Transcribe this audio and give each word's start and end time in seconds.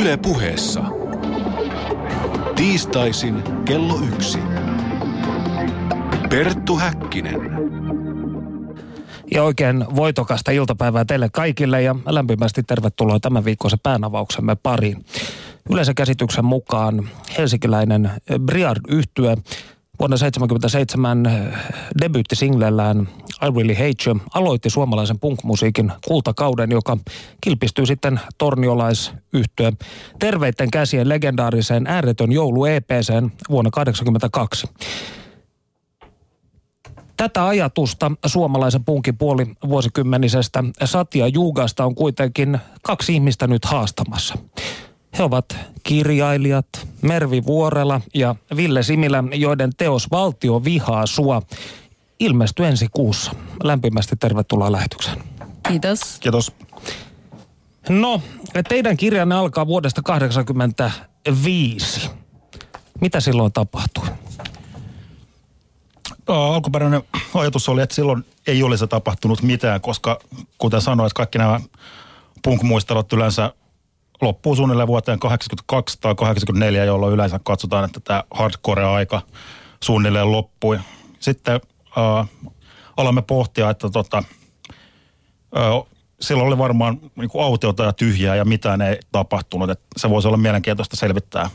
Yle 0.00 0.16
puheessa. 0.16 0.80
Tiistaisin 2.56 3.42
kello 3.64 3.98
yksi. 4.14 4.38
Perttu 6.30 6.76
Häkkinen. 6.76 7.40
Ja 9.34 9.42
oikein 9.42 9.84
voitokasta 9.96 10.50
iltapäivää 10.50 11.04
teille 11.04 11.28
kaikille 11.32 11.82
ja 11.82 11.96
lämpimästi 12.06 12.62
tervetuloa 12.62 13.20
tämän 13.20 13.44
viikkoisen 13.44 13.80
päänavauksemme 13.82 14.56
pariin. 14.56 15.04
Yleisökäsityksen 15.70 16.44
mukaan 16.44 17.08
helsinkiläinen 17.38 18.10
briard 18.46 18.80
yhtye 18.88 19.36
vuonna 20.00 20.16
1977 20.16 21.22
debyyttisinglellään 22.02 23.08
I 23.42 23.50
Really 23.56 23.74
Hate 23.74 24.10
You 24.10 24.20
aloitti 24.34 24.70
suomalaisen 24.70 25.18
punkmusiikin 25.18 25.92
kultakauden, 26.06 26.70
joka 26.70 26.96
kilpistyy 27.40 27.86
sitten 27.86 28.20
torniolaisyhtyö 28.38 29.72
terveitten 30.18 30.70
käsien 30.70 31.08
legendaariseen 31.08 31.86
ääretön 31.86 32.32
joulu 32.32 32.64
EPCen 32.64 33.32
vuonna 33.50 33.70
1982. 33.70 34.66
Tätä 37.16 37.46
ajatusta 37.46 38.12
suomalaisen 38.26 38.84
punkin 38.84 39.18
puoli 39.18 39.46
vuosikymmenisestä 39.68 40.64
Satya 40.84 41.26
Jugasta 41.26 41.84
on 41.84 41.94
kuitenkin 41.94 42.58
kaksi 42.82 43.14
ihmistä 43.14 43.46
nyt 43.46 43.64
haastamassa. 43.64 44.34
He 45.18 45.22
ovat 45.22 45.56
kirjailijat 45.82 46.66
Mervi 47.02 47.44
Vuorela 47.44 48.00
ja 48.14 48.34
Ville 48.56 48.82
Similä, 48.82 49.24
joiden 49.34 49.70
teos 49.76 50.10
Valtio 50.10 50.64
vihaa 50.64 51.06
sua 51.06 51.42
ilmestyy 52.20 52.66
ensi 52.66 52.86
kuussa. 52.92 53.32
Lämpimästi 53.62 54.16
tervetuloa 54.16 54.72
lähetykseen. 54.72 55.22
Kiitos. 55.68 56.18
Kiitos. 56.20 56.52
No, 57.88 58.22
teidän 58.68 58.96
kirjanne 58.96 59.34
alkaa 59.34 59.66
vuodesta 59.66 60.02
1985. 60.02 62.10
Mitä 63.00 63.20
silloin 63.20 63.52
tapahtui? 63.52 64.08
Alkuperäinen 66.26 67.02
ajatus 67.34 67.68
oli, 67.68 67.82
että 67.82 67.94
silloin 67.94 68.24
ei 68.46 68.62
olisi 68.62 68.86
tapahtunut 68.86 69.42
mitään, 69.42 69.80
koska 69.80 70.20
kuten 70.58 70.80
sanoit, 70.80 71.12
kaikki 71.12 71.38
nämä 71.38 71.60
punk-muistelot 72.42 73.12
yleensä 73.12 73.52
loppuu 74.20 74.56
suunnilleen 74.56 74.88
vuoteen 74.88 75.18
82 75.18 75.98
tai 76.00 76.14
84, 76.14 76.84
jolloin 76.84 77.14
yleensä 77.14 77.40
katsotaan, 77.42 77.84
että 77.84 78.00
tämä 78.00 78.24
hardcore-aika 78.30 79.22
suunnilleen 79.82 80.32
loppui. 80.32 80.78
Sitten 81.20 81.60
äh, 81.98 82.28
alamme 82.96 83.22
pohtia, 83.22 83.70
että 83.70 83.90
tota, 83.90 84.22
äh, 85.58 85.64
silloin 86.20 86.46
oli 86.46 86.58
varmaan 86.58 86.98
niin 87.16 87.30
kuin 87.30 87.44
autiota 87.44 87.84
ja 87.84 87.92
tyhjää 87.92 88.36
ja 88.36 88.44
mitään 88.44 88.82
ei 88.82 88.98
tapahtunut. 89.12 89.70
Että 89.70 89.86
se 89.96 90.10
voisi 90.10 90.28
olla 90.28 90.36
mielenkiintoista 90.36 90.96
selvittää. 90.96 91.50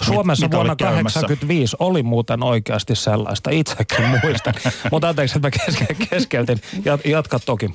Suomessa 0.00 0.46
mitä 0.46 0.56
vuonna 0.56 0.72
oli 0.72 0.76
käymässä? 0.76 1.20
1985 1.20 1.76
oli 1.78 2.02
muuten 2.02 2.42
oikeasti 2.42 2.94
sellaista, 2.94 3.50
itsekin 3.50 4.04
muistan. 4.22 4.54
Mutta 4.92 5.08
anteeksi, 5.08 5.38
että 5.38 5.46
mä 5.46 5.64
keske, 5.64 5.86
keskeytin. 6.10 6.60
Jat, 6.84 7.00
jatka 7.04 7.38
toki. 7.38 7.74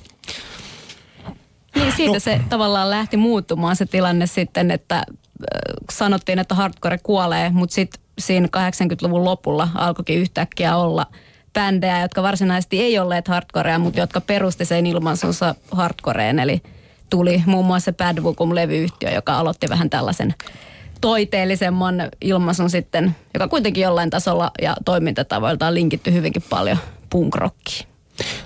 Siitä 1.98 2.20
se 2.20 2.42
tavallaan 2.50 2.90
lähti 2.90 3.18
muuttumaan 3.18 3.76
se 3.76 3.86
tilanne 3.86 4.28
sitten, 4.28 4.72
että 4.72 4.96
äh, 4.96 5.04
sanottiin, 5.92 6.40
että 6.40 6.56
hardcore 6.56 6.98
kuolee, 7.04 7.50
mutta 7.50 7.74
sitten 7.74 8.02
siinä 8.20 8.48
80-luvun 8.48 9.26
lopulla 9.26 9.70
alkoikin 9.76 10.20
yhtäkkiä 10.20 10.78
olla 10.78 11.06
bändejä, 11.54 12.02
jotka 12.02 12.24
varsinaisesti 12.24 12.82
ei 12.82 13.00
olleet 13.00 13.28
hardcorea, 13.28 13.80
mutta 13.80 14.00
jotka 14.00 14.22
perusti 14.22 14.66
sen 14.66 14.86
ilmansunsa 14.86 15.56
hardcoreen. 15.72 16.40
Eli 16.40 16.62
tuli 17.10 17.44
muun 17.46 17.66
muassa 17.66 17.94
Bad 17.94 18.18
Vukum-levyyhtiö, 18.24 19.12
joka 19.12 19.38
aloitti 19.38 19.70
vähän 19.70 19.90
tällaisen 19.90 20.34
toiteellisemman 21.02 21.96
ilmaisun 22.22 22.70
sitten, 22.70 23.16
joka 23.34 23.48
kuitenkin 23.48 23.82
jollain 23.82 24.10
tasolla 24.10 24.52
ja 24.62 24.76
toimintatavoiltaan 24.86 25.74
linkitty 25.74 26.14
hyvinkin 26.14 26.44
paljon 26.50 26.78
punkrockiin. 27.10 27.95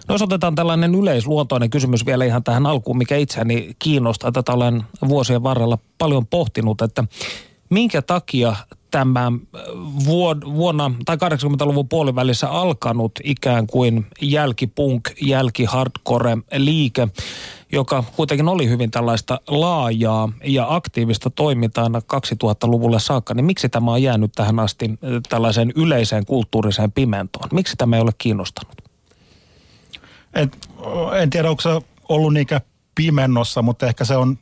No 0.08 0.16
jos 0.16 0.22
otetaan 0.22 0.56
tällainen 0.56 0.96
yleisluontoinen 0.96 1.70
kysymys 1.70 2.06
vielä 2.06 2.26
ihan 2.26 2.44
tähän 2.44 2.66
alkuun, 2.66 2.98
mikä 2.98 3.18
itseäni 3.18 3.76
kiinnostaa. 3.80 4.32
Tätä 4.32 4.54
olen 4.54 4.84
vuosien 5.08 5.44
varrella 5.44 5.78
paljon 5.98 6.28
pohtinut, 6.28 6.82
että 6.82 7.04
minkä 7.70 8.02
takia 8.02 8.56
tämä 8.92 9.32
vuonna 10.56 10.92
tai 11.06 11.16
80-luvun 11.16 11.90
puolivälissä 11.90 12.50
alkanut 12.50 13.12
ikään 13.24 13.68
kuin 13.68 14.06
jälkipunk, 14.22 15.10
jälkihardcore 15.22 16.38
liike, 16.58 17.08
joka 17.72 18.04
kuitenkin 18.16 18.48
oli 18.48 18.70
hyvin 18.70 18.92
tällaista 18.92 19.40
laajaa 19.48 20.32
ja 20.44 20.66
aktiivista 20.70 21.30
toimintaa 21.30 21.84
aina 21.84 22.00
2000-luvulle 22.00 23.00
saakka, 23.00 23.34
niin 23.34 23.46
miksi 23.46 23.70
tämä 23.70 23.92
on 23.92 24.04
jäänyt 24.04 24.32
tähän 24.36 24.60
asti 24.60 25.00
tällaiseen 25.30 25.74
yleiseen 25.76 26.26
kulttuuriseen 26.26 26.92
pimentoon? 26.92 27.50
Miksi 27.54 27.76
tämä 27.78 27.96
ei 27.96 28.02
ole 28.02 28.12
kiinnostanut? 28.18 28.89
En, 30.40 30.52
en 31.22 31.30
tiedä, 31.30 31.50
onko 31.50 31.62
se 31.62 31.70
ollut 32.10 32.34
niinkään 32.34 32.62
pimennossa, 32.96 33.62
mutta 33.62 33.88
ehkä 33.88 34.06
se 34.06 34.16
on 34.18 34.38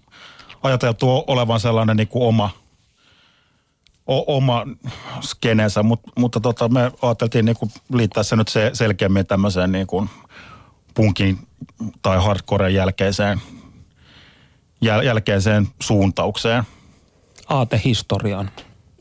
ajateltu 0.64 1.24
olevan 1.28 1.60
sellainen 1.60 1.98
niin 1.98 2.08
kuin 2.08 2.24
oma, 2.24 2.50
o, 4.08 4.36
oma 4.38 4.66
skeneensä, 5.22 5.84
Mut, 5.84 6.00
mutta 6.18 6.40
tota, 6.40 6.70
me 6.70 6.92
ajateltiin 7.02 7.46
niin 7.46 7.58
kuin 7.58 7.72
liittää 7.94 8.24
se 8.24 8.36
nyt 8.36 8.48
se 8.48 8.72
selkeämmin 8.74 9.26
tämmöiseen 9.26 9.72
niin 9.72 9.88
kuin 9.88 10.10
punkin 10.94 11.40
tai 12.02 12.24
hardcoren 12.24 12.74
jälkeiseen, 12.74 13.42
jäl, 14.82 15.02
jälkeiseen 15.02 15.68
suuntaukseen. 15.82 16.64
Aatehistoriaan. 17.50 18.52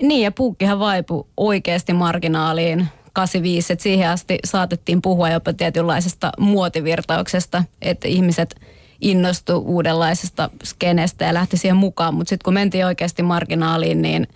Niin 0.02 0.22
ja 0.22 0.32
puukkihan 0.32 0.78
vaipui 0.78 1.26
oikeasti 1.36 1.92
marginaaliin 1.92 2.88
85, 3.16 3.72
että 3.72 3.82
siihen 3.82 4.08
asti 4.08 4.38
saatettiin 4.44 5.02
puhua 5.02 5.30
jopa 5.30 5.52
tietynlaisesta 5.52 6.32
muotivirtauksesta, 6.38 7.64
että 7.82 8.08
ihmiset 8.08 8.60
innostu 9.00 9.56
uudenlaisesta 9.66 10.50
skenestä 10.64 11.24
ja 11.24 11.34
lähti 11.34 11.56
siihen 11.56 11.76
mukaan, 11.76 12.14
mutta 12.14 12.28
sitten 12.28 12.44
kun 12.44 12.54
mentiin 12.54 12.86
oikeasti 12.86 13.22
marginaaliin, 13.22 14.02
niin 14.02 14.28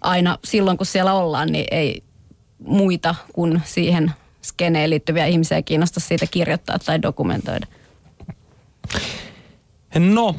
aina 0.00 0.38
silloin 0.44 0.76
kun 0.76 0.86
siellä 0.86 1.14
ollaan, 1.14 1.52
niin 1.52 1.64
ei 1.70 2.02
muita 2.66 3.14
kuin 3.32 3.62
siihen 3.64 4.12
skeneen 4.42 4.90
liittyviä 4.90 5.26
ihmisiä 5.26 5.62
kiinnosta 5.62 6.00
siitä 6.00 6.26
kirjoittaa 6.30 6.78
tai 6.78 7.02
dokumentoida. 7.02 7.66
No, 9.98 10.36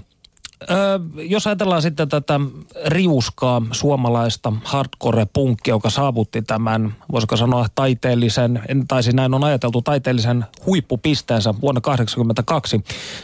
jos 1.16 1.47
ajatellaan 1.47 1.81
sitten 1.81 2.09
tätä 2.09 2.40
riuskaa 2.85 3.62
suomalaista 3.72 4.53
hardcore-punkkia, 4.63 5.73
joka 5.73 5.90
saavutti 5.90 6.41
tämän, 6.41 6.95
voisiko 7.12 7.38
sanoa 7.38 7.66
taiteellisen, 7.75 8.62
en 8.68 8.88
taisi 8.88 9.12
näin 9.12 9.34
on 9.34 9.44
ajateltu, 9.44 9.81
taiteellisen 9.81 10.45
huippupisteensä 10.66 11.53
vuonna 11.62 11.81
1982, 11.81 12.84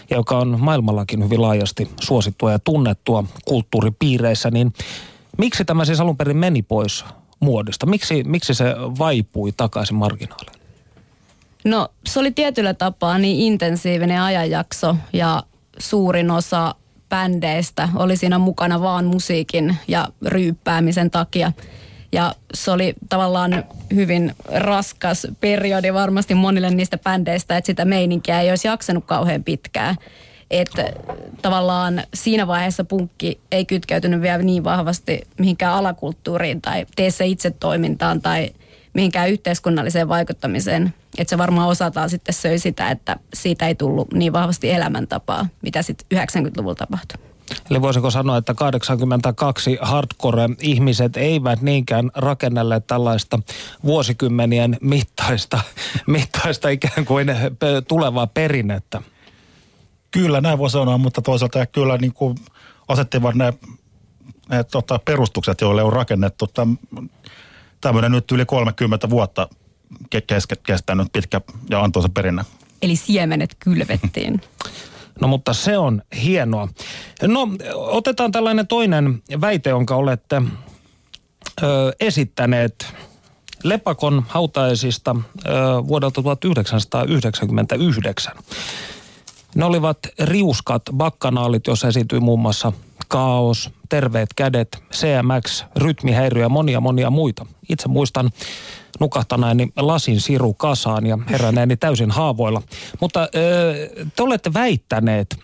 ja 0.10 0.18
joka 0.18 0.38
on 0.38 0.60
maailmallakin 0.60 1.24
hyvin 1.24 1.42
laajasti 1.42 1.92
suosittua 2.02 2.52
ja 2.52 2.60
tunnettua 2.60 3.24
kulttuuripiireissä, 3.46 4.52
niin 4.52 4.74
miksi 5.38 5.66
tämä 5.66 5.86
siis 5.86 6.00
alun 6.00 6.18
perin 6.18 6.38
meni 6.38 6.62
pois 6.62 7.06
muodista? 7.40 7.86
Miksi, 7.86 8.24
miksi 8.24 8.54
se 8.54 8.66
vaipui 9.00 9.52
takaisin 9.52 9.96
marginaaliin? 9.96 10.64
No 11.66 11.88
se 12.06 12.20
oli 12.20 12.32
tietyllä 12.32 12.74
tapaa 12.74 13.18
niin 13.18 13.40
intensiivinen 13.40 14.22
ajanjakso 14.22 14.96
ja 15.14 15.44
suurin 15.80 16.32
osa 16.32 16.76
bändeistä 17.14 17.90
oli 17.96 18.18
siinä 18.18 18.38
mukana 18.38 18.82
vaan 18.82 19.06
musiikin 19.06 19.78
ja 19.88 20.08
ryyppäämisen 20.26 21.12
takia. 21.12 21.52
Ja 22.12 22.36
se 22.54 22.72
oli 22.72 22.94
tavallaan 23.10 23.64
hyvin 23.96 24.36
raskas 24.54 25.28
periodi 25.40 25.94
varmasti 25.94 26.36
monille 26.36 26.70
niistä 26.70 26.98
bändeistä, 26.98 27.58
että 27.58 27.66
sitä 27.66 27.86
meininkiä 27.86 28.42
ei 28.42 28.50
olisi 28.50 28.68
jaksanut 28.68 29.06
kauhean 29.06 29.44
pitkään. 29.44 29.96
Että 30.52 30.86
tavallaan 31.42 32.04
siinä 32.14 32.48
vaiheessa 32.48 32.84
punkki 32.84 33.40
ei 33.52 33.66
kytkeytynyt 33.66 34.22
vielä 34.22 34.44
niin 34.44 34.64
vahvasti 34.64 35.22
mihinkään 35.40 35.74
alakulttuuriin 35.74 36.62
tai 36.62 36.86
tee 36.96 37.12
se 37.12 37.26
itse 37.26 37.52
toimintaan 37.52 38.22
tai 38.22 38.50
mihinkään 38.94 39.30
yhteiskunnalliseen 39.30 40.10
vaikuttamiseen. 40.10 40.94
Että 41.18 41.30
se 41.30 41.38
varmaan 41.38 41.68
osataan 41.68 42.10
sitten 42.10 42.34
söi 42.34 42.60
sitä, 42.60 42.92
että 42.92 43.18
siitä 43.34 43.68
ei 43.68 43.76
tullut 43.76 44.14
niin 44.14 44.34
vahvasti 44.34 44.72
elämäntapaa, 44.72 45.46
mitä 45.62 45.82
sitten 45.82 46.20
90-luvulla 46.20 46.76
tapahtui. 46.76 47.34
Eli 47.70 47.82
voisiko 47.82 48.12
sanoa, 48.12 48.38
että 48.38 48.54
82 48.54 49.78
hardcore-ihmiset 49.82 51.18
eivät 51.18 51.62
niinkään 51.62 52.12
rakennelleet 52.16 52.88
tällaista 52.88 53.40
vuosikymmenien 53.84 54.78
mittaista, 54.82 55.60
mittaista 56.08 56.70
ikään 56.70 57.06
kuin 57.06 57.28
tulevaa 57.88 58.28
perinnettä? 58.28 59.02
Kyllä, 60.12 60.42
näin 60.42 60.58
voi 60.58 60.70
sanoa, 60.70 60.98
mutta 60.98 61.22
toisaalta 61.22 61.66
kyllä 61.66 61.98
niin 61.98 62.14
kuin 62.14 62.38
asettivat 62.88 63.36
ne, 63.36 63.54
ne 64.50 64.64
tota, 64.64 65.00
perustukset, 65.00 65.62
joille 65.62 65.84
on 65.84 65.94
rakennettu 65.94 66.48
täm, 66.48 66.78
tämmöinen 67.82 68.12
nyt 68.12 68.32
yli 68.32 68.46
30 68.46 69.10
vuotta 69.10 69.48
kes, 70.28 70.48
kestänyt 70.64 71.08
pitkä 71.14 71.42
ja 71.70 71.84
antoisa 71.84 72.10
perinnä. 72.10 72.46
Eli 72.82 72.96
siemenet 72.96 73.56
kylvettiin. 73.60 74.42
No 75.22 75.28
mutta 75.28 75.54
se 75.54 75.78
on 75.78 76.02
hienoa. 76.24 76.68
No, 77.22 77.48
otetaan 77.76 78.32
tällainen 78.32 78.68
toinen 78.68 79.24
väite, 79.42 79.70
jonka 79.70 79.96
olette 79.96 80.42
ö, 81.64 81.94
esittäneet 82.00 82.94
Lepakon 83.64 84.26
hautaisista 84.28 85.16
ö, 85.16 85.50
vuodelta 85.88 86.24
1999. 86.24 88.36
Ne 89.56 89.66
olivat 89.66 89.98
riuskat 90.20 90.84
bakkanaalit, 90.98 91.68
joissa 91.68 91.88
esiintyi 91.88 92.20
muun 92.20 92.40
muassa 92.40 92.72
kaos, 93.08 93.70
terveet 93.94 94.30
kädet, 94.36 94.84
CMX, 94.94 95.66
rytmihäiriö 95.76 96.44
ja 96.44 96.50
monia 96.50 96.82
monia 96.82 97.10
muita. 97.10 97.46
Itse 97.70 97.88
muistan 97.88 98.32
nukahtaneeni 99.00 99.72
lasin 99.78 100.22
siru 100.22 100.54
kasaan 100.54 101.06
ja 101.06 101.18
heränneeni 101.30 101.78
täysin 101.78 102.12
haavoilla. 102.12 102.62
Mutta 103.00 103.30
te 104.16 104.24
olette 104.24 104.54
väittäneet, 104.54 105.36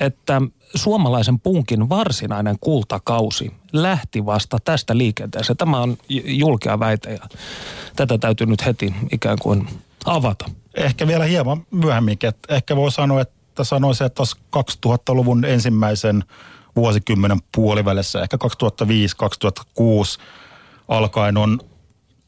että 0.00 0.42
suomalaisen 0.74 1.40
punkin 1.40 1.88
varsinainen 1.88 2.56
kultakausi 2.60 3.52
lähti 3.72 4.26
vasta 4.26 4.58
tästä 4.64 4.98
liikenteessä. 4.98 5.54
Tämä 5.54 5.80
on 5.80 5.96
julkea 6.24 6.80
väite 6.80 7.12
ja 7.12 7.28
tätä 7.96 8.18
täytyy 8.18 8.46
nyt 8.46 8.66
heti 8.66 8.94
ikään 9.12 9.38
kuin 9.42 9.68
avata. 10.04 10.50
Ehkä 10.74 11.06
vielä 11.06 11.24
hieman 11.24 11.66
myöhemmin. 11.70 12.18
Ehkä 12.48 12.76
voi 12.76 12.92
sanoa, 12.92 13.20
että 13.20 13.64
sanoisin, 13.64 14.06
että 14.06 14.22
2000-luvun 14.56 15.44
ensimmäisen 15.44 16.24
vuosikymmenen 16.78 17.38
puolivälissä, 17.54 18.22
ehkä 18.22 18.36
2005-2006 18.36 20.22
alkaen 20.88 21.36
on, 21.36 21.60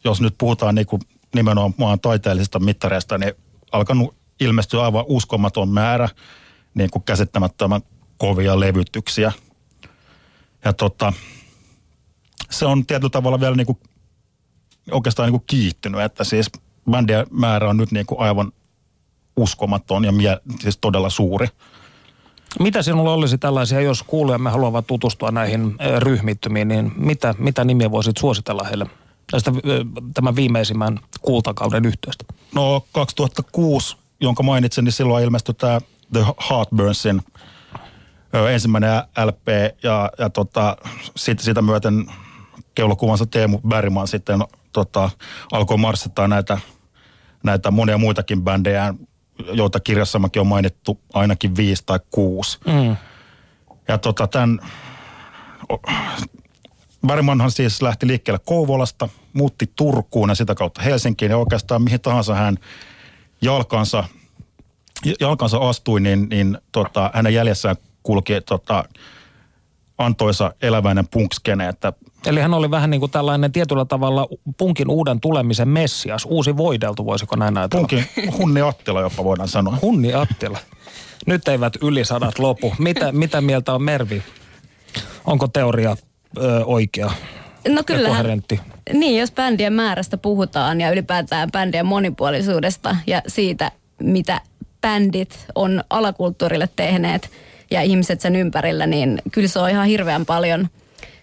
jos 0.04 0.20
nyt 0.20 0.34
puhutaan 0.38 0.74
niin 0.74 0.86
kuin 0.86 1.02
nimenomaan 1.34 2.00
taiteellisista 2.00 2.58
mittareista, 2.58 3.18
niin 3.18 3.32
alkanut 3.72 4.16
ilmestyä 4.40 4.82
aivan 4.82 5.04
uskomaton 5.08 5.68
määrä 5.68 6.08
niin 6.74 6.90
kuin 6.90 7.02
käsittämättömän 7.02 7.82
kovia 8.18 8.60
levytyksiä. 8.60 9.32
Ja 10.64 10.72
tota, 10.72 11.12
se 12.50 12.66
on 12.66 12.86
tietyllä 12.86 13.10
tavalla 13.10 13.40
vielä 13.40 13.56
niin 13.56 13.66
kuin, 13.66 13.78
oikeastaan 14.90 15.26
niin 15.26 15.40
kuin 15.40 15.46
kiittynyt, 15.46 16.00
että 16.00 16.24
siis 16.24 16.50
bändien 16.90 17.26
määrä 17.30 17.68
on 17.68 17.76
nyt 17.76 17.92
niin 17.92 18.06
kuin 18.06 18.20
aivan 18.20 18.52
uskomaton 19.36 20.04
ja 20.04 20.12
mie, 20.12 20.38
siis 20.60 20.78
todella 20.80 21.10
suuri. 21.10 21.48
Mitä 22.58 22.82
sinulla 22.82 23.12
olisi 23.12 23.38
tällaisia, 23.38 23.80
jos 23.80 24.02
kuulijamme 24.02 24.50
haluavat 24.50 24.86
tutustua 24.86 25.30
näihin 25.30 25.76
ryhmittymiin, 25.98 26.68
niin 26.68 26.92
mitä, 26.96 27.34
mitä 27.38 27.64
nimiä 27.64 27.90
voisit 27.90 28.16
suositella 28.16 28.64
heille 28.64 28.86
tästä 29.30 29.52
tämän 30.14 30.36
viimeisimmän 30.36 30.98
kultakauden 31.20 31.86
yhteystä? 31.86 32.24
No 32.54 32.86
2006, 32.92 33.96
jonka 34.20 34.42
mainitsin, 34.42 34.84
niin 34.84 34.92
silloin 34.92 35.24
ilmestyi 35.24 35.54
tämä 35.54 35.80
The 36.12 36.24
Heartburnsin 36.50 37.22
ensimmäinen 38.50 39.02
LP 39.24 39.48
ja, 39.82 40.10
ja 40.18 40.30
tota, 40.30 40.76
sit, 41.16 41.40
sitä 41.40 41.62
myöten 41.62 42.06
keulokuvansa 42.74 43.26
Teemu 43.26 43.58
Bergman 43.68 44.08
sitten 44.08 44.40
tota, 44.72 45.10
alkoi 45.52 45.76
marssittaa 45.78 46.28
näitä, 46.28 46.58
näitä 47.42 47.70
monia 47.70 47.98
muitakin 47.98 48.42
bändejä 48.42 48.94
joita 49.52 49.80
kirjassakin 49.80 50.40
on 50.40 50.46
mainittu 50.46 51.00
ainakin 51.12 51.56
viisi 51.56 51.82
tai 51.86 52.00
kuusi. 52.10 52.58
Mm. 52.66 52.96
Ja 53.88 53.98
tota, 53.98 54.26
tämän, 54.26 54.60
Bergmanhan 57.06 57.50
siis 57.50 57.82
lähti 57.82 58.06
liikkeelle 58.06 58.40
Kouvolasta, 58.46 59.08
muutti 59.32 59.72
Turkuun 59.76 60.28
ja 60.28 60.34
sitä 60.34 60.54
kautta 60.54 60.82
Helsinkiin 60.82 61.30
ja 61.30 61.36
oikeastaan 61.36 61.82
mihin 61.82 62.00
tahansa 62.00 62.34
hän 62.34 62.56
jalkansa, 63.42 64.04
jalkansa 65.20 65.58
astui, 65.58 66.00
niin, 66.00 66.28
niin 66.28 66.58
tota, 66.72 67.10
hänen 67.14 67.34
jäljessään 67.34 67.76
kulki 68.02 68.40
tota, 68.40 68.84
antoisa 69.98 70.54
eläväinen 70.62 71.08
punkskene, 71.08 71.68
että 71.68 71.92
Eli 72.26 72.40
hän 72.40 72.54
oli 72.54 72.70
vähän 72.70 72.90
niin 72.90 73.00
kuin 73.00 73.12
tällainen 73.12 73.52
tietyllä 73.52 73.84
tavalla 73.84 74.28
punkin 74.56 74.90
uuden 74.90 75.20
tulemisen 75.20 75.68
messias, 75.68 76.26
uusi 76.30 76.56
voideltu, 76.56 77.06
voisiko 77.06 77.36
näin 77.36 77.58
ajatella? 77.58 77.88
Punkin 77.88 78.04
Hunni 78.38 78.60
Attila 78.60 79.00
jopa 79.00 79.24
voidaan 79.24 79.48
sanoa. 79.48 79.78
Hunni 79.82 80.14
Attila. 80.14 80.58
Nyt 81.26 81.48
eivät 81.48 81.72
yli 81.82 82.04
sadat 82.04 82.38
lopu. 82.38 82.74
Mitä, 82.78 83.12
mitä 83.12 83.40
mieltä 83.40 83.72
on 83.72 83.82
Mervi? 83.82 84.22
Onko 85.24 85.48
teoria 85.48 85.96
ö, 86.38 86.64
oikea? 86.64 87.10
No 87.68 87.82
kyllä. 87.86 88.24
Niin, 88.92 89.20
jos 89.20 89.32
bändien 89.32 89.72
määrästä 89.72 90.16
puhutaan 90.16 90.80
ja 90.80 90.90
ylipäätään 90.90 91.50
bändien 91.52 91.86
monipuolisuudesta 91.86 92.96
ja 93.06 93.22
siitä, 93.26 93.72
mitä 94.02 94.40
bändit 94.80 95.46
on 95.54 95.84
alakulttuurille 95.90 96.68
tehneet 96.76 97.30
ja 97.70 97.82
ihmiset 97.82 98.20
sen 98.20 98.36
ympärillä, 98.36 98.86
niin 98.86 99.22
kyllä 99.32 99.48
se 99.48 99.58
on 99.58 99.70
ihan 99.70 99.86
hirveän 99.86 100.26
paljon– 100.26 100.68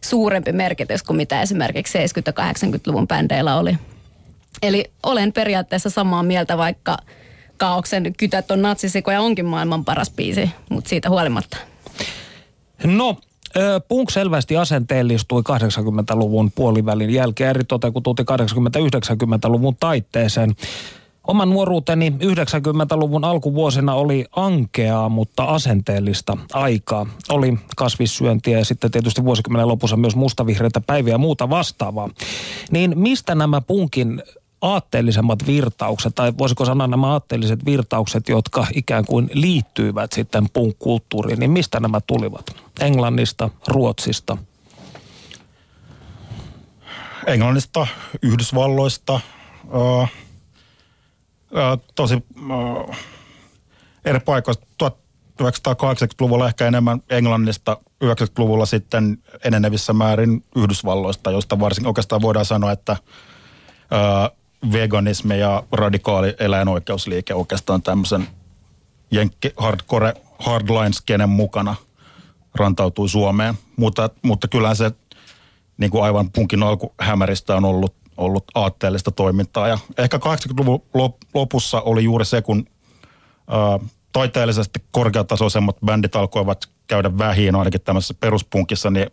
suurempi 0.09 0.51
merkitys 0.51 1.03
kuin 1.03 1.17
mitä 1.17 1.41
esimerkiksi 1.41 1.97
70-80-luvun 1.97 3.07
bändeillä 3.07 3.55
oli. 3.55 3.77
Eli 4.61 4.85
olen 5.03 5.33
periaatteessa 5.33 5.89
samaa 5.89 6.23
mieltä, 6.23 6.57
vaikka 6.57 6.97
Kaauksen 7.57 8.13
kytät 8.17 8.51
on 8.51 8.61
natsisikoja 8.61 9.21
onkin 9.21 9.45
maailman 9.45 9.85
paras 9.85 10.09
biisi, 10.09 10.49
mutta 10.69 10.89
siitä 10.89 11.09
huolimatta. 11.09 11.57
No, 12.83 13.17
Punk 13.87 14.09
selvästi 14.09 14.57
asenteellistui 14.57 15.41
80-luvun 15.41 16.51
puolivälin 16.51 17.09
jälkeen, 17.09 17.49
eri 17.49 17.63
kun 17.93 18.03
tultiin 18.03 18.27
80-90-luvun 18.27 19.75
taitteeseen. 19.79 20.55
Oman 21.27 21.49
nuoruuteni 21.49 22.09
90-luvun 22.09 23.25
alkuvuosina 23.25 23.93
oli 23.93 24.25
ankeaa, 24.35 25.09
mutta 25.09 25.43
asenteellista 25.43 26.37
aikaa. 26.53 27.05
Oli 27.29 27.59
kasvissyöntiä 27.75 28.57
ja 28.57 28.65
sitten 28.65 28.91
tietysti 28.91 29.23
vuosikymmenen 29.23 29.67
lopussa 29.67 29.97
myös 29.97 30.15
mustavihreitä 30.15 30.81
päiviä 30.81 31.13
ja 31.13 31.17
muuta 31.17 31.49
vastaavaa. 31.49 32.09
Niin 32.71 32.99
mistä 32.99 33.35
nämä 33.35 33.61
punkin 33.61 34.23
aatteellisemmat 34.61 35.47
virtaukset, 35.47 36.15
tai 36.15 36.33
voisiko 36.37 36.65
sanoa 36.65 36.87
nämä 36.87 37.07
aatteelliset 37.07 37.65
virtaukset, 37.65 38.29
jotka 38.29 38.67
ikään 38.75 39.05
kuin 39.05 39.29
liittyivät 39.33 40.11
sitten 40.11 40.49
punk-kulttuuriin, 40.53 41.39
niin 41.39 41.51
mistä 41.51 41.79
nämä 41.79 42.01
tulivat? 42.01 42.55
Englannista, 42.81 43.49
Ruotsista? 43.67 44.37
Englannista, 47.27 47.87
Yhdysvalloista, 48.21 49.19
uh, 51.51 51.83
tosi 51.95 52.23
eri 54.05 54.19
paikoista. 54.19 54.67
1980-luvulla 55.43 56.47
ehkä 56.47 56.67
enemmän 56.67 57.01
Englannista, 57.09 57.77
90-luvulla 58.03 58.65
sitten 58.65 59.17
enenevissä 59.43 59.93
määrin 59.93 60.43
Yhdysvalloista, 60.55 61.31
josta 61.31 61.59
varsin 61.59 61.87
oikeastaan 61.87 62.21
voidaan 62.21 62.45
sanoa, 62.45 62.71
että 62.71 62.97
ää, 63.91 64.29
veganismi 64.71 65.39
ja 65.39 65.63
radikaali 65.71 66.35
eläinoikeusliike 66.39 67.33
oikeastaan 67.33 67.81
tämmöisen 67.81 68.27
jenkki 69.11 69.51
hardcore 69.57 70.13
hardline-skenen 70.39 71.29
mukana 71.29 71.75
rantautui 72.55 73.09
Suomeen. 73.09 73.55
Mutta, 73.75 74.09
mutta 74.21 74.47
kyllä 74.47 74.75
se 74.75 74.91
niin 75.77 75.91
kuin 75.91 76.03
aivan 76.03 76.31
punkin 76.31 76.63
alkuhämäristä 76.63 77.55
on 77.55 77.65
ollut 77.65 77.95
ollut 78.17 78.43
aatteellista 78.55 79.11
toimintaa. 79.11 79.67
Ja 79.67 79.77
ehkä 79.97 80.17
80-luvun 80.17 80.83
lopussa 81.33 81.81
oli 81.81 82.03
juuri 82.03 82.25
se, 82.25 82.41
kun 82.41 82.67
ää, 83.47 83.79
taiteellisesti 84.11 84.79
korkeatasoisemmat 84.91 85.77
bändit 85.85 86.15
alkoivat 86.15 86.69
käydä 86.87 87.17
vähiin, 87.17 87.55
ainakin 87.55 87.81
tämmöisessä 87.81 88.13
peruspunkissa, 88.19 88.89
niin 88.89 89.07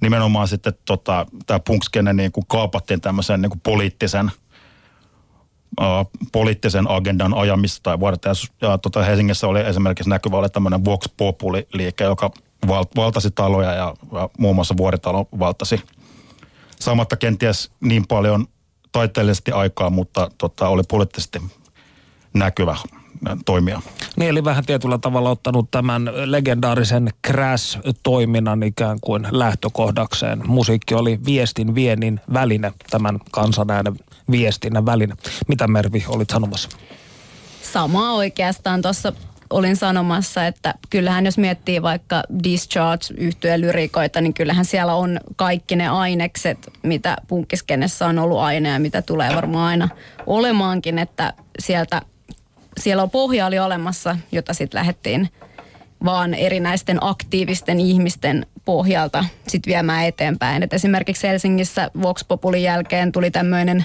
nimenomaan 0.00 0.48
sitten 0.48 0.72
tota, 0.84 1.26
tämä 1.46 1.60
punkskene 1.60 2.12
niin 2.12 2.32
kuin 2.32 2.46
kaapattiin 2.48 3.00
tämmöisen 3.00 3.42
niin 3.42 3.50
kuin 3.50 3.60
poliittisen, 3.60 4.30
ää, 5.80 6.04
poliittisen 6.32 6.90
agendan 6.90 7.34
ajamista 7.34 7.82
tai 7.82 8.00
varten. 8.00 8.30
Ja, 8.60 8.68
ja 8.68 8.78
tota, 8.78 9.02
Helsingissä 9.02 9.46
oli 9.46 9.60
esimerkiksi 9.60 10.10
näkyvä 10.10 10.36
oli 10.36 10.48
tämmöinen 10.48 10.84
Vox 10.84 11.06
Populi-liike, 11.16 12.04
joka 12.04 12.30
valtasi 12.96 13.30
taloja 13.30 13.72
ja, 13.72 13.94
ja 14.12 14.28
muun 14.38 14.54
muassa 14.54 14.76
Vuoritalo 14.76 15.28
valtasi– 15.38 15.82
saamatta 16.86 17.16
kenties 17.16 17.70
niin 17.80 18.06
paljon 18.06 18.46
taiteellisesti 18.92 19.52
aikaa, 19.52 19.90
mutta 19.90 20.30
tota, 20.38 20.68
oli 20.68 20.82
poliittisesti 20.88 21.42
näkyvä 22.34 22.76
toimija. 23.44 23.82
Niin, 24.16 24.30
eli 24.30 24.44
vähän 24.44 24.64
tietyllä 24.66 24.98
tavalla 24.98 25.30
ottanut 25.30 25.70
tämän 25.70 26.10
legendaarisen 26.24 27.10
Crash-toiminnan 27.26 28.62
ikään 28.62 28.98
kuin 29.00 29.26
lähtökohdakseen. 29.30 30.42
Musiikki 30.46 30.94
oli 30.94 31.20
viestin 31.26 31.74
viennin 31.74 32.20
väline, 32.32 32.72
tämän 32.90 33.18
kansanäänen 33.30 33.96
viestinnän 34.30 34.86
väline. 34.86 35.14
Mitä 35.48 35.68
Mervi 35.68 36.04
olit 36.08 36.30
sanomassa? 36.30 36.68
Samaa 37.62 38.12
oikeastaan 38.12 38.82
tuossa 38.82 39.12
olin 39.50 39.76
sanomassa, 39.76 40.46
että 40.46 40.74
kyllähän 40.90 41.24
jos 41.24 41.38
miettii 41.38 41.82
vaikka 41.82 42.22
Discharge 42.44 43.04
yhtyeen 43.16 43.60
lyrikoita, 43.60 44.20
niin 44.20 44.34
kyllähän 44.34 44.64
siellä 44.64 44.94
on 44.94 45.20
kaikki 45.36 45.76
ne 45.76 45.88
ainekset, 45.88 46.58
mitä 46.82 47.16
punkkiskenessä 47.28 48.06
on 48.06 48.18
ollut 48.18 48.38
aina 48.38 48.68
ja 48.68 48.78
mitä 48.78 49.02
tulee 49.02 49.34
varmaan 49.34 49.66
aina 49.68 49.88
olemaankin, 50.26 50.98
että 50.98 51.32
sieltä, 51.58 52.02
siellä 52.80 53.02
on 53.02 53.10
pohja 53.10 53.46
oli 53.46 53.58
olemassa, 53.58 54.16
jota 54.32 54.54
sitten 54.54 54.78
lähdettiin 54.78 55.28
vaan 56.04 56.34
erinäisten 56.34 56.98
aktiivisten 57.00 57.80
ihmisten 57.80 58.46
pohjalta 58.64 59.24
sit 59.48 59.66
viemään 59.66 60.04
eteenpäin. 60.06 60.62
Et 60.62 60.72
esimerkiksi 60.72 61.28
Helsingissä 61.28 61.90
Vox 62.02 62.24
Populin 62.28 62.62
jälkeen 62.62 63.12
tuli 63.12 63.30
tämmöinen 63.30 63.84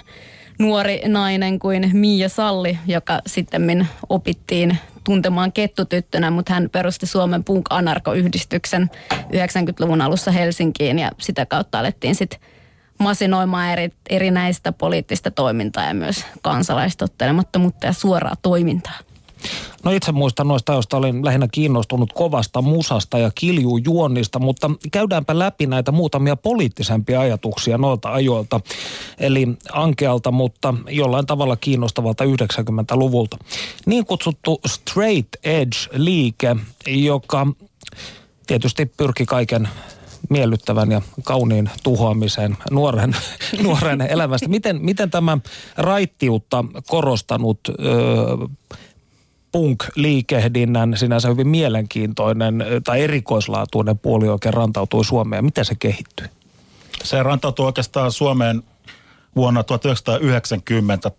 nuori 0.62 1.02
nainen 1.08 1.60
kuin 1.60 1.90
Mia 1.94 2.30
Salli, 2.30 2.78
joka 2.88 3.22
sitten 3.28 3.88
opittiin 4.10 4.78
tuntemaan 5.04 5.52
kettutyttönä, 5.52 6.32
mutta 6.32 6.54
hän 6.54 6.70
perusti 6.72 7.06
Suomen 7.06 7.44
Punk 7.44 7.66
Anarko-yhdistyksen 7.70 8.90
90-luvun 9.14 10.02
alussa 10.02 10.32
Helsinkiin 10.32 11.00
ja 11.00 11.12
sitä 11.18 11.46
kautta 11.46 11.80
alettiin 11.80 12.16
sitten 12.16 12.40
masinoimaan 12.98 13.70
eri, 13.70 13.90
erinäistä 14.10 14.72
poliittista 14.72 15.32
toimintaa 15.32 15.84
ja 15.84 15.94
myös 15.94 16.26
kansalaistottelemattomuutta 16.42 17.88
ja 17.88 17.94
suoraa 17.94 18.36
toimintaa. 18.42 19.00
No 19.84 19.92
itse 19.92 20.12
muistan 20.12 20.48
noista, 20.48 20.74
joista 20.74 20.98
olin 20.98 21.26
lähinnä 21.26 21.48
kiinnostunut 21.52 22.14
kovasta 22.14 22.62
musasta 22.62 23.18
ja 23.18 23.32
kiljujuonnista, 23.36 24.40
mutta 24.40 24.72
käydäänpä 24.92 25.40
läpi 25.40 25.68
näitä 25.68 25.92
muutamia 25.92 26.36
poliittisempia 26.36 27.20
ajatuksia 27.20 27.78
noilta 27.78 28.14
ajoilta. 28.14 28.62
Eli 29.20 29.48
ankealta, 29.72 30.32
mutta 30.32 30.74
jollain 30.90 31.26
tavalla 31.26 31.56
kiinnostavalta 31.56 32.24
90-luvulta. 32.24 33.38
Niin 33.86 34.06
kutsuttu 34.06 34.62
straight 34.68 35.36
edge-liike, 35.44 36.56
joka 36.88 37.48
tietysti 38.48 38.86
pyrki 38.86 39.26
kaiken 39.26 39.70
miellyttävän 40.30 40.92
ja 40.92 41.02
kauniin 41.24 41.70
tuhoamiseen 41.84 42.58
nuoren, 42.72 43.16
nuoren 43.64 44.02
elämästä. 44.02 44.48
Miten, 44.48 44.80
miten 44.82 45.12
tämä 45.12 45.38
raittiutta 45.78 46.66
korostanut 46.88 47.60
ö, 47.70 47.74
punk-liikehdinnän 49.52 50.98
sinänsä 50.98 51.28
hyvin 51.28 51.48
mielenkiintoinen 51.48 52.66
tai 52.84 53.02
erikoislaatuinen 53.02 54.00
puoli 54.00 54.30
oikein 54.30 54.54
rantautui 54.54 55.06
Suomeen. 55.06 55.46
Miten 55.46 55.66
se 55.66 55.76
kehittyi? 55.76 56.28
Se 57.04 57.24
rantautui 57.24 57.66
oikeastaan 57.66 58.12
Suomeen 58.12 58.64
vuonna 59.36 59.64
1990 59.64 61.12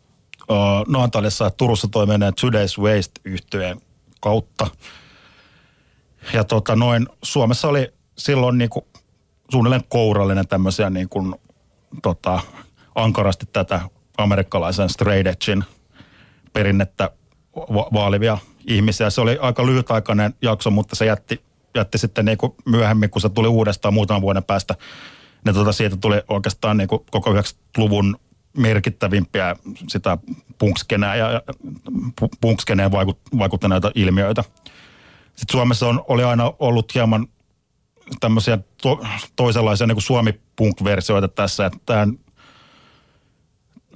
uh, 0.49 0.57
Naantalissa 0.89 1.45
ja 1.45 1.51
Turussa 1.51 1.89
toimineen 1.89 2.33
Today's 2.33 2.83
waste 2.83 3.21
yhtyeen 3.25 3.81
kautta. 4.21 4.67
Ja 6.35 6.45
tota, 6.45 6.77
noin, 6.77 7.09
Suomessa 7.23 7.69
oli 7.69 7.93
silloin 8.19 8.59
niinku 8.59 8.87
suunnilleen 9.53 9.85
kourallinen 9.89 10.49
tämmöisiä 10.49 10.91
niin 10.91 11.09
kuin, 11.09 11.35
tota, 12.03 12.41
ankarasti 12.95 13.47
tätä 13.53 13.81
amerikkalaisen 14.19 14.89
straight 14.89 15.27
edgein 15.27 15.65
perinnettä 16.53 17.11
va- 17.57 17.89
vaalivia 17.93 18.39
ihmisiä. 18.67 19.11
Se 19.11 19.21
oli 19.21 19.39
aika 19.41 19.67
lyhytaikainen 19.67 20.35
jakso, 20.43 20.71
mutta 20.71 20.97
se 20.97 21.07
jätti, 21.07 21.43
jätti 21.75 21.99
sitten 21.99 22.25
niin 22.25 22.39
kuin 22.39 22.53
myöhemmin, 22.67 23.11
kun 23.11 23.23
se 23.23 23.29
tuli 23.29 23.49
uudestaan 23.49 23.95
muutaman 23.95 24.23
vuoden 24.23 24.45
päästä, 24.45 24.75
niin 25.45 25.55
tota 25.55 25.73
siitä 25.73 25.97
tuli 25.97 26.23
oikeastaan 26.29 26.77
niin 26.77 26.89
kuin 26.89 27.05
koko 27.11 27.33
90-luvun 27.33 28.17
merkittävimpiä 28.57 29.57
sitä 29.89 30.19
punkskenää 30.59 31.17
ja 31.17 31.43
punkskeneen 32.41 32.91
vaikuttaneita 33.39 33.91
ilmiöitä. 33.95 34.45
Sitten 35.27 35.53
Suomessa 35.53 35.89
on, 35.89 36.05
oli 36.09 36.25
aina 36.25 36.53
ollut 36.59 36.95
hieman 36.95 37.27
tämmöisiä 38.21 38.59
to, 38.83 39.01
toisenlaisia 39.37 39.87
niin 39.87 40.03
Suomi-punk-versioita 40.03 41.29
tässä, 41.29 41.67
että 41.67 41.79
tämän 41.87 42.19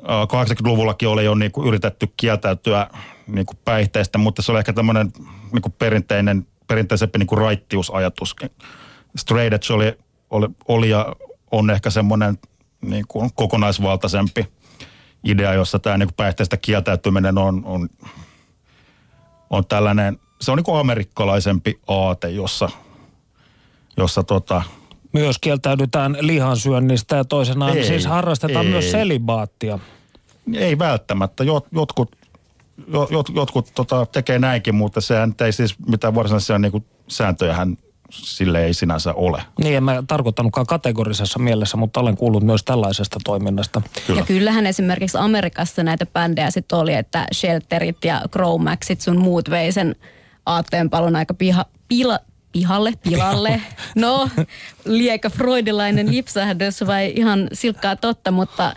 80-luvullakin 0.06 1.08
oli 1.08 1.24
jo 1.24 1.34
niin 1.34 1.52
kuin 1.52 1.68
yritetty 1.68 2.12
kieltäytyä 2.16 2.90
niin 3.26 3.46
kuin 3.46 3.58
päihteistä, 3.64 4.18
mutta 4.18 4.42
se 4.42 4.52
oli 4.52 4.58
ehkä 4.58 4.72
tämmöinen 4.72 5.12
niin 5.52 5.62
kuin 5.62 5.72
perinteinen, 5.78 6.46
perinteisempi 6.66 7.18
niin 7.18 7.26
kuin 7.26 7.38
raittiusajatus. 7.38 8.36
Straight 9.16 9.52
Edge 9.52 9.72
oli, 9.74 9.98
oli, 10.30 10.48
oli 10.68 10.90
ja 10.90 11.16
on 11.50 11.70
ehkä 11.70 11.90
semmoinen 11.90 12.38
niin 12.80 13.04
kuin 13.08 13.30
kokonaisvaltaisempi 13.34 14.46
idea, 15.24 15.54
jossa 15.54 15.78
tämä 15.78 15.98
niin 15.98 16.08
kuin 16.08 16.16
päihteistä 16.16 16.56
kieltäytyminen 16.56 17.38
on, 17.38 17.64
on, 17.64 17.88
on 19.50 19.66
tällainen, 19.66 20.18
se 20.40 20.50
on 20.50 20.56
niin 20.56 20.64
kuin 20.64 20.78
amerikkalaisempi 20.78 21.80
aate, 21.86 22.30
jossa, 22.30 22.70
jossa 23.96 24.22
tota, 24.22 24.62
myös 25.12 25.38
kieltäydytään 25.38 26.16
lihansyönnistä 26.20 27.16
ja 27.16 27.24
toisenaan 27.24 27.76
ei, 27.76 27.84
siis 27.84 28.06
harrastetaan 28.06 28.66
ei. 28.66 28.72
myös 28.72 28.90
selibaattia. 28.90 29.78
Ei 30.54 30.78
välttämättä. 30.78 31.44
Jot, 31.44 31.66
jotkut 31.72 32.16
jot, 32.16 32.25
jotkut 33.34 33.70
tota, 33.74 34.06
tekee 34.06 34.38
näinkin, 34.38 34.74
mutta 34.74 35.00
sehän 35.00 35.34
ei 35.44 35.52
siis 35.52 35.74
mitään 35.88 36.14
varsinaisia 36.14 36.58
niin 36.58 36.86
sääntöjähän 37.08 37.76
sille 38.10 38.64
ei 38.64 38.74
sinänsä 38.74 39.14
ole. 39.14 39.42
Niin, 39.62 39.76
en 39.76 39.84
mä 39.84 40.02
tarkoittanutkaan 40.08 40.66
kategorisessa 40.66 41.38
mielessä, 41.38 41.76
mutta 41.76 42.00
olen 42.00 42.16
kuullut 42.16 42.42
myös 42.42 42.64
tällaisesta 42.64 43.18
toiminnasta. 43.24 43.82
Kyllä. 44.06 44.20
Ja 44.20 44.26
kyllähän 44.26 44.66
esimerkiksi 44.66 45.18
Amerikassa 45.18 45.82
näitä 45.82 46.06
bändejä 46.06 46.50
sitten 46.50 46.78
oli, 46.78 46.94
että 46.94 47.26
Shelterit 47.34 48.04
ja 48.04 48.22
Maxit 48.58 49.00
sun 49.00 49.18
muut 49.18 49.50
vei 49.50 49.72
sen 49.72 49.96
aatteenpalon 50.46 51.16
aika 51.16 51.34
piha, 51.34 51.64
pila, 51.88 52.18
pihalle, 52.52 52.92
pilalle. 53.02 53.60
No, 53.96 54.28
lieka 54.84 55.30
freudilainen 55.30 56.10
lipsahdus 56.10 56.86
vai 56.86 57.12
ihan 57.16 57.48
silkkaa 57.52 57.96
totta, 57.96 58.30
mutta 58.30 58.74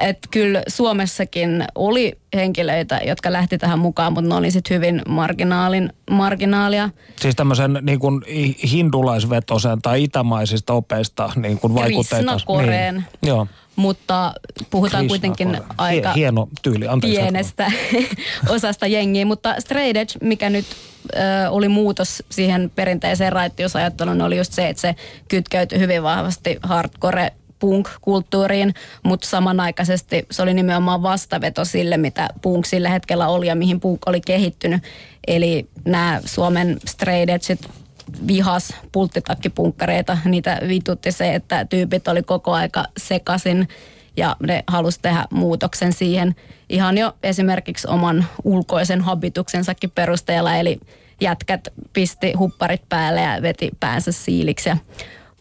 että 0.00 0.28
kyllä 0.30 0.62
Suomessakin 0.68 1.64
oli 1.74 2.18
henkilöitä, 2.34 3.00
jotka 3.06 3.32
lähti 3.32 3.58
tähän 3.58 3.78
mukaan, 3.78 4.12
mutta 4.12 4.28
ne 4.28 4.34
oli 4.34 4.50
sitten 4.50 4.74
hyvin 4.74 5.02
marginaalin, 5.08 5.92
marginaalia. 6.10 6.90
Siis 7.16 7.36
tämmöisen 7.36 7.78
niin 7.82 7.98
kuin 7.98 8.22
hindulaisvetosen 8.72 9.82
tai 9.82 10.04
itämaisista 10.04 10.72
opeista 10.72 11.32
niin 11.36 11.58
kuin 11.58 11.74
vaikutteita. 11.74 12.36
Koreen. 12.46 12.94
Niin. 12.94 13.06
Joo. 13.22 13.46
Mutta 13.76 14.34
puhutaan 14.70 15.00
Krishna 15.00 15.08
kuitenkin 15.08 15.60
aika 15.78 16.12
Hieno 16.12 16.48
tyyli, 16.62 16.88
Anteeksi, 16.88 17.20
pienestä 17.20 17.72
osasta 18.48 18.86
jengiä. 18.86 19.26
Mutta 19.26 19.54
Straight 19.58 19.96
Edge, 19.96 20.12
mikä 20.22 20.50
nyt 20.50 20.66
ö, 21.16 21.50
oli 21.50 21.68
muutos 21.68 22.22
siihen 22.30 22.70
perinteiseen 22.74 23.32
raittiusajatteluun, 23.32 24.22
oli 24.22 24.36
just 24.36 24.52
se, 24.52 24.68
että 24.68 24.80
se 24.80 24.94
kytkeytyi 25.28 25.78
hyvin 25.78 26.02
vahvasti 26.02 26.58
hardcore 26.62 27.32
punk-kulttuuriin, 27.58 28.74
mutta 29.02 29.28
samanaikaisesti 29.28 30.26
se 30.30 30.42
oli 30.42 30.54
nimenomaan 30.54 31.02
vastaveto 31.02 31.64
sille, 31.64 31.96
mitä 31.96 32.28
punk 32.42 32.66
sillä 32.66 32.88
hetkellä 32.88 33.28
oli 33.28 33.46
ja 33.46 33.54
mihin 33.54 33.80
punk 33.80 34.00
oli 34.06 34.20
kehittynyt. 34.20 34.82
Eli 35.26 35.68
nämä 35.84 36.20
Suomen 36.24 36.78
straight 36.86 37.30
edgeit 37.30 37.68
vihas 38.26 38.74
pulttitakkipunkkareita, 38.92 40.18
niitä 40.24 40.60
vitutti 40.68 41.12
se, 41.12 41.34
että 41.34 41.64
tyypit 41.64 42.08
oli 42.08 42.22
koko 42.22 42.52
aika 42.52 42.84
sekasin 42.96 43.68
ja 44.16 44.36
ne 44.46 44.64
halusi 44.66 44.98
tehdä 45.02 45.24
muutoksen 45.30 45.92
siihen 45.92 46.34
ihan 46.68 46.98
jo 46.98 47.12
esimerkiksi 47.22 47.88
oman 47.88 48.26
ulkoisen 48.44 49.00
habituksensakin 49.00 49.90
perusteella, 49.90 50.56
eli 50.56 50.80
jätkät 51.20 51.68
pisti 51.92 52.32
hupparit 52.32 52.82
päälle 52.88 53.20
ja 53.20 53.42
veti 53.42 53.70
päänsä 53.80 54.12
siiliksi 54.12 54.68
ja 54.68 54.76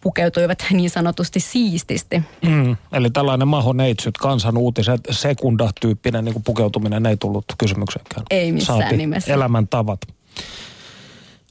pukeutuivat 0.02 0.66
niin 0.72 0.90
sanotusti 0.90 1.40
siististi. 1.40 2.24
Mm, 2.48 2.78
eli 2.92 3.10
tällainen 3.10 3.48
maho 3.48 3.74
neitsyt, 3.74 4.18
kansan 4.18 4.58
uutiset, 4.58 5.02
sekundatyyppinen 5.12 6.26
niin 6.26 6.44
pukeutuminen 6.44 7.06
ei 7.06 7.18
tullut 7.18 7.46
kysymyksenkään. 7.58 8.24
Ei 8.30 8.52
missään 8.52 8.80
Saati 8.80 8.98
nimessä. 8.98 9.34
elämäntavat. 9.34 10.00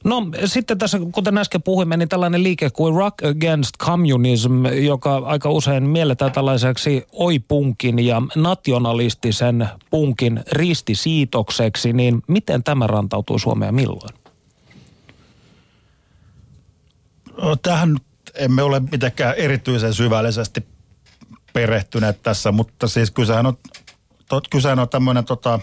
No 0.03 0.27
sitten 0.45 0.77
tässä, 0.77 0.99
kuten 1.11 1.37
äsken 1.37 1.63
puhuimme, 1.63 1.97
niin 1.97 2.09
tällainen 2.09 2.43
liike 2.43 2.69
kuin 2.69 2.95
Rock 2.95 3.25
Against 3.25 3.71
Communism, 3.79 4.65
joka 4.65 5.17
aika 5.17 5.49
usein 5.49 5.83
mielletään 5.83 6.31
tällaiseksi 6.31 7.07
oi-punkin 7.11 8.05
ja 8.05 8.21
nationalistisen 8.35 9.69
punkin 9.89 10.43
ristisiitokseksi, 10.51 11.93
niin 11.93 12.21
miten 12.27 12.63
tämä 12.63 12.87
rantautuu 12.87 13.39
Suomeen 13.39 13.75
milloin? 13.75 14.15
Tähän 17.61 17.97
emme 18.37 18.63
ole 18.63 18.79
mitenkään 18.79 19.35
erityisen 19.35 19.93
syvällisesti 19.93 20.67
perehtyneet 21.53 22.21
tässä, 22.21 22.51
mutta 22.51 22.87
siis 22.87 23.11
kysehän 23.11 23.45
on, 23.45 23.57
to, 24.29 24.41
kysehän 24.51 24.79
on 24.79 24.89
tämmöinen 24.89 25.25
tota, 25.25 25.59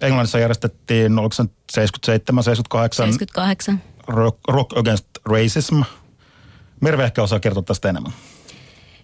Englannissa 0.00 0.38
järjestettiin, 0.38 1.18
oliko 1.18 1.34
se 1.34 1.44
77, 1.72 2.44
78? 2.44 3.06
78. 3.06 3.82
Rock, 4.06 4.38
rock 4.48 4.76
Against 4.76 5.06
Racism. 5.24 5.82
Merve 6.80 7.04
ehkä 7.04 7.22
osaa 7.22 7.40
kertoa 7.40 7.62
tästä 7.62 7.88
enemmän. 7.88 8.12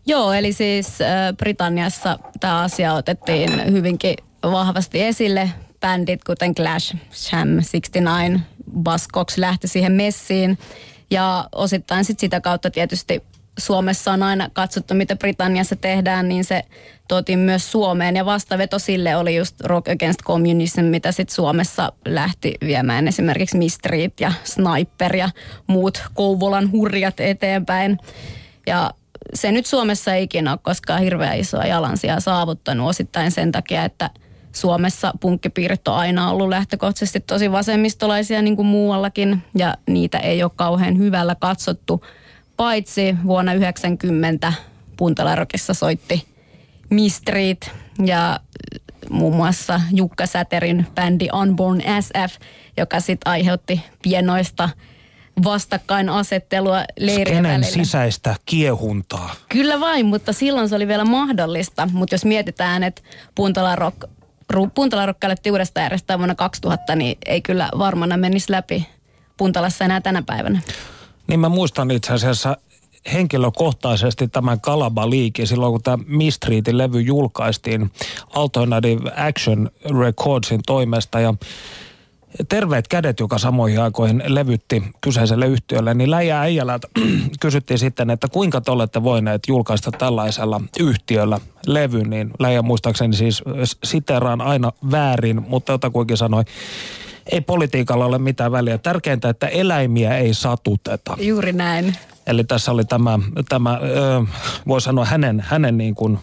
Joo, 0.06 0.32
eli 0.32 0.52
siis 0.52 0.98
Britanniassa 1.36 2.18
tämä 2.40 2.60
asia 2.60 2.94
otettiin 2.94 3.72
hyvinkin 3.72 4.14
vahvasti 4.42 5.02
esille. 5.02 5.50
Bändit 5.80 6.24
kuten 6.24 6.54
Clash, 6.54 6.96
Sham 7.12 7.48
69, 7.48 8.46
Buzzcocks 8.82 9.38
lähti 9.38 9.68
siihen 9.68 9.92
messiin. 9.92 10.58
Ja 11.14 11.48
osittain 11.52 12.04
sit 12.04 12.18
sitä 12.18 12.40
kautta 12.40 12.70
tietysti 12.70 13.22
Suomessa 13.58 14.12
on 14.12 14.22
aina 14.22 14.50
katsottu, 14.52 14.94
mitä 14.94 15.16
Britanniassa 15.16 15.76
tehdään, 15.76 16.28
niin 16.28 16.44
se 16.44 16.62
tuotiin 17.08 17.38
myös 17.38 17.72
Suomeen. 17.72 18.16
Ja 18.16 18.24
vastaveto 18.24 18.78
sille 18.78 19.16
oli 19.16 19.36
just 19.36 19.60
Rock 19.60 19.88
Against 19.88 20.22
Communism, 20.22 20.84
mitä 20.84 21.12
sitten 21.12 21.34
Suomessa 21.34 21.92
lähti 22.04 22.54
viemään 22.60 23.08
esimerkiksi 23.08 23.56
Mistreet 23.56 24.20
ja 24.20 24.32
Sniper 24.44 25.16
ja 25.16 25.30
muut 25.66 26.02
Kouvolan 26.14 26.72
hurjat 26.72 27.20
eteenpäin. 27.20 27.98
Ja 28.66 28.90
se 29.34 29.52
nyt 29.52 29.66
Suomessa 29.66 30.14
ei 30.14 30.22
ikinä 30.22 30.50
ole 30.50 30.58
koskaan 30.62 31.00
hirveän 31.00 31.38
isoa 31.38 31.64
jalansia 31.64 32.20
saavuttanut 32.20 32.88
osittain 32.88 33.30
sen 33.30 33.52
takia, 33.52 33.84
että 33.84 34.10
Suomessa 34.54 35.12
punkkipiirit 35.20 35.88
on 35.88 35.94
aina 35.94 36.30
ollut 36.30 36.48
lähtökohtaisesti 36.48 37.20
tosi 37.20 37.52
vasemmistolaisia 37.52 38.42
niin 38.42 38.56
kuin 38.56 38.66
muuallakin 38.66 39.42
ja 39.58 39.74
niitä 39.86 40.18
ei 40.18 40.42
ole 40.42 40.50
kauhean 40.56 40.98
hyvällä 40.98 41.34
katsottu. 41.34 42.04
Paitsi 42.56 43.16
vuonna 43.26 43.54
90 43.54 44.52
Puntalarokissa 44.96 45.74
soitti 45.74 46.26
Mistreet 46.90 47.72
ja 48.04 48.40
muun 49.10 49.36
muassa 49.36 49.80
Jukka 49.92 50.26
Säterin 50.26 50.86
bändi 50.94 51.28
Unborn 51.32 51.80
SF, 52.00 52.40
joka 52.76 53.00
sitten 53.00 53.30
aiheutti 53.32 53.80
pienoista– 54.02 54.68
vastakkainasettelua 55.44 56.84
leirien 56.98 57.26
Skenen 57.26 57.60
välillä. 57.60 57.84
sisäistä 57.84 58.34
kiehuntaa. 58.46 59.34
Kyllä 59.48 59.80
vain, 59.80 60.06
mutta 60.06 60.32
silloin 60.32 60.68
se 60.68 60.74
oli 60.76 60.88
vielä 60.88 61.04
mahdollista. 61.04 61.88
Mutta 61.92 62.14
jos 62.14 62.24
mietitään, 62.24 62.82
että 62.82 63.02
Puntala 63.34 63.76
Rock, 64.50 64.74
Puntala 64.74 65.06
Rock 65.06 65.24
alettiin 65.24 65.52
uudestaan 65.52 65.84
järjestää 65.84 66.18
vuonna 66.18 66.34
2000, 66.34 66.96
niin 66.96 67.18
ei 67.26 67.42
kyllä 67.42 67.68
varmana 67.78 68.16
menisi 68.16 68.52
läpi 68.52 68.88
Puntalassa 69.36 69.84
enää 69.84 70.00
tänä 70.00 70.22
päivänä. 70.22 70.60
Niin 71.26 71.40
mä 71.40 71.48
muistan 71.48 71.90
itse 71.90 72.12
asiassa 72.12 72.56
henkilökohtaisesti 73.12 74.28
tämän 74.28 74.60
Kalaba-liikin 74.60 75.46
silloin, 75.46 75.72
kun 75.72 75.82
tämä 75.82 76.04
Mistreetin 76.06 76.78
levy 76.78 77.00
julkaistiin 77.00 77.92
Alternative 78.34 79.12
Action 79.16 79.70
Recordsin 80.00 80.60
toimesta 80.66 81.20
ja 81.20 81.34
terveet 82.48 82.88
kädet, 82.88 83.20
joka 83.20 83.38
samoihin 83.38 83.80
aikoihin 83.80 84.22
levytti 84.26 84.82
kyseiselle 85.00 85.46
yhtiölle, 85.46 85.94
niin 85.94 86.10
Läijä 86.10 86.40
Äijälältä 86.40 86.88
kysyttiin 87.40 87.78
sitten, 87.78 88.10
että 88.10 88.28
kuinka 88.28 88.60
te 88.60 88.70
olette 88.70 89.02
voineet 89.02 89.42
julkaista 89.48 89.90
tällaisella 89.92 90.60
yhtiöllä 90.80 91.40
levy, 91.66 92.04
niin 92.04 92.30
Läijä 92.38 92.62
muistaakseni 92.62 93.16
siis 93.16 93.42
siteraan 93.84 94.40
aina 94.40 94.72
väärin, 94.90 95.42
mutta 95.48 95.72
jotakuinkin 95.72 96.16
sanoi, 96.16 96.44
ei 97.32 97.40
politiikalla 97.40 98.06
ole 98.06 98.18
mitään 98.18 98.52
väliä. 98.52 98.78
Tärkeintä, 98.78 99.28
että 99.28 99.46
eläimiä 99.46 100.16
ei 100.18 100.34
satuteta. 100.34 101.16
Juuri 101.20 101.52
näin. 101.52 101.96
Eli 102.26 102.44
tässä 102.44 102.72
oli 102.72 102.84
tämä, 102.84 103.18
tämä 103.48 103.80
voi 104.68 104.80
sanoa 104.80 105.04
hänen, 105.04 105.40
hänen 105.40 105.78
niin 105.78 105.94
kuin 105.94 106.18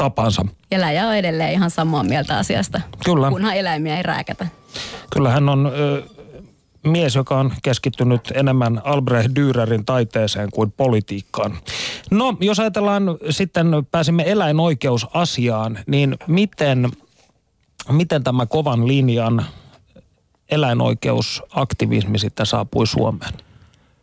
lähestymistapansa. 0.00 0.46
Ja 0.70 0.80
Läjä 0.80 1.06
on 1.06 1.16
edelleen 1.16 1.52
ihan 1.52 1.70
samaa 1.70 2.02
mieltä 2.02 2.38
asiasta. 2.38 2.80
Kyllä. 3.04 3.28
Kunhan 3.28 3.56
eläimiä 3.56 3.96
ei 3.96 4.02
rääkätä. 4.02 4.46
Kyllä 5.12 5.30
hän 5.30 5.48
on 5.48 5.72
ö, 5.74 6.02
mies, 6.84 7.14
joka 7.14 7.38
on 7.38 7.52
keskittynyt 7.62 8.32
enemmän 8.34 8.82
Albrecht 8.84 9.30
Dürerin 9.30 9.84
taiteeseen 9.86 10.48
kuin 10.52 10.72
politiikkaan. 10.72 11.58
No, 12.10 12.36
jos 12.40 12.60
ajatellaan 12.60 13.02
sitten, 13.30 13.66
pääsimme 13.90 14.24
eläinoikeusasiaan, 14.26 15.78
niin 15.86 16.16
miten, 16.26 16.90
miten 17.88 18.24
tämä 18.24 18.46
kovan 18.46 18.88
linjan 18.88 19.46
eläinoikeusaktivismi 20.50 22.18
sitten 22.18 22.46
saapui 22.46 22.86
Suomeen? 22.86 23.34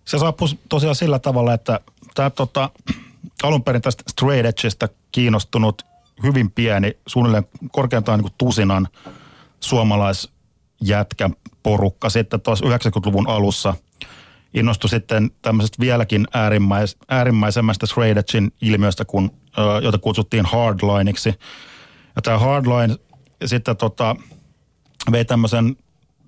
Se 0.06 0.20
saapui 0.20 0.48
tosiaan 0.70 0.96
sillä 0.96 1.20
tavalla, 1.20 1.54
että 1.54 1.80
tämä 2.16 2.30
tota, 2.30 2.70
alun 3.44 3.64
perin 3.64 3.82
tästä 3.82 4.04
straight 4.08 4.46
edgestä 4.46 4.90
kiinnostunut 5.18 5.86
hyvin 6.24 6.52
pieni, 6.52 6.98
suunnilleen 7.08 7.46
korkeintaan 7.72 8.20
niin 8.20 8.34
tusinan 8.38 8.88
suomalais 9.60 10.32
jätkän 10.82 11.36
porukka 11.64 12.10
sitten 12.10 12.42
tuossa 12.42 12.66
90-luvun 12.66 13.30
alussa 13.30 13.76
innostui 14.54 14.90
sitten 14.90 15.32
tämmöisestä 15.42 15.78
vieläkin 15.80 16.28
äärimmäis, 16.34 16.98
äärimmäisemmästä 17.10 17.86
straight 17.86 18.30
ilmiöstä, 18.62 19.06
kun, 19.06 19.32
jota 19.84 19.98
kutsuttiin 19.98 20.46
hardlineiksi. 20.46 21.30
Ja 22.16 22.22
tämä 22.22 22.38
hardline 22.38 22.96
sitten 23.46 23.78
tota, 23.78 24.16
vei 25.12 25.26
tämmöisen, 25.26 25.76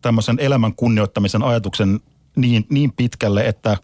tämmöisen 0.02 0.38
elämän 0.40 0.76
kunnioittamisen 0.76 1.44
ajatuksen 1.44 2.00
niin, 2.36 2.66
niin 2.70 2.92
pitkälle, 2.92 3.48
että, 3.48 3.78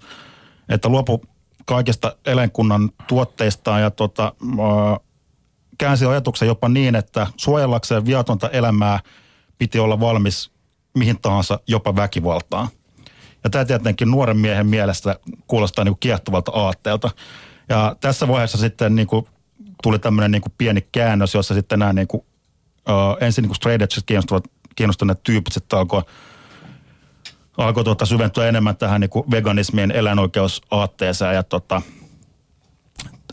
että 0.69 0.89
luopu 0.89 1.21
kaikista 1.65 2.15
eläinkunnan 2.25 2.89
tuotteistaan 3.08 3.82
ja 3.82 3.91
tota, 3.91 4.34
käänsi 5.78 6.06
ajatuksen 6.06 6.47
jopa 6.47 6.69
niin, 6.69 6.95
että 6.95 7.28
suojellakseen 7.38 8.06
viatonta 8.06 8.49
elämää 8.49 8.99
piti 9.58 9.80
olla 9.80 9.99
valmis 9.99 10.51
mihin 10.97 11.21
tahansa, 11.21 11.60
jopa 11.67 11.95
väkivaltaan. 11.95 12.67
Ja 13.43 13.49
tämä 13.49 13.65
tietenkin 13.65 14.12
nuoren 14.12 14.38
miehen 14.38 14.67
mielestä 14.67 15.19
kuulostaa 15.47 15.84
niin 15.84 15.93
kuin 15.93 15.99
kiehtovalta 15.99 16.51
aatteelta. 16.51 17.10
Ja 17.69 17.95
tässä 17.99 18.28
vaiheessa 18.28 18.58
sitten 18.58 18.95
niin 18.95 19.08
kuin 19.08 19.25
tuli 19.84 19.99
tämmöinen 19.99 20.32
niin 20.32 20.41
kuin 20.41 20.54
pieni 20.58 20.88
käännös, 20.91 21.34
jossa 21.34 21.54
sitten 21.54 21.80
nämä 21.80 21.93
niin 21.93 22.08
kuin, 22.08 22.21
uh, 22.89 23.17
ensin 23.23 23.41
niin 23.41 23.49
kuin 23.49 23.56
straight 23.56 23.82
edges 23.82 24.06
kiinnostuneet 24.75 25.23
tyypit 25.23 25.54
sitten 25.54 25.80
alkoi 25.80 26.04
alkoi 27.58 27.84
tuota 27.84 28.06
syventyä 28.06 28.48
enemmän 28.48 28.78
tähän 28.78 29.02
niin 29.02 29.10
kuin 29.10 29.32
veganismien 29.32 29.91
eläinoikeusaatteeseen 29.91 31.36
ja, 31.36 31.44
tota, 31.44 31.82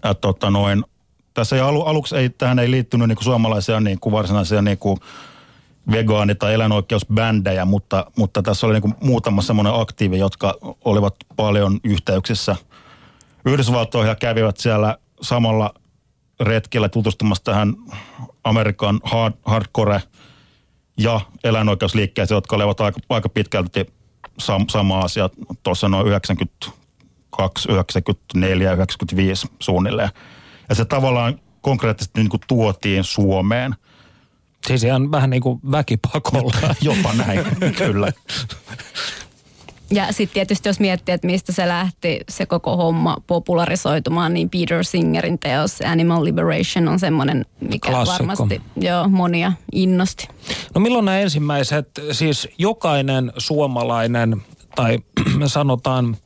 ja 0.04 0.14
tota 0.14 0.50
noin, 0.50 0.84
tässä 1.34 1.56
ei 1.56 1.62
alu, 1.62 1.82
aluksi 1.82 2.16
ei, 2.16 2.30
tähän 2.30 2.58
ei 2.58 2.70
liittynyt 2.70 3.08
niin 3.08 3.16
kuin 3.16 3.24
suomalaisia 3.24 3.80
niin 3.80 4.00
kuin 4.00 4.12
varsinaisia 4.12 4.62
niin 4.62 4.78
kuin 4.78 4.98
vegaani- 5.90 6.34
tai 6.34 6.54
eläinoikeusbändejä, 6.54 7.64
mutta, 7.64 8.06
mutta 8.16 8.42
tässä 8.42 8.66
oli 8.66 8.74
niin 8.74 8.82
kuin 8.82 8.94
muutama 9.00 9.42
semmoinen 9.42 9.74
aktiivi, 9.74 10.18
jotka 10.18 10.54
olivat 10.84 11.14
paljon 11.36 11.80
yhteyksissä. 11.84 12.56
Yhdysvaltoihin 13.46 14.08
ja 14.08 14.14
kävivät 14.14 14.56
siellä 14.56 14.98
samalla 15.22 15.74
retkellä 16.40 16.88
tutustumassa 16.88 17.44
tähän 17.44 17.74
Amerikan 18.44 19.00
hard, 19.04 19.34
hardcore 19.44 20.02
ja 20.98 21.20
eläinoikeusliikkeeseen, 21.44 22.36
jotka 22.36 22.56
olivat 22.56 22.80
aika, 22.80 23.00
aika 23.08 23.28
pitkälti 23.28 23.86
sam, 24.38 24.64
sama 24.70 25.00
asia 25.00 25.30
tuossa 25.62 25.88
noin 25.88 26.06
92, 26.06 27.68
94, 27.68 28.72
95 28.72 29.48
suunnilleen. 29.60 30.10
Ja 30.68 30.74
se 30.74 30.84
tavallaan 30.84 31.40
konkreettisesti 31.60 32.20
niin 32.20 32.30
kuin 32.30 32.40
tuotiin 32.48 33.04
Suomeen– 33.04 33.74
Siis 34.66 34.84
ihan 34.84 35.10
vähän 35.10 35.30
niin 35.30 35.42
kuin 35.42 35.60
väkipakolla. 35.70 36.74
Jopa 36.80 37.12
näin, 37.12 37.44
kyllä. 37.76 38.12
Ja 39.92 40.12
sitten 40.12 40.34
tietysti 40.34 40.68
jos 40.68 40.80
miettii, 40.80 41.12
että 41.12 41.26
mistä 41.26 41.52
se 41.52 41.68
lähti 41.68 42.20
se 42.28 42.46
koko 42.46 42.76
homma 42.76 43.16
popularisoitumaan, 43.26 44.34
niin 44.34 44.50
Peter 44.50 44.84
Singerin 44.84 45.38
teos 45.38 45.78
Animal 45.84 46.24
Liberation 46.24 46.88
on 46.88 46.98
semmoinen, 46.98 47.46
mikä 47.60 47.90
Klassikko. 47.90 48.18
varmasti 48.18 48.62
joo, 48.76 49.08
monia 49.08 49.52
innosti. 49.72 50.28
No 50.74 50.80
milloin 50.80 51.04
nämä 51.04 51.18
ensimmäiset, 51.18 51.88
siis 52.12 52.48
jokainen 52.58 53.32
suomalainen 53.38 54.42
tai 54.74 54.98
sanotaan 55.46 56.16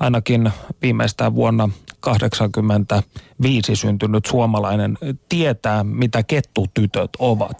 ainakin 0.00 0.52
viimeistään 0.82 1.34
vuonna 1.34 1.68
85 2.00 3.76
syntynyt 3.76 4.26
suomalainen 4.26 4.98
tietää, 5.28 5.84
mitä 5.84 6.22
kettutytöt 6.22 7.10
ovat. 7.18 7.56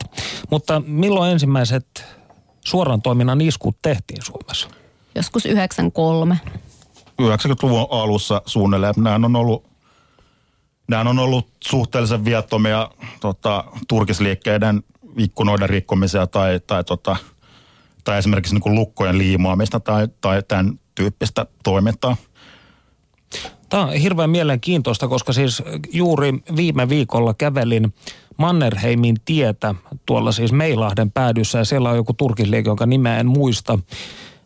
Mutta 0.51 0.83
milloin 0.87 1.33
ensimmäiset 1.33 2.05
suoran 2.65 3.03
toiminnan 3.03 3.41
iskut 3.41 3.77
tehtiin 3.83 4.25
Suomessa? 4.25 4.80
Joskus 5.15 5.47
93. 5.47 6.39
90-luvun 7.23 7.87
alussa 7.91 8.43
suunnilleen. 8.47 8.95
Nämä 8.97 9.27
on 9.27 9.37
ollut, 9.37 9.67
nämä 10.89 11.11
on 11.11 11.19
ollut 11.19 11.49
suhteellisen 11.65 12.25
viattomia 12.25 12.91
tota, 13.21 13.65
turkisliikkeiden 13.89 14.83
ikkunoiden 15.17 15.69
rikkomisia 15.69 16.27
tai, 16.27 16.61
tai, 16.67 16.85
tota, 16.85 17.17
tai 18.05 18.19
esimerkiksi 18.19 18.55
niin 18.55 18.63
kuin 18.63 18.75
lukkojen 18.75 19.19
liimaamista 19.19 19.81
tai, 19.81 20.09
tai 20.21 20.43
tämän 20.43 20.81
tyyppistä 20.95 21.47
toimintaa. 21.63 22.17
Tämä 23.69 23.83
on 23.83 23.93
hirveän 23.93 24.31
mielenkiintoista, 24.31 25.09
koska 25.09 25.33
siis 25.33 25.63
juuri 25.93 26.33
viime 26.57 26.89
viikolla 26.89 27.35
kävelin 27.35 27.95
Mannerheimin 28.37 29.17
tietä 29.25 29.75
tuolla 30.07 30.33
siis 30.33 30.53
Meilahden 30.53 31.11
päädyssä 31.11 31.59
ja 31.59 31.65
siellä 31.65 31.91
on 31.91 31.97
joku 31.97 32.13
turkisliike, 32.13 32.69
jonka 32.69 32.87
nimeä 32.87 33.19
en 33.19 33.27
muista. 33.27 33.79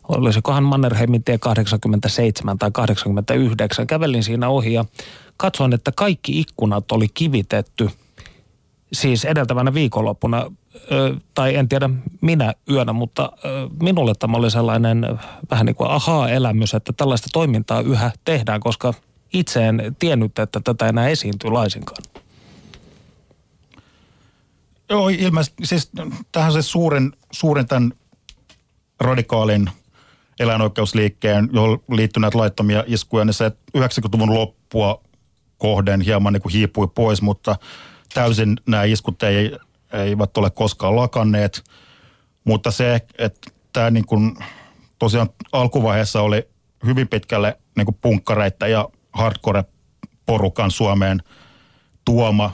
Olisikohan 0.07 0.63
Mannerheimin 0.63 1.23
tie 1.23 1.37
87 1.37 2.59
tai 2.59 2.71
89. 2.71 3.87
Kävelin 3.87 4.23
siinä 4.23 4.49
ohi 4.49 4.73
ja 4.73 4.85
katsoin, 5.37 5.73
että 5.73 5.91
kaikki 5.91 6.39
ikkunat 6.39 6.91
oli 6.91 7.07
kivitetty 7.13 7.89
siis 8.93 9.25
edeltävänä 9.25 9.73
viikonloppuna 9.73 10.51
tai 11.33 11.55
en 11.55 11.69
tiedä 11.69 11.89
minä 12.21 12.53
yönä, 12.69 12.93
mutta 12.93 13.31
minulle 13.81 14.13
tämä 14.19 14.37
oli 14.37 14.51
sellainen 14.51 15.19
vähän 15.51 15.65
niin 15.65 15.75
kuin 15.75 15.89
ahaa-elämys, 15.89 16.73
että 16.73 16.93
tällaista 16.93 17.27
toimintaa 17.33 17.81
yhä 17.81 18.11
tehdään, 18.25 18.59
koska 18.59 18.93
itse 19.33 19.67
en 19.67 19.95
tiennyt, 19.99 20.39
että 20.39 20.59
tätä 20.63 20.87
enää 20.87 21.07
esiintyy 21.07 21.49
laisinkaan. 21.49 22.03
Joo, 24.89 25.09
ilmeisesti, 25.09 25.65
siis 25.65 25.91
tähän 26.31 26.53
se 26.53 26.61
suurin, 26.61 27.13
suurin 27.31 27.67
tämän 27.67 27.91
radikaalin 28.99 29.69
eläinoikeusliikkeen, 30.39 31.49
johon 31.53 31.79
liittyy 31.91 32.21
näitä 32.21 32.37
laittomia 32.37 32.83
iskuja, 32.87 33.25
niin 33.25 33.33
se 33.33 33.51
90-luvun 33.77 34.33
loppua 34.33 35.01
kohden 35.57 36.01
hieman 36.01 36.33
niin 36.33 36.41
kuin 36.41 36.53
hiipui 36.53 36.87
pois, 36.87 37.21
mutta 37.21 37.55
täysin 38.13 38.57
nämä 38.67 38.83
iskut 38.83 39.23
ei, 39.23 39.57
eivät 39.93 40.37
ole 40.37 40.49
koskaan 40.49 40.95
lakanneet. 40.95 41.63
Mutta 42.43 42.71
se, 42.71 42.95
että 43.17 43.51
tämä 43.73 43.91
niin 43.91 44.05
kuin, 44.05 44.37
tosiaan 44.99 45.29
alkuvaiheessa 45.51 46.21
oli 46.21 46.47
hyvin 46.85 47.07
pitkälle 47.07 47.57
niin 47.77 47.85
kuin 47.85 47.97
punkkareita 48.01 48.67
ja 48.67 48.89
hardcore-porukan 49.11 50.71
Suomeen 50.71 51.23
tuoma. 52.05 52.51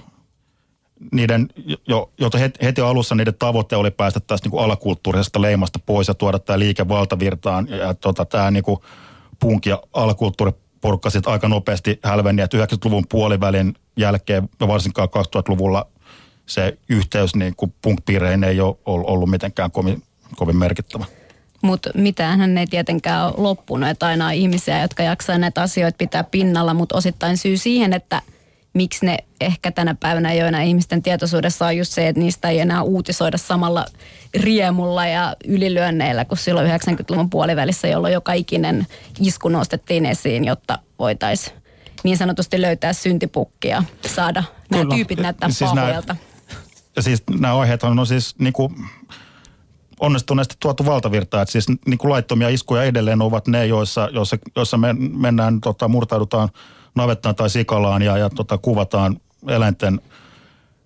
Niiden, 1.12 1.50
jo, 1.88 2.12
jo 2.18 2.30
heti 2.62 2.82
alussa 2.82 3.16
niiden 3.16 3.36
tavoite 3.40 3.76
oli 3.76 3.92
päästä 3.92 4.20
tästä 4.20 4.46
niin 4.46 4.52
kuin 4.52 4.64
alakulttuurisesta 4.64 5.42
leimasta 5.42 5.80
pois 5.86 6.08
ja 6.08 6.14
tuoda 6.14 6.40
tämä 6.40 6.60
liike 6.60 6.88
valtavirtaan. 6.88 7.68
Ja, 7.70 7.78
ja 7.78 7.94
tota, 7.94 8.26
tämä 8.26 8.52
niin 8.52 8.64
kuin 8.64 8.80
punk- 9.46 9.66
ja 9.70 9.82
alakulttuuriporukka 9.94 11.10
sitten 11.10 11.34
aika 11.34 11.48
nopeasti 11.48 12.00
hälveni, 12.04 12.42
että 12.42 12.58
90-luvun 12.58 13.06
puolivälin 13.10 13.74
jälkeen 13.98 14.50
ja 14.60 14.68
varsinkaan 14.68 15.10
2000-luvulla 15.10 15.88
se 16.46 16.78
yhteys 16.90 17.36
niin 17.36 17.56
kuin 17.56 17.74
punk-piireihin 17.82 18.44
ei 18.44 18.62
ole 18.62 18.76
ollut 18.86 19.30
mitenkään 19.30 19.72
kovin, 19.72 20.04
kovin 20.36 20.58
merkittävä. 20.58 21.06
Mutta 21.62 21.90
mitään 21.96 22.58
ei 22.58 22.68
tietenkään 22.68 23.26
ole 23.26 23.34
loppunut, 23.38 23.90
että 23.90 24.06
aina 24.06 24.28
on 24.28 24.34
ihmisiä, 24.34 24.82
jotka 24.82 25.04
jaksaa 25.04 25.38
näitä 25.38 25.62
asioita 25.62 25.98
pitää 25.98 26.24
pinnalla, 26.24 26.74
mutta 26.74 26.98
osittain 26.98 27.38
syy 27.38 27.58
siihen, 27.58 27.94
että 27.94 28.22
miksi 28.74 29.06
ne 29.06 29.18
ehkä 29.42 29.72
tänä 29.72 29.96
päivänä 29.96 30.32
ei 30.32 30.42
ole 30.42 30.48
enää 30.48 30.62
ihmisten 30.62 31.02
tietoisuudessa 31.04 31.66
on 31.66 31.78
just 31.78 31.92
se, 31.92 32.08
että 32.08 32.20
niistä 32.20 32.50
ei 32.50 32.60
enää 32.60 32.82
uutisoida 32.82 33.38
samalla 33.38 33.86
riemulla 34.34 35.08
ja 35.08 35.36
ylilyönneillä 35.46 36.26
kuin 36.26 36.38
silloin 36.38 36.68
90-luvun 36.68 37.30
puolivälissä, 37.30 37.88
jolloin 37.88 38.14
joka 38.14 38.34
ikinen 38.34 38.88
isku 39.20 39.50
nostettiin 39.50 40.06
esiin, 40.06 40.46
jotta 40.46 40.80
voitaisiin 41.00 41.62
niin 42.04 42.18
sanotusti 42.18 42.62
löytää 42.62 42.94
syntipukkia, 42.94 43.84
saada 44.08 44.44
nämä 44.72 44.84
Kyllä. 44.84 44.96
tyypit 44.96 45.20
näyttää 45.20 45.50
siis 45.50 45.72
pahoilta. 45.72 46.14
Nämä, 46.14 46.26
ja 46.96 47.02
siis 47.02 47.24
nämä 47.40 47.58
aiheet 47.58 47.84
on 47.84 48.08
siis 48.08 48.36
niin 48.40 48.54
kuin 48.54 48.76
onnistuneesti 50.00 50.56
tuotu 50.60 50.86
valtavirtaa. 50.86 51.42
Että 51.42 51.52
siis 51.52 51.66
niin 51.70 51.98
kuin 51.98 52.12
laittomia 52.12 52.50
iskuja 52.50 52.84
edelleen 52.84 53.22
ovat 53.22 53.48
ne, 53.48 53.66
joissa, 53.66 54.10
joissa, 54.14 54.38
joissa 54.56 54.78
me 54.78 54.94
mennään, 54.94 55.62
tota, 55.62 55.88
murtaudutaan 55.88 56.50
navettaan 56.96 57.36
tai 57.36 57.50
sikalaan 57.50 58.02
ja, 58.02 58.18
ja 58.18 58.30
tota, 58.30 58.58
kuvataan 58.58 59.18
eläinten 59.48 60.02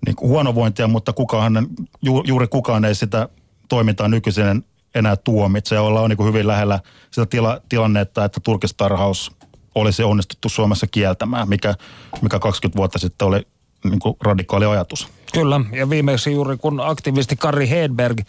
niin 0.05 0.15
kuin 0.15 0.29
huonovointia, 0.29 0.87
mutta 0.87 1.13
kukaan, 1.13 1.67
ju, 2.01 2.23
juuri 2.27 2.47
kukaan 2.47 2.85
ei 2.85 2.95
sitä 2.95 3.29
toimintaa 3.69 4.07
nykyisin 4.07 4.65
enää 4.95 5.15
tuomitse. 5.15 5.79
Ollaan 5.79 6.09
niin 6.09 6.17
kuin 6.17 6.27
hyvin 6.27 6.47
lähellä 6.47 6.79
sitä 7.11 7.25
tila, 7.25 7.61
tilannetta, 7.69 8.25
että 8.25 8.39
turkistarhaus 8.39 9.31
olisi 9.75 10.03
onnistuttu 10.03 10.49
Suomessa 10.49 10.87
kieltämään, 10.87 11.49
mikä, 11.49 11.75
mikä 12.21 12.39
20 12.39 12.77
vuotta 12.77 12.99
sitten 12.99 13.27
oli 13.27 13.47
niin 13.89 13.99
kuin 13.99 14.15
radikaali 14.21 14.65
ajatus. 14.65 15.07
Kyllä, 15.33 15.61
ja 15.71 15.89
viimeksi 15.89 16.31
juuri 16.31 16.57
kun 16.57 16.79
aktivisti 16.79 17.35
Kari 17.35 17.69
Hedberg, 17.69 18.21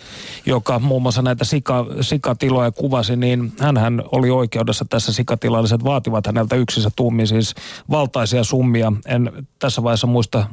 joka 0.47 0.79
muun 0.79 1.03
muassa 1.03 1.23
näitä 1.23 1.45
sika, 1.45 1.87
sikatiloja 2.01 2.71
kuvasi, 2.71 3.17
niin 3.17 3.53
hän 3.61 4.03
oli 4.13 4.31
oikeudessa 4.31 4.85
tässä 4.91 5.13
sikatilalliset 5.13 5.85
vaativat 5.85 6.27
häneltä 6.27 6.57
yksissä 6.57 6.91
tuumi 6.97 7.27
siis 7.27 7.55
valtaisia 7.91 8.45
summia. 8.45 8.93
En 9.07 9.47
tässä 9.59 9.83
vaiheessa 9.83 10.07
muista 10.07 10.47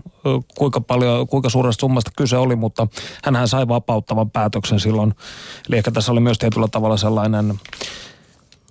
kuinka 0.57 0.81
paljon, 0.81 1.27
kuinka 1.27 1.49
suuresta 1.49 1.81
summasta 1.81 2.11
kyse 2.17 2.37
oli, 2.37 2.55
mutta 2.55 2.87
hän 3.23 3.47
sai 3.47 3.67
vapauttavan 3.67 4.31
päätöksen 4.31 4.79
silloin. 4.79 5.13
Eli 5.69 5.77
ehkä 5.77 5.91
tässä 5.91 6.11
oli 6.11 6.19
myös 6.19 6.37
tietyllä 6.37 6.67
tavalla 6.67 6.97
sellainen 6.97 7.59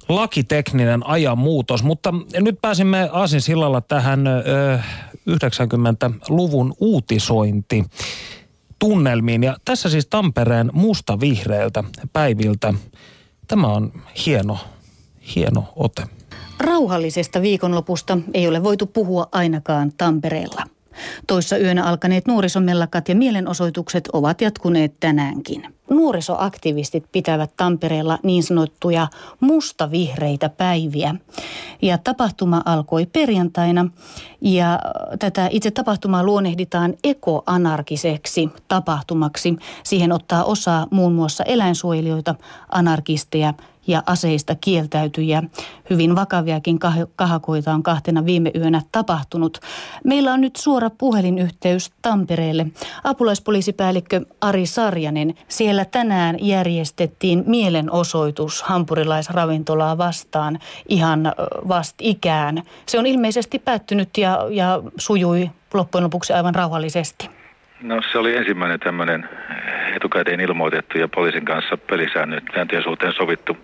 lakitekninen 0.09 1.07
ajan 1.07 1.39
muutos, 1.39 1.83
mutta 1.83 2.15
nyt 2.41 2.59
pääsimme 2.63 3.09
Aasin 3.13 3.41
sillalla 3.41 3.81
tähän 3.81 4.27
ö, 4.27 4.79
90-luvun 5.31 6.75
uutisointi 6.81 7.85
tunnelmiin. 8.79 9.43
Ja 9.43 9.57
tässä 9.65 9.89
siis 9.89 10.07
Tampereen 10.07 10.71
musta-vihreiltä 10.73 11.85
päiviltä. 12.13 12.75
Tämä 13.49 13.67
on 13.67 13.93
hieno, 14.27 14.59
hieno 15.35 15.73
ote. 15.77 16.03
Rauhallisesta 16.59 17.43
viikonlopusta 17.43 18.19
ei 18.35 18.49
ole 18.49 18.63
voitu 18.63 18.87
puhua 18.87 19.29
ainakaan 19.33 19.93
Tampereella. 19.97 20.65
Toissa 21.27 21.59
yönä 21.59 21.85
alkaneet 21.85 22.27
nuorisomellakat 22.27 23.09
ja 23.09 23.15
mielenosoitukset 23.15 24.09
ovat 24.13 24.41
jatkuneet 24.41 24.95
tänäänkin. 25.01 25.75
Nuorisoaktivistit 25.91 27.05
pitävät 27.13 27.51
Tampereella 27.57 28.19
niin 28.23 28.43
sanottuja 28.43 29.09
mustavihreitä 29.41 30.49
päiviä. 30.49 31.15
Ja 31.83 31.99
tapahtuma 31.99 32.63
alkoi 32.65 33.07
perjantaina 33.07 33.87
ja 34.41 34.81
tätä 35.19 35.49
itse 35.51 35.71
tapahtumaa 35.71 36.25
luonnehditaan 36.25 36.95
ekoanarkiseksi 37.05 38.49
tapahtumaksi. 38.69 39.57
Siihen 39.85 40.13
ottaa 40.13 40.45
osaa 40.45 40.87
muun 40.91 41.13
muassa 41.13 41.45
eläinsuojelijoita, 41.45 42.35
anarkisteja 42.69 43.55
ja 43.87 44.03
aseista 44.07 44.55
kieltäytyjä. 44.55 45.43
Hyvin 45.91 46.17
vakaviakin 46.17 46.79
kahakoita 47.17 47.73
on 47.73 47.83
kahtena 47.83 48.25
viime 48.25 48.51
yönä 48.55 48.83
tapahtunut. 48.93 49.59
Meillä 50.05 50.33
on 50.33 50.41
nyt 50.41 50.57
suora 50.57 50.91
puhelinyhteys 50.91 51.91
Tampereelle. 52.03 52.67
Apulaispoliisipäällikkö 53.05 54.21
Ari 54.41 54.67
Sarjanen, 54.67 55.35
siellä 55.49 55.85
tänään 55.85 56.37
järjestettiin 56.41 57.45
mielenosoitus 57.47 58.63
hampurilaisravintolaa 58.63 59.99
vastaan 59.99 60.59
ihan 60.89 61.33
vastikään. 61.69 62.63
Se 62.87 62.99
on 62.99 63.07
ilmeisesti 63.07 63.59
päättynyt 63.59 64.19
ja, 64.19 64.39
ja 64.51 64.83
sujui 64.99 65.51
loppujen 65.75 66.05
lopuksi 66.05 66.33
aivan 66.33 66.55
rauhallisesti. 66.55 67.42
No 67.83 68.01
se 68.13 68.19
oli 68.19 68.37
ensimmäinen 68.37 68.81
tämmöinen 68.81 69.29
etukäteen 69.97 70.41
ilmoitettu 70.41 70.99
ja 70.99 71.09
poliisin 71.09 71.45
kanssa 71.45 71.79
sääntöjen 72.55 72.85
suhteen 72.85 73.13
sovittu 73.13 73.57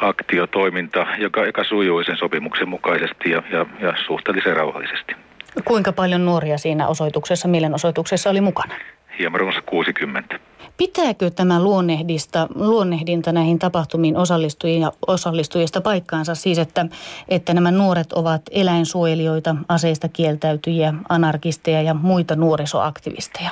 aktiotoiminta, 0.00 1.06
joka, 1.18 1.46
joka 1.46 1.64
sujui 1.64 2.04
sen 2.04 2.16
sopimuksen 2.16 2.68
mukaisesti 2.68 3.30
ja, 3.30 3.42
ja, 3.52 3.66
ja 3.80 3.94
suhteellisen 4.06 4.56
rauhallisesti. 4.56 5.16
Kuinka 5.64 5.92
paljon 5.92 6.24
nuoria 6.24 6.58
siinä 6.58 6.88
osoituksessa, 6.88 7.48
mielenosoituksessa 7.48 8.30
oli 8.30 8.40
mukana? 8.40 8.74
Hieman 9.18 9.40
runsas 9.40 9.62
60. 9.66 10.38
Pitääkö 10.78 11.30
tämä 11.30 11.62
luonnehdista, 11.62 12.48
luonnehdinta 12.54 13.32
näihin 13.32 13.58
tapahtumiin 13.58 14.16
osallistujia, 14.16 14.92
osallistujista 15.06 15.80
paikkaansa? 15.80 16.34
Siis, 16.34 16.58
että, 16.58 16.86
että 17.28 17.54
nämä 17.54 17.70
nuoret 17.70 18.12
ovat 18.12 18.42
eläinsuojelijoita, 18.50 19.56
aseista 19.68 20.08
kieltäytyjiä, 20.08 20.94
anarkisteja 21.08 21.82
ja 21.82 21.94
muita 21.94 22.36
nuorisoaktivisteja? 22.36 23.50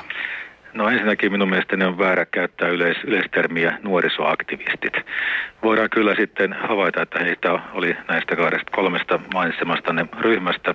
No 0.74 0.88
ensinnäkin 0.88 1.32
minun 1.32 1.48
mielestäni 1.48 1.84
on 1.84 1.98
väärä 1.98 2.26
käyttää 2.26 2.68
yleis, 2.68 2.96
yleistermiä 3.04 3.78
nuorisoaktivistit. 3.82 4.92
Voidaan 5.62 5.90
kyllä 5.90 6.14
sitten 6.14 6.52
havaita, 6.68 7.02
että 7.02 7.18
heitä 7.18 7.52
oli 7.72 7.96
näistä 8.08 8.36
kahdesta 8.36 8.70
kolmesta 8.74 9.20
mainitsemastanne 9.34 10.06
ryhmästä, 10.20 10.74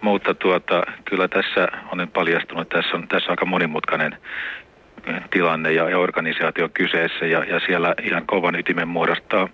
mutta 0.00 0.34
tuota, 0.34 0.82
kyllä 1.04 1.28
tässä 1.28 1.68
on 1.92 2.08
paljastunut, 2.14 2.62
että 2.62 2.76
tässä 2.76 2.96
on, 2.96 3.08
tässä 3.08 3.26
on 3.26 3.32
aika 3.32 3.46
monimutkainen 3.46 4.16
tilanne 5.30 5.72
ja, 5.72 5.90
ja 5.90 5.98
organisaatio 5.98 6.68
kyseessä 6.74 7.26
ja, 7.26 7.44
ja 7.44 7.60
siellä 7.66 7.94
ihan 8.02 8.26
kovan 8.26 8.54
ytimen 8.54 8.88
muodostaa 8.88 9.48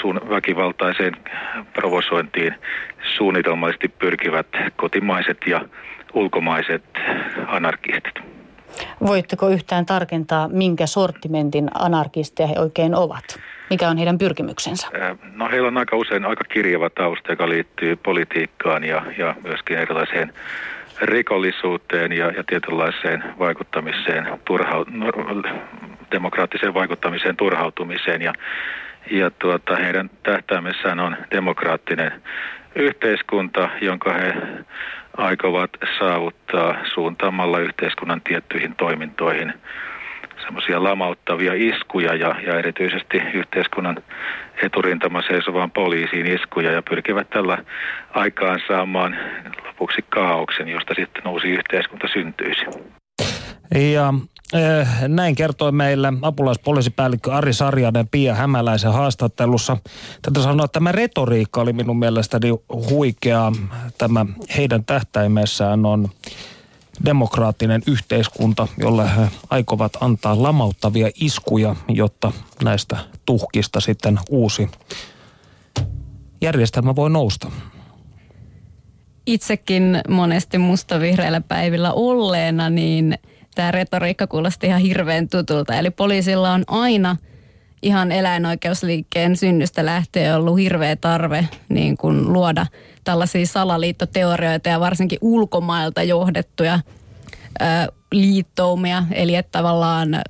sun 0.00 0.20
väkivaltaiseen 0.30 1.16
provosointiin 1.72 2.54
suunnitelmallisesti 3.16 3.88
pyrkivät 3.88 4.46
kotimaiset 4.76 5.38
ja 5.46 5.60
ulkomaiset 6.14 6.84
anarkistit. 7.46 8.14
Voitteko 9.06 9.48
yhtään 9.48 9.86
tarkentaa, 9.86 10.48
minkä 10.48 10.86
sortimentin 10.86 11.70
anarkisteja 11.74 12.46
he 12.46 12.54
oikein 12.58 12.94
ovat? 12.94 13.40
Mikä 13.70 13.88
on 13.88 13.96
heidän 13.96 14.18
pyrkimyksensä? 14.18 14.88
No 15.34 15.48
heillä 15.48 15.68
on 15.68 15.78
aika 15.78 15.96
usein 15.96 16.24
aika 16.24 16.44
kirjava 16.44 16.90
tausta, 16.90 17.32
joka 17.32 17.48
liittyy 17.48 17.96
politiikkaan 17.96 18.84
ja, 18.84 19.02
ja 19.18 19.34
myöskin 19.42 19.78
erilaiseen 19.78 20.32
rikollisuuteen 21.00 22.12
ja, 22.12 22.26
ja 22.30 22.44
tietynlaiseen 22.44 23.24
vaikuttamiseen, 23.38 24.28
turha, 24.44 24.84
no, 24.90 25.06
demokraattiseen 26.12 26.74
vaikuttamiseen, 26.74 27.36
turhautumiseen 27.36 28.22
ja, 28.22 28.32
ja 29.10 29.30
tuota, 29.30 29.76
heidän 29.76 30.10
tähtäimessään 30.22 31.00
on 31.00 31.16
demokraattinen 31.30 32.12
yhteiskunta, 32.74 33.68
jonka 33.80 34.12
he 34.12 34.34
aikovat 35.16 35.70
saavuttaa 35.98 36.76
suuntaamalla 36.94 37.58
yhteiskunnan 37.58 38.20
tiettyihin 38.20 38.74
toimintoihin. 38.74 39.52
semmoisia 40.44 40.82
lamauttavia 40.82 41.52
iskuja 41.54 42.14
ja, 42.14 42.34
ja 42.46 42.58
erityisesti 42.58 43.22
yhteiskunnan 43.34 43.96
eturintama 44.62 45.22
seisovaan 45.22 45.70
poliisiin 45.70 46.26
iskuja 46.26 46.72
ja 46.72 46.82
pyrkivät 46.90 47.30
tällä 47.30 47.64
aikaan 48.14 48.60
saamaan 48.68 49.16
lopuksi 49.66 50.02
kaauksen, 50.08 50.68
josta 50.68 50.94
sitten 50.94 51.28
uusi 51.28 51.48
yhteiskunta 51.48 52.06
syntyisi. 52.12 52.64
Ja 53.92 54.14
äh, 54.54 55.08
näin 55.08 55.34
kertoi 55.34 55.72
meille 55.72 56.12
apulaispoliisipäällikkö 56.22 57.32
Ari 57.32 57.52
Sarjanen 57.52 58.08
Pia 58.08 58.34
Hämäläisen 58.34 58.92
haastattelussa. 58.92 59.76
Tätä 60.22 60.42
sanoa, 60.42 60.64
että 60.64 60.72
tämä 60.72 60.92
retoriikka 60.92 61.60
oli 61.60 61.72
minun 61.72 61.98
mielestäni 61.98 62.48
huikea. 62.90 63.52
Tämä 63.98 64.26
heidän 64.56 64.84
tähtäimessään 64.84 65.86
on 65.86 66.08
demokraattinen 67.04 67.82
yhteiskunta, 67.86 68.68
jolle 68.78 69.16
he 69.16 69.28
aikovat 69.50 69.92
antaa 70.00 70.42
lamauttavia 70.42 71.10
iskuja, 71.14 71.76
jotta 71.88 72.32
näistä 72.64 72.96
tuhkista 73.26 73.80
sitten 73.80 74.18
uusi 74.30 74.68
järjestelmä 76.40 76.96
voi 76.96 77.10
nousta. 77.10 77.50
Itsekin 79.26 80.00
monesti 80.08 80.58
mustavihreillä 80.58 81.40
päivillä 81.40 81.92
olleena, 81.92 82.70
niin 82.70 83.18
tämä 83.54 83.70
retoriikka 83.70 84.26
kuulosti 84.26 84.66
ihan 84.66 84.80
hirveän 84.80 85.28
tutulta. 85.28 85.74
Eli 85.74 85.90
poliisilla 85.90 86.52
on 86.52 86.64
aina 86.66 87.16
ihan 87.82 88.12
eläinoikeusliikkeen 88.12 89.36
synnystä 89.36 89.86
lähtien 89.86 90.36
ollut 90.36 90.58
hirveä 90.58 90.96
tarve 90.96 91.48
niin 91.68 91.96
kuin 91.96 92.32
luoda 92.32 92.66
tällaisia 93.04 93.46
salaliittoteorioita 93.46 94.68
ja 94.68 94.80
varsinkin 94.80 95.18
ulkomailta 95.20 96.02
johdettuja 96.02 96.80
ö, 97.60 97.92
liittoumia. 98.12 99.04
Eli 99.12 99.34
että 99.34 99.58
tavallaan 99.58 100.22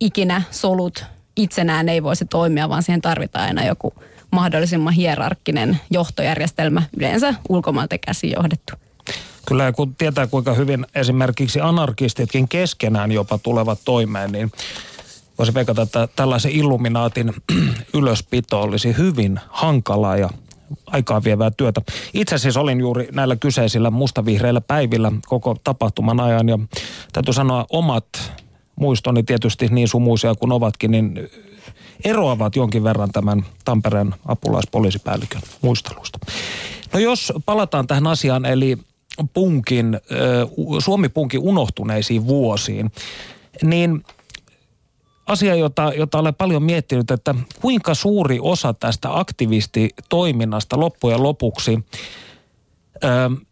ikinä 0.00 0.42
solut 0.50 1.04
itsenään 1.36 1.88
ei 1.88 2.02
voisi 2.02 2.24
toimia, 2.24 2.68
vaan 2.68 2.82
siihen 2.82 3.00
tarvitaan 3.00 3.46
aina 3.46 3.64
joku 3.64 3.94
mahdollisimman 4.30 4.92
hierarkkinen 4.92 5.80
johtojärjestelmä, 5.90 6.82
yleensä 6.96 7.34
ulkomailta 7.48 7.98
käsi 7.98 8.32
johdettu. 8.36 8.74
Kyllä 9.46 9.72
kun 9.72 9.94
tietää 9.94 10.26
kuinka 10.26 10.54
hyvin 10.54 10.86
esimerkiksi 10.94 11.60
anarkistitkin 11.60 12.48
keskenään 12.48 13.12
jopa 13.12 13.38
tulevat 13.38 13.78
toimeen, 13.84 14.32
niin 14.32 14.52
voisi 15.38 15.54
veikata, 15.54 15.82
että 15.82 16.08
tällaisen 16.16 16.52
illuminaatin 16.52 17.32
ylöspito 17.94 18.60
olisi 18.60 18.96
hyvin 18.98 19.40
hankalaa 19.48 20.16
ja 20.16 20.30
aikaa 20.86 21.24
vievää 21.24 21.50
työtä. 21.50 21.82
Itse 22.14 22.38
siis 22.38 22.56
olin 22.56 22.80
juuri 22.80 23.08
näillä 23.12 23.36
kyseisillä 23.36 23.90
mustavihreillä 23.90 24.60
päivillä 24.60 25.12
koko 25.26 25.56
tapahtuman 25.64 26.20
ajan 26.20 26.48
ja 26.48 26.58
täytyy 27.12 27.34
sanoa 27.34 27.66
omat 27.70 28.06
muistoni 28.76 29.22
tietysti 29.22 29.68
niin 29.68 29.88
sumuisia 29.88 30.34
kuin 30.34 30.52
ovatkin, 30.52 30.90
niin 30.90 31.30
eroavat 32.04 32.56
jonkin 32.56 32.84
verran 32.84 33.10
tämän 33.12 33.44
Tampereen 33.64 34.14
apulaispoliisipäällikön 34.26 35.42
muistelusta. 35.62 36.18
No 36.92 37.00
jos 37.00 37.32
palataan 37.46 37.86
tähän 37.86 38.06
asiaan, 38.06 38.44
eli 38.44 38.78
punkin, 39.34 40.00
Suomi-punkin 40.78 41.40
unohtuneisiin 41.40 42.26
vuosiin, 42.26 42.92
niin 43.62 44.04
asia, 45.26 45.54
jota, 45.54 45.92
jota 45.96 46.18
olen 46.18 46.34
paljon 46.34 46.62
miettinyt, 46.62 47.10
että 47.10 47.34
kuinka 47.60 47.94
suuri 47.94 48.38
osa 48.42 48.74
tästä 48.74 49.18
aktivistitoiminnasta 49.18 50.80
loppujen 50.80 51.22
lopuksi 51.22 51.84
ö, 53.04 53.08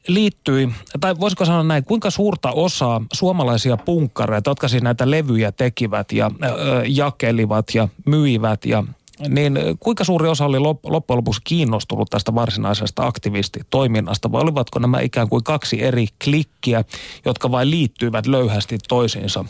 liittyi, 0.08 0.68
tai 1.00 1.20
voisiko 1.20 1.44
sanoa 1.44 1.62
näin, 1.62 1.84
kuinka 1.84 2.10
suurta 2.10 2.52
osaa 2.52 3.04
suomalaisia 3.12 3.76
punkkareita, 3.76 4.50
jotka 4.50 4.68
siis 4.68 4.82
näitä 4.82 5.10
levyjä 5.10 5.52
tekivät 5.52 6.12
ja 6.12 6.30
ö, 6.42 6.48
jakelivat 6.86 7.66
ja 7.74 7.88
myivät 8.06 8.64
ja 8.64 8.84
niin 9.28 9.58
kuinka 9.80 10.04
suuri 10.04 10.28
osa 10.28 10.44
oli 10.44 10.58
loppujen 10.58 11.16
lopuksi 11.16 11.40
kiinnostunut 11.44 12.10
tästä 12.10 12.34
varsinaisesta 12.34 13.06
aktivistitoiminnasta 13.06 14.32
vai 14.32 14.42
olivatko 14.42 14.78
nämä 14.78 15.00
ikään 15.00 15.28
kuin 15.28 15.44
kaksi 15.44 15.82
eri 15.82 16.06
klikkiä, 16.24 16.84
jotka 17.24 17.50
vain 17.50 17.70
liittyivät 17.70 18.26
löyhästi 18.26 18.78
toisiinsa? 18.88 19.44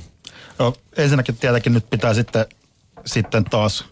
No, 0.63 0.75
ensinnäkin 0.97 1.37
tietenkin 1.37 1.73
nyt 1.73 1.91
pitää 1.91 2.15
sitten, 2.15 2.47
sitten 3.05 3.45
taas 3.45 3.85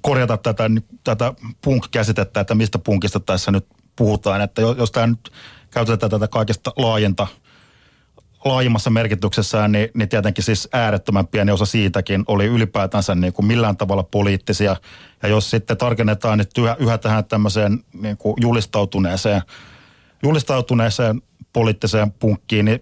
korjata 0.00 0.36
tätä, 0.36 0.70
tätä 1.04 1.34
punk-käsitettä, 1.64 2.40
että 2.40 2.54
mistä 2.54 2.78
punkista 2.78 3.20
tässä 3.20 3.50
nyt 3.50 3.66
puhutaan. 3.96 4.40
Että 4.40 4.62
jos 4.62 4.90
tämä 4.90 5.06
nyt 5.06 5.32
käytetään 5.70 6.10
tätä 6.10 6.28
kaikesta 6.28 6.72
laajenta– 6.76 7.26
laajimmassa 8.44 8.90
merkityksessään, 8.90 9.72
niin, 9.72 9.88
niin 9.94 10.08
tietenkin 10.08 10.44
siis 10.44 10.68
äärettömän 10.72 11.26
pieni 11.26 11.52
osa 11.52 11.64
siitäkin 11.64 12.24
oli 12.26 12.46
ylipäätänsä 12.46 13.14
niin 13.14 13.32
kuin 13.32 13.46
millään 13.46 13.76
tavalla 13.76 14.02
poliittisia. 14.02 14.76
Ja 15.22 15.28
jos 15.28 15.50
sitten 15.50 15.76
tarkennetaan 15.76 16.38
nyt 16.38 16.58
yhä, 16.58 16.76
yhä 16.78 16.98
tähän 16.98 17.24
tämmöiseen 17.24 17.84
niin 17.92 18.16
kuin 18.16 18.34
julistautuneeseen, 18.40 19.42
julistautuneeseen 20.22 21.22
poliittiseen 21.52 22.12
punkkiin, 22.12 22.64
niin 22.64 22.80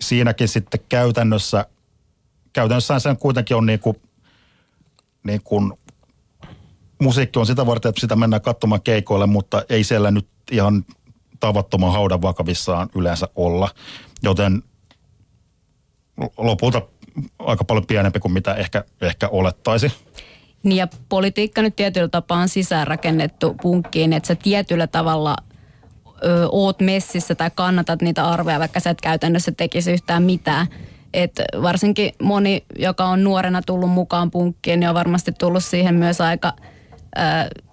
siinäkin 0.00 0.48
sitten 0.48 0.80
käytännössä, 0.88 1.66
käytännössä 2.52 2.98
sen 2.98 3.16
kuitenkin 3.16 3.56
on 3.56 3.66
niin 3.66 3.80
kuin, 3.80 3.96
niin 5.24 5.40
kuin 5.44 5.72
musiikki 7.02 7.38
on 7.38 7.46
sitä 7.46 7.66
varten, 7.66 7.88
että 7.88 8.00
sitä 8.00 8.16
mennään 8.16 8.42
katsomaan 8.42 8.82
keikoille, 8.82 9.26
mutta 9.26 9.62
ei 9.68 9.84
siellä 9.84 10.10
nyt 10.10 10.28
ihan 10.50 10.84
tavattoman 11.40 11.92
haudan 11.92 12.22
vakavissaan 12.22 12.88
yleensä 12.94 13.28
olla. 13.36 13.68
Joten 14.22 14.62
lopulta 16.36 16.82
aika 17.38 17.64
paljon 17.64 17.86
pienempi 17.86 18.20
kuin 18.20 18.32
mitä 18.32 18.54
ehkä, 18.54 18.84
ehkä 19.00 19.28
olettaisi. 19.28 19.92
Niin 20.62 20.76
ja 20.76 20.88
politiikka 21.08 21.62
nyt 21.62 21.76
tietyllä 21.76 22.08
tapaa 22.08 22.38
on 22.38 22.48
sisäänrakennettu 22.48 23.54
punkkiin, 23.62 24.12
että 24.12 24.26
sä 24.26 24.34
tietyllä 24.34 24.86
tavalla 24.86 25.36
ö, 26.24 26.48
oot 26.52 26.80
messissä 26.80 27.34
tai 27.34 27.50
kannatat 27.54 28.02
niitä 28.02 28.28
arvoja, 28.28 28.58
vaikka 28.58 28.80
sä 28.80 28.90
et 28.90 29.00
käytännössä 29.00 29.52
tekisi 29.52 29.92
yhtään 29.92 30.22
mitään. 30.22 30.66
Et 31.14 31.32
varsinkin 31.62 32.12
moni, 32.22 32.64
joka 32.78 33.04
on 33.04 33.24
nuorena 33.24 33.62
tullut 33.62 33.90
mukaan 33.90 34.30
punkkiin, 34.30 34.80
niin 34.80 34.88
on 34.88 34.94
varmasti 34.94 35.32
tullut 35.32 35.64
siihen 35.64 35.94
myös 35.94 36.20
aika, 36.20 36.52
ö, 37.18 37.20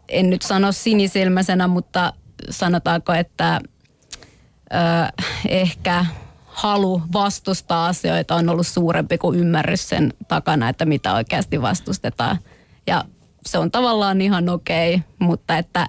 en 0.09 0.29
nyt 0.29 0.41
sano 0.41 0.71
sinisilmäisenä, 0.71 1.67
mutta 1.67 2.13
sanotaanko, 2.49 3.13
että 3.13 3.61
ö, 4.73 5.23
ehkä 5.47 6.05
halu 6.45 7.01
vastustaa 7.13 7.87
asioita 7.87 8.35
on 8.35 8.49
ollut 8.49 8.67
suurempi 8.67 9.17
kuin 9.17 9.39
ymmärrys 9.39 9.89
sen 9.89 10.13
takana, 10.27 10.69
että 10.69 10.85
mitä 10.85 11.13
oikeasti 11.13 11.61
vastustetaan. 11.61 12.37
Ja 12.87 13.05
se 13.45 13.57
on 13.57 13.71
tavallaan 13.71 14.21
ihan 14.21 14.49
okei, 14.49 14.95
okay, 14.95 15.07
mutta 15.19 15.57
että 15.57 15.87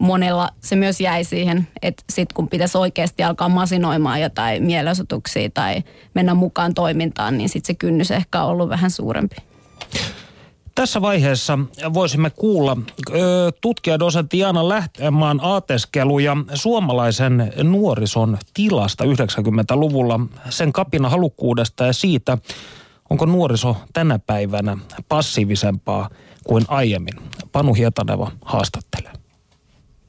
monella 0.00 0.48
se 0.60 0.76
myös 0.76 1.00
jäi 1.00 1.24
siihen, 1.24 1.68
että 1.82 2.02
sitten 2.10 2.34
kun 2.34 2.48
pitäisi 2.48 2.78
oikeasti 2.78 3.22
alkaa 3.22 3.48
masinoimaan 3.48 4.20
jotain 4.20 4.62
mielenosoituksia 4.62 5.50
tai 5.54 5.82
mennä 6.14 6.34
mukaan 6.34 6.74
toimintaan, 6.74 7.38
niin 7.38 7.48
sitten 7.48 7.66
se 7.66 7.74
kynnys 7.74 8.10
ehkä 8.10 8.42
on 8.42 8.50
ollut 8.50 8.68
vähän 8.68 8.90
suurempi. 8.90 9.36
Tässä 10.74 11.02
vaiheessa 11.02 11.58
voisimme 11.94 12.30
kuulla 12.30 12.76
tutkijadosentti 13.60 14.38
Jaana 14.38 14.68
Lähtemaan 14.68 15.40
aateskeluja 15.42 16.36
suomalaisen 16.54 17.52
nuorison 17.62 18.38
tilasta 18.54 19.04
90-luvulla, 19.04 20.20
sen 20.50 20.72
kapina 20.72 21.08
halukkuudesta 21.08 21.86
ja 21.86 21.92
siitä, 21.92 22.38
onko 23.10 23.26
nuoriso 23.26 23.76
tänä 23.92 24.18
päivänä 24.18 24.78
passiivisempaa 25.08 26.10
kuin 26.44 26.64
aiemmin. 26.68 27.14
Panu 27.52 27.74
Hietaneva 27.74 28.30
haastattelee. 28.44 29.12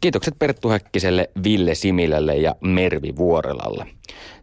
Kiitokset 0.02 0.34
Perttu 0.40 0.70
Häkkiselle, 0.70 1.30
Ville 1.44 1.76
Similälle 1.76 2.38
ja 2.38 2.56
Mervi 2.62 3.16
Vuorelalle. 3.18 3.88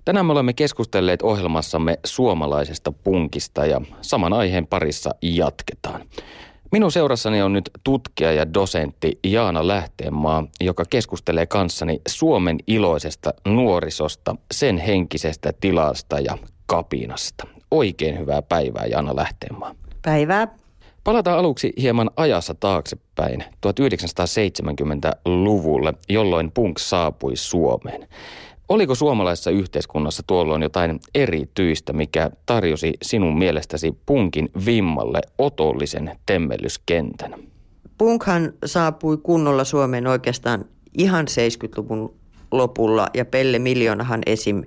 Tänään 0.05 0.27
me 0.27 0.33
olemme 0.33 0.53
keskustelleet 0.53 1.23
ohjelmassamme 1.23 1.99
suomalaisesta 2.07 2.93
punkista 2.93 3.67
ja 3.67 3.81
saman 4.01 4.33
aiheen 4.33 4.67
parissa 4.67 5.11
jatketaan. 5.23 6.01
Minun 6.73 6.93
seurassani 6.93 7.43
on 7.43 7.53
nyt 7.53 7.71
tutkija 7.85 8.33
ja 8.33 8.55
dosentti 8.55 9.19
Jaana 9.27 9.69
Lähteenmaa, 9.69 10.45
joka 10.61 10.85
keskustelee 10.91 11.47
kanssani 11.47 12.01
Suomen 12.09 12.59
iloisesta 12.67 13.35
nuorisosta, 13.47 14.37
sen 14.53 14.79
henkisestä 14.79 15.53
tilasta 15.61 16.21
ja 16.21 16.39
kapinasta. 16.67 17.47
Oikein 17.71 18.19
hyvää 18.19 18.43
päivää 18.43 18.87
Jaana 18.87 19.17
Lähteenmaa. 19.17 19.75
Päivää. 20.03 20.49
Palataan 21.05 21.39
aluksi 21.39 21.73
hieman 21.81 22.11
ajassa 22.17 22.55
taaksepäin 22.55 23.45
1970-luvulle, 23.67 25.95
jolloin 26.09 26.53
punk 26.53 26.79
saapui 26.79 27.37
Suomeen. 27.37 28.09
Oliko 28.69 28.95
suomalaisessa 28.95 29.51
yhteiskunnassa 29.51 30.23
tuolloin 30.27 30.63
jotain 30.63 31.01
erityistä, 31.15 31.93
mikä 31.93 32.31
tarjosi 32.47 32.95
sinun 33.03 33.39
mielestäsi 33.39 33.99
punkin 34.07 34.49
vimmalle 34.67 35.21
otollisen 35.39 36.19
temmellyskentän? 36.27 37.35
Punkhan 37.99 38.53
saapui 38.65 39.17
kunnolla 39.17 39.65
Suomeen 39.65 40.07
oikeastaan 40.07 40.65
ihan 40.99 41.27
70-luvun 41.29 42.15
lopulla 42.53 43.07
ja 43.15 43.25
Pelle 43.25 43.59
Miljoonahan 43.59 44.21
esim. 44.27 44.65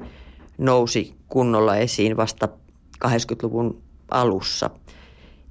nousi 0.57 1.15
kunnolla 1.27 1.77
esiin 1.77 2.17
vasta 2.17 2.49
80-luvun 3.05 3.81
alussa. 4.11 4.69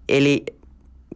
Eli 0.08 0.44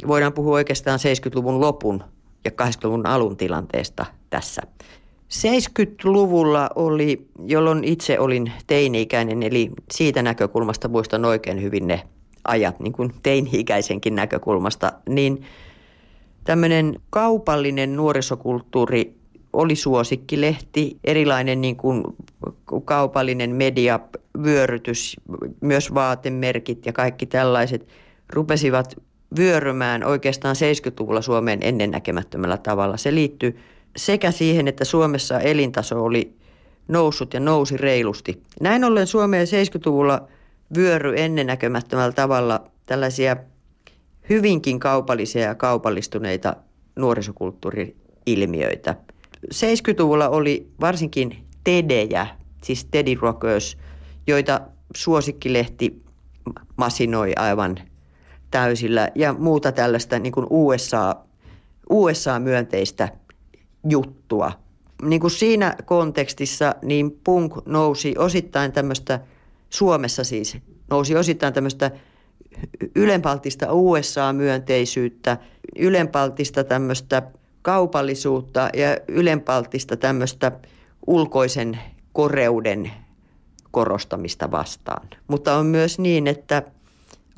voidaan 0.06 0.32
puhua 0.32 0.54
oikeastaan 0.54 0.98
70-luvun 0.98 1.60
lopun 1.60 2.04
ja 2.44 2.50
80-luvun 2.50 3.06
alun 3.06 3.36
tilanteesta 3.36 4.06
tässä. 4.30 4.62
70-luvulla 5.34 6.70
oli, 6.74 7.28
jolloin 7.46 7.84
itse 7.84 8.18
olin 8.18 8.52
teini-ikäinen, 8.66 9.42
eli 9.42 9.70
siitä 9.90 10.22
näkökulmasta 10.22 10.88
muistan 10.88 11.24
oikein 11.24 11.62
hyvin 11.62 11.86
ne 11.86 12.02
ajat, 12.44 12.80
niin 12.80 12.92
kuin 12.92 13.12
teini-ikäisenkin 13.22 14.14
näkökulmasta, 14.14 14.92
niin 15.08 15.42
tämmöinen 16.44 17.00
kaupallinen 17.10 17.96
nuorisokulttuuri 17.96 19.14
oli 19.52 19.76
suosikkilehti, 19.76 20.98
erilainen 21.04 21.60
niin 21.60 21.76
kuin 21.76 22.04
kaupallinen 22.84 23.50
mediavyörytys, 23.50 25.16
myös 25.60 25.94
vaatemerkit 25.94 26.86
ja 26.86 26.92
kaikki 26.92 27.26
tällaiset 27.26 27.88
rupesivat 28.32 28.96
vyörymään 29.36 30.04
oikeastaan 30.04 30.56
70-luvulla 30.56 31.22
Suomeen 31.22 31.58
ennennäkemättömällä 31.62 32.56
tavalla. 32.56 32.96
Se 32.96 33.14
liittyy 33.14 33.58
sekä 33.96 34.30
siihen, 34.30 34.68
että 34.68 34.84
Suomessa 34.84 35.40
elintaso 35.40 36.04
oli 36.04 36.34
noussut 36.88 37.34
ja 37.34 37.40
nousi 37.40 37.76
reilusti. 37.76 38.42
Näin 38.60 38.84
ollen 38.84 39.06
Suomeen 39.06 39.46
70-luvulla 39.46 40.28
vyöry 40.76 41.14
ennennäkemättömällä 41.16 42.12
tavalla 42.12 42.64
tällaisia 42.86 43.36
hyvinkin 44.28 44.80
kaupallisia 44.80 45.42
ja 45.42 45.54
kaupallistuneita 45.54 46.56
nuorisokulttuuri-ilmiöitä. 46.96 48.94
70-luvulla 49.54 50.28
oli 50.28 50.68
varsinkin 50.80 51.36
tedejä, 51.64 52.26
siis 52.62 52.84
Teddy 52.84 53.14
Rockers, 53.20 53.78
joita 54.26 54.60
suosikkilehti 54.96 56.02
masinoi 56.76 57.32
aivan 57.36 57.76
täysillä 58.54 59.10
ja 59.14 59.32
muuta 59.32 59.72
tällaista 59.72 60.18
niin 60.18 60.32
kuin 60.32 60.46
USA, 60.50 61.16
USA-myönteistä 61.90 63.08
juttua. 63.88 64.52
Niin 65.02 65.20
kuin 65.20 65.30
siinä 65.30 65.76
kontekstissa 65.84 66.74
niin 66.82 67.20
punk 67.24 67.52
nousi 67.66 68.14
osittain 68.18 68.72
tämmöistä, 68.72 69.20
Suomessa 69.70 70.24
siis, 70.24 70.56
nousi 70.90 71.16
osittain 71.16 71.54
tämmöistä 71.54 71.90
ylenpaltista 72.94 73.72
USA-myönteisyyttä, 73.72 75.38
ylenpaltista 75.78 76.64
tämmöistä 76.64 77.22
kaupallisuutta 77.62 78.70
ja 78.74 78.96
ylenpaltista 79.08 79.96
tämmöistä 79.96 80.52
ulkoisen 81.06 81.78
koreuden 82.12 82.90
korostamista 83.70 84.50
vastaan. 84.50 85.08
Mutta 85.28 85.56
on 85.56 85.66
myös 85.66 85.98
niin, 85.98 86.26
että 86.26 86.62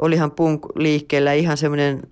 olihan 0.00 0.30
punk-liikkeellä 0.30 1.32
ihan 1.32 1.56
semmoinen 1.56 2.02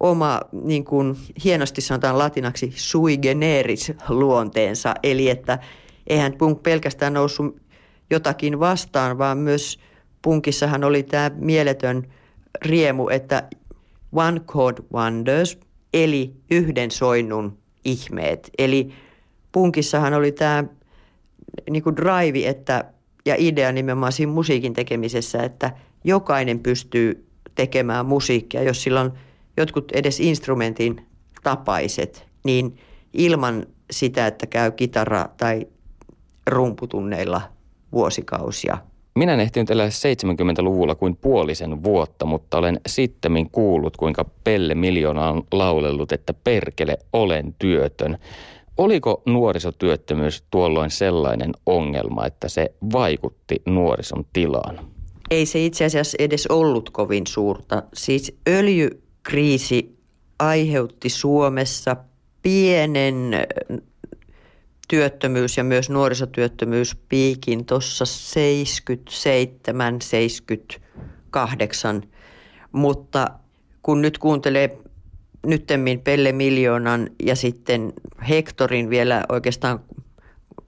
oma, 0.00 0.40
niin 0.52 0.84
kuin 0.84 1.16
hienosti 1.44 1.80
sanotaan 1.80 2.18
latinaksi, 2.18 2.72
sui 2.76 3.18
generis 3.18 3.92
luonteensa. 4.08 4.94
Eli 5.02 5.30
että 5.30 5.58
eihän 6.06 6.32
punk 6.38 6.62
pelkästään 6.62 7.12
noussut 7.12 7.56
jotakin 8.10 8.60
vastaan, 8.60 9.18
vaan 9.18 9.38
myös 9.38 9.78
punkissahan 10.22 10.84
oli 10.84 11.02
tämä 11.02 11.30
mieletön 11.34 12.02
riemu, 12.64 13.08
että 13.08 13.48
one 14.12 14.40
chord 14.40 14.78
wonders, 14.94 15.58
eli 15.94 16.32
yhden 16.50 16.90
soinnun 16.90 17.58
ihmeet. 17.84 18.50
Eli 18.58 18.88
punkissahan 19.52 20.14
oli 20.14 20.32
tämä 20.32 20.64
niin 21.70 21.82
kuin 21.82 21.96
drive 21.96 22.48
että, 22.48 22.84
ja 23.26 23.34
idea 23.38 23.72
nimenomaan 23.72 24.12
siinä 24.12 24.32
musiikin 24.32 24.72
tekemisessä, 24.72 25.42
että 25.42 25.70
jokainen 26.04 26.58
pystyy 26.58 27.26
tekemään 27.54 28.06
musiikkia, 28.06 28.62
jos 28.62 28.82
sillä 28.82 29.00
on 29.00 29.12
jotkut 29.56 29.92
edes 29.92 30.20
instrumentin 30.20 31.06
tapaiset, 31.42 32.26
niin 32.44 32.78
ilman 33.12 33.66
sitä, 33.90 34.26
että 34.26 34.46
käy 34.46 34.70
kitara- 34.70 35.28
tai 35.36 35.66
rumputunneilla 36.46 37.42
vuosikausia. 37.92 38.78
Minä 39.14 39.34
ehtinyt 39.34 39.70
elää 39.70 39.88
70-luvulla 39.88 40.94
kuin 40.94 41.16
puolisen 41.16 41.82
vuotta, 41.82 42.26
mutta 42.26 42.58
olen 42.58 42.80
sittemmin 42.86 43.50
kuullut, 43.50 43.96
kuinka 43.96 44.24
Pelle 44.44 44.74
Miljoona 44.74 45.28
on 45.28 45.42
laulellut, 45.52 46.12
että 46.12 46.34
perkele, 46.34 46.98
olen 47.12 47.54
työtön. 47.58 48.18
Oliko 48.78 49.22
nuorisotyöttömyys 49.26 50.44
tuolloin 50.50 50.90
sellainen 50.90 51.52
ongelma, 51.66 52.26
että 52.26 52.48
se 52.48 52.74
vaikutti 52.92 53.62
nuorison 53.66 54.24
tilaan? 54.32 54.91
Ei 55.32 55.46
se 55.46 55.64
itse 55.64 55.84
asiassa 55.84 56.16
edes 56.18 56.46
ollut 56.46 56.90
kovin 56.90 57.26
suurta. 57.26 57.82
Siis 57.94 58.36
öljykriisi 58.48 59.98
aiheutti 60.38 61.08
Suomessa 61.08 61.96
pienen 62.42 63.30
työttömyys 64.88 65.56
ja 65.56 65.64
myös 65.64 65.90
nuorisotyöttömyys 65.90 66.96
piikin 67.08 67.64
tuossa 67.64 68.06
77, 68.06 70.02
78, 70.02 72.02
mutta 72.72 73.30
kun 73.82 74.02
nyt 74.02 74.18
kuuntelee 74.18 74.78
nyttemmin 75.46 76.00
Pelle 76.00 76.32
Miljoonan 76.32 77.10
ja 77.22 77.36
sitten 77.36 77.92
Hektorin 78.28 78.90
vielä 78.90 79.24
oikeastaan 79.28 79.80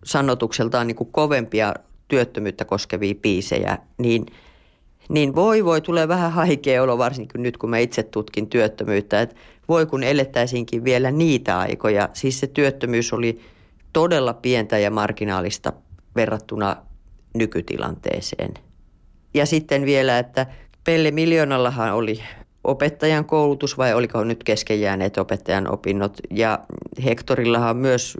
sanotukseltaan 0.05 0.87
niin 0.87 0.97
kuin 0.97 1.13
kovempia 1.13 1.75
työttömyyttä 2.09 2.65
koskevia 2.65 3.15
biisejä, 3.15 3.79
niin, 3.99 4.27
niin 5.09 5.35
voi 5.35 5.65
voi 5.65 5.81
tulee 5.81 6.09
vähän 6.09 6.33
haikea 6.33 6.83
olo 6.83 6.99
varsinkin 6.99 7.43
nyt 7.43 7.57
kun 7.57 7.71
mä 7.71 7.79
itse 7.79 8.03
tutkin 8.03 8.47
työttömyyttä, 8.47 9.21
että 9.21 9.37
voi 9.69 9.87
kun 9.87 10.03
elettäisinkin 10.03 10.85
vielä 10.85 11.11
niitä 11.11 11.59
aikoja. 11.59 12.09
Siis 12.13 12.41
se 12.41 12.47
työttömyys 12.47 13.13
oli 13.13 13.41
todella 13.93 14.35
pientä 14.35 14.79
ja 14.79 14.91
marginaalista 14.91 15.73
verrattuna 16.17 16.77
nykytilanteeseen. 17.35 18.55
Ja 19.35 19.47
sitten 19.47 19.85
vielä, 19.85 20.19
että 20.19 20.47
Pelle 20.85 21.11
Miljoonallahan 21.11 21.95
oli 21.95 22.21
opettajan 22.65 23.25
koulutus 23.25 23.79
vai 23.79 23.95
oliko 23.95 24.25
nyt 24.25 24.45
kesken 24.45 24.81
jääneet 24.81 25.19
opettajan 25.19 25.73
opinnot. 25.73 26.19
Ja 26.31 26.59
Hektorillahan 27.05 27.77
myös 27.77 28.19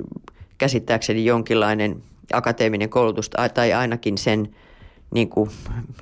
käsittääkseni 0.59 1.25
jonkinlainen 1.25 2.03
akateeminen 2.33 2.89
koulutus 2.89 3.31
tai 3.55 3.73
ainakin 3.73 4.19
sen 4.19 4.55
niin 5.15 5.29
kuin 5.29 5.51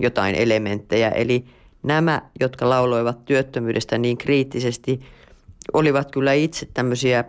jotain 0.00 0.34
elementtejä. 0.34 1.08
Eli 1.08 1.44
nämä, 1.82 2.22
jotka 2.40 2.68
lauloivat 2.70 3.24
työttömyydestä 3.24 3.98
niin 3.98 4.18
kriittisesti, 4.18 5.00
olivat 5.72 6.10
kyllä 6.10 6.32
itse 6.32 6.68
tämmöisiä 6.74 7.24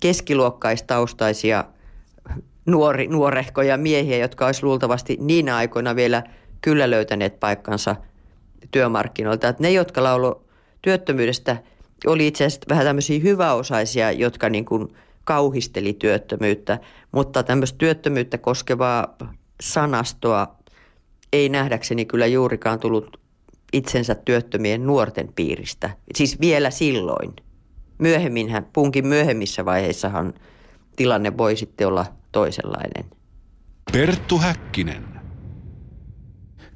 keskiluokkaistaustaisia 0.00 1.64
nuori, 2.66 3.06
nuorehkoja 3.06 3.76
miehiä, 3.76 4.16
jotka 4.16 4.46
olisi 4.46 4.62
luultavasti 4.62 5.16
niin 5.20 5.48
aikoina 5.48 5.96
vielä 5.96 6.22
kyllä 6.60 6.90
löytäneet 6.90 7.40
paikkansa 7.40 7.96
työmarkkinoilta. 8.70 9.48
Että 9.48 9.62
ne, 9.62 9.70
jotka 9.70 10.02
laulo 10.02 10.44
työttömyydestä, 10.82 11.56
oli 12.06 12.26
itse 12.26 12.44
asiassa 12.44 12.66
vähän 12.68 12.84
tämmöisiä 12.84 13.20
hyväosaisia, 13.20 14.12
jotka 14.12 14.48
niin 14.48 14.64
kuin 14.64 14.88
kauhisteli 15.24 15.92
työttömyyttä, 15.92 16.78
mutta 17.12 17.42
tämmöistä 17.42 17.78
työttömyyttä 17.78 18.38
koskevaa 18.38 19.16
sanastoa 19.62 20.56
ei 21.32 21.48
nähdäkseni 21.48 22.04
kyllä 22.04 22.26
juurikaan 22.26 22.80
tullut 22.80 23.20
itsensä 23.72 24.14
työttömien 24.14 24.86
nuorten 24.86 25.32
piiristä. 25.36 25.90
Siis 26.14 26.40
vielä 26.40 26.70
silloin 26.70 27.32
myöhemminhän, 27.98 28.66
punkin 28.72 29.06
myöhemmissä 29.06 29.64
vaiheissahan 29.64 30.34
tilanne 30.96 31.38
voi 31.38 31.56
sitten 31.56 31.86
olla 31.86 32.06
toisenlainen. 32.32 33.04
Perttu 33.92 34.38
Häkkinen. 34.38 35.15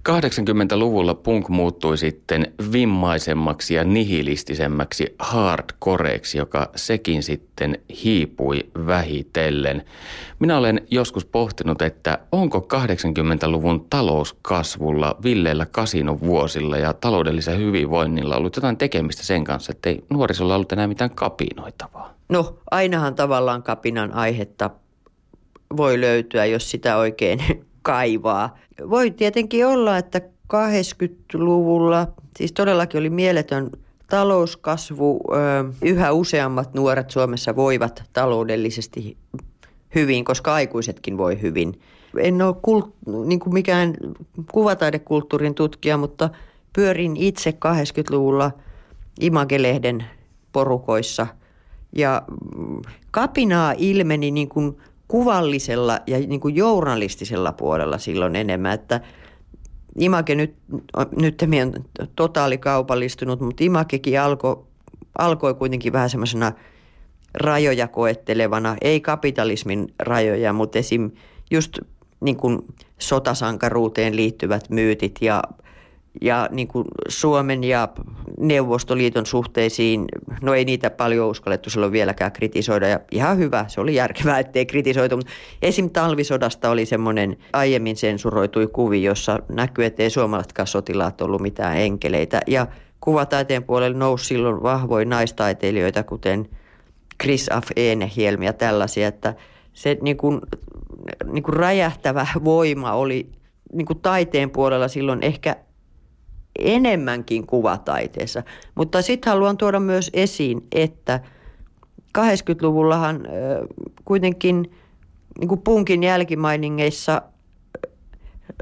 80-luvulla 0.09 1.15
punk 1.15 1.49
muuttui 1.49 1.99
sitten 1.99 2.53
vimmaisemmaksi 2.73 3.75
ja 3.75 3.85
nihilistisemmäksi 3.85 5.15
hardcoreeksi, 5.19 6.39
joka 6.39 6.71
sekin 6.77 7.23
sitten 7.23 7.79
hiipui 8.05 8.67
vähitellen. 8.87 9.85
Minä 10.39 10.59
olen 10.59 10.81
joskus 10.91 11.25
pohtinut, 11.25 11.83
että 11.83 12.19
onko 12.33 12.67
80-luvun 12.75 13.87
talouskasvulla, 13.91 15.17
villeillä 15.23 15.67
kasinovuosilla 15.67 16.79
ja 16.79 16.93
taloudellisen 16.93 17.59
hyvinvoinnilla 17.59 18.37
ollut 18.37 18.57
jotain 18.57 18.77
tekemistä 18.77 19.23
sen 19.23 19.45
kanssa, 19.45 19.73
että 19.73 19.89
ei 19.89 20.05
nuorisolla 20.11 20.55
ollut 20.55 20.73
enää 20.73 20.87
mitään 20.87 21.11
kapinoitavaa? 21.11 22.15
No, 22.29 22.59
ainahan 22.71 23.15
tavallaan 23.15 23.63
kapinan 23.63 24.13
aihetta 24.13 24.71
voi 25.77 26.01
löytyä, 26.01 26.45
jos 26.45 26.71
sitä 26.71 26.97
oikein 26.97 27.41
kaivaa. 27.83 28.59
Voi 28.91 29.11
tietenkin 29.11 29.67
olla, 29.67 29.97
että 29.99 30.21
80-luvulla, 30.55 32.07
siis 32.37 32.53
todellakin 32.53 33.01
oli 33.01 33.11
mieletön 33.11 33.71
talouskasvu, 34.11 35.21
yhä 35.83 36.13
useammat 36.13 36.75
nuoret 36.75 37.11
Suomessa 37.11 37.57
voivat 37.57 38.03
taloudellisesti 38.13 39.17
hyvin, 39.95 40.25
koska 40.25 40.55
aikuisetkin 40.55 41.19
voi 41.19 41.43
hyvin. 41.43 41.81
En 42.19 42.43
ole 42.43 42.57
kult, 42.63 42.95
niin 43.25 43.41
kuin 43.41 43.55
mikään 43.55 43.95
kuvataidekulttuurin 44.53 45.55
tutkija, 45.55 45.97
mutta 45.97 46.31
pyörin 46.73 47.17
itse 47.17 47.51
80-luvulla 47.51 48.51
Imagelehden 49.21 50.05
porukoissa 50.53 51.27
ja 51.97 52.23
mm, 52.57 52.83
kapinaa 53.11 53.75
ilmeni 53.77 54.31
niin 54.31 54.49
kuin 54.49 54.79
kuvallisella 55.11 56.01
ja 56.07 56.19
niin 56.19 56.41
kuin 56.41 56.57
journalistisella 56.57 57.53
puolella 57.53 57.99
silloin 57.99 58.37
enemmän, 58.37 58.73
että 58.73 59.01
Imake 59.99 60.35
nyt, 60.35 60.55
nyt 61.17 61.43
on 61.43 61.85
totaalikaupallistunut, 62.17 63.41
mutta 63.41 63.65
Imakekin 63.65 64.21
alkoi, 64.21 64.65
alkoi 65.19 65.55
kuitenkin 65.55 65.93
vähän 65.93 66.11
semmoisena 66.11 66.53
rajoja 67.35 67.89
koettelevana, 67.89 68.77
ei 68.81 69.01
kapitalismin 69.01 69.95
rajoja, 69.99 70.53
mutta 70.53 70.79
esim. 70.79 71.11
just 71.51 71.79
niin 72.21 72.37
kuin 72.37 72.59
sotasankaruuteen 72.99 74.17
liittyvät 74.17 74.71
myytit 74.71 75.15
ja 75.21 75.43
ja 76.21 76.49
niin 76.51 76.69
kuin 76.69 76.85
Suomen 77.09 77.65
ja 77.65 77.89
Neuvostoliiton 78.39 79.27
suhteisiin, 79.27 80.05
no 80.43 80.55
ei 80.55 80.65
niitä 80.65 80.91
paljon 80.91 81.29
uskallettu 81.29 81.71
silloin 81.71 81.93
vieläkään 81.93 82.33
kritisoida 82.33 82.89
ja 82.89 83.01
ihan 83.11 83.39
hyvä, 83.39 83.65
se 83.69 83.81
oli 83.81 83.95
järkevää, 83.95 84.39
ettei 84.39 84.67
kritisoitu, 84.67 85.17
mutta 85.17 85.33
esim. 85.63 85.91
talvisodasta 85.91 86.71
oli 86.71 86.87
semmoinen 86.87 87.37
aiemmin 87.53 87.97
sensuroitui 87.97 88.67
kuvi, 88.67 89.03
jossa 89.03 89.39
näkyy, 89.49 89.85
ettei 89.85 90.11
suomalaisetkaan 90.11 90.67
sotilaat 90.67 91.21
ollut 91.21 91.41
mitään 91.41 91.77
enkeleitä 91.77 92.41
ja 92.47 92.67
kuvataiteen 93.01 93.65
puolelle 93.65 93.99
nousi 93.99 94.25
silloin 94.25 94.63
vahvoja 94.63 95.05
naistaiteilijoita, 95.05 96.03
kuten 96.03 96.49
Chris 97.23 97.49
Af 97.53 97.65
Enehielmi 97.77 98.47
ja 98.47 98.53
tällaisia, 98.53 99.09
että 99.09 99.35
se 99.73 99.99
niin 100.03 100.17
kuin, 100.17 100.41
niin 101.33 101.43
kuin 101.43 101.55
räjähtävä 101.55 102.27
voima 102.45 102.93
oli 102.93 103.31
niin 103.73 103.87
kuin 103.87 104.01
taiteen 104.01 104.51
puolella 104.51 104.89
silloin 104.89 105.19
ehkä 105.23 105.57
enemmänkin 106.59 107.47
kuvataiteessa. 107.47 108.43
Mutta 108.75 109.03
sitten 109.03 109.31
haluan 109.31 109.57
tuoda 109.57 109.81
myös 109.81 110.11
esiin, 110.13 110.67
että 110.73 111.21
80-luvullahan 112.19 113.21
kuitenkin 114.05 114.71
niin 115.39 115.49
kuin 115.49 115.61
punkin 115.61 116.03
jälkimainingeissa 116.03 117.23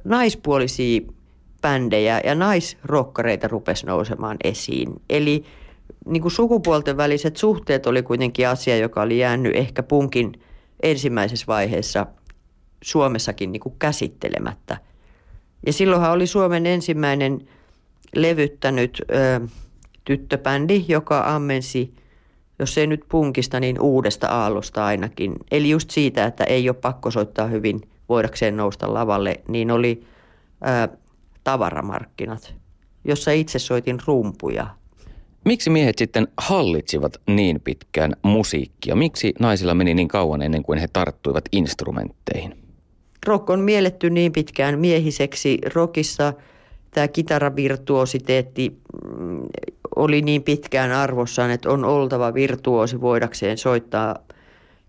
naispuolisia 0.04 1.00
bändejä 1.62 2.20
ja 2.24 2.34
naisrokkareita 2.34 3.48
rupesi 3.48 3.86
nousemaan 3.86 4.36
esiin. 4.44 5.02
Eli 5.10 5.44
niin 6.06 6.22
kuin 6.22 6.32
sukupuolten 6.32 6.96
väliset 6.96 7.36
suhteet 7.36 7.86
oli 7.86 8.02
kuitenkin 8.02 8.48
asia, 8.48 8.76
joka 8.76 9.02
oli 9.02 9.18
jäänyt 9.18 9.56
ehkä 9.56 9.82
punkin 9.82 10.32
ensimmäisessä 10.82 11.46
vaiheessa 11.46 12.06
Suomessakin 12.82 13.52
niin 13.52 13.60
kuin 13.60 13.74
käsittelemättä. 13.78 14.76
Ja 15.66 15.72
silloinhan 15.72 16.12
oli 16.12 16.26
Suomen 16.26 16.66
ensimmäinen 16.66 17.48
levyttänyt 18.16 19.02
ö, 19.10 19.40
tyttöbändi, 20.04 20.84
joka 20.88 21.34
ammensi, 21.34 21.94
jos 22.58 22.78
ei 22.78 22.86
nyt 22.86 23.00
punkista, 23.08 23.60
niin 23.60 23.80
uudesta 23.80 24.26
aallosta 24.26 24.86
ainakin. 24.86 25.34
Eli 25.50 25.70
just 25.70 25.90
siitä, 25.90 26.26
että 26.26 26.44
ei 26.44 26.68
ole 26.68 26.76
pakko 26.76 27.10
soittaa 27.10 27.46
hyvin 27.46 27.80
voidakseen 28.08 28.56
nousta 28.56 28.94
lavalle, 28.94 29.40
niin 29.48 29.70
oli 29.70 30.04
ö, 30.62 30.98
tavaramarkkinat, 31.44 32.54
jossa 33.04 33.30
itse 33.30 33.58
soitin 33.58 33.98
rumpuja. 34.06 34.66
Miksi 35.44 35.70
miehet 35.70 35.98
sitten 35.98 36.28
hallitsivat 36.38 37.20
niin 37.26 37.60
pitkään 37.60 38.16
musiikkia? 38.22 38.96
Miksi 38.96 39.34
naisilla 39.40 39.74
meni 39.74 39.94
niin 39.94 40.08
kauan 40.08 40.42
ennen 40.42 40.62
kuin 40.62 40.78
he 40.78 40.88
tarttuivat 40.92 41.44
instrumentteihin? 41.52 42.58
Rock 43.26 43.50
on 43.50 43.60
mielletty 43.60 44.10
niin 44.10 44.32
pitkään 44.32 44.78
miehiseksi. 44.78 45.58
Rockissa– 45.74 46.32
tämä 46.98 47.08
kitaravirtuositeetti 47.08 48.78
mm, 49.18 49.42
oli 49.96 50.22
niin 50.22 50.42
pitkään 50.42 50.92
arvossaan, 50.92 51.50
että 51.50 51.70
on 51.70 51.84
oltava 51.84 52.34
virtuosi 52.34 53.00
voidakseen 53.00 53.58
soittaa 53.58 54.18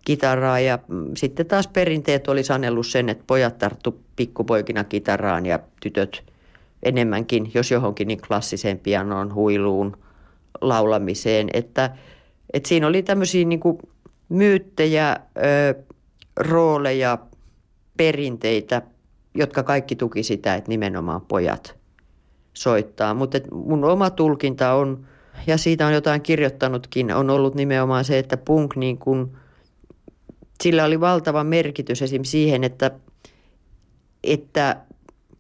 kitaraa. 0.05 0.60
Ja 0.60 0.80
mm, 0.88 1.12
sitten 1.18 1.45
taas 1.45 1.68
perinteet 1.68 2.28
oli 2.28 2.43
sanellut 2.43 2.88
sen, 2.88 3.10
että 3.10 3.24
pojat 3.28 3.57
tarttu 3.57 3.99
pikkupoikina 4.16 4.84
kitaraan 4.84 5.45
ja 5.45 5.60
tytöt 5.82 6.24
enemmänkin, 6.84 7.51
jos 7.53 7.72
johonkin 7.72 8.07
niin 8.07 8.22
klassiseen 8.28 8.80
pianoon, 8.80 9.34
huiluun, 9.34 9.97
laulamiseen, 10.62 11.49
että, 11.53 11.89
että 12.53 12.70
siinä 12.70 12.88
oli 12.88 13.03
tämmöisiä 13.03 13.45
niin 13.45 13.60
kuin 13.60 13.78
myyttejä, 14.30 15.18
ö, 15.38 15.84
rooleja, 16.39 17.18
perinteitä, 17.97 18.82
jotka 19.36 19.64
kaikki 19.64 19.95
tuki 19.95 20.24
sitä, 20.24 20.55
että 20.55 20.70
nimenomaan 20.70 21.22
pojat 21.22 21.78
soittaa. 22.54 23.14
Mutta 23.14 23.38
mun 23.52 23.86
oma 23.86 24.10
tulkinta 24.10 24.74
on, 24.74 25.06
ja 25.47 25.58
siitä 25.58 25.88
on 25.88 25.93
jotain 25.93 26.22
kirjoittanutkin, 26.22 27.14
on 27.14 27.30
ollut 27.30 27.56
nimenomaan 27.56 28.06
se, 28.06 28.20
että 28.20 28.38
punk 28.38 28.76
niin 28.76 28.97
kun, 28.97 29.38
sillä 30.64 30.86
oli 30.86 31.00
valtava 31.00 31.43
merkitys 31.43 32.02
esim. 32.02 32.24
siihen, 32.24 32.64
että, 32.64 32.91
että 34.24 34.78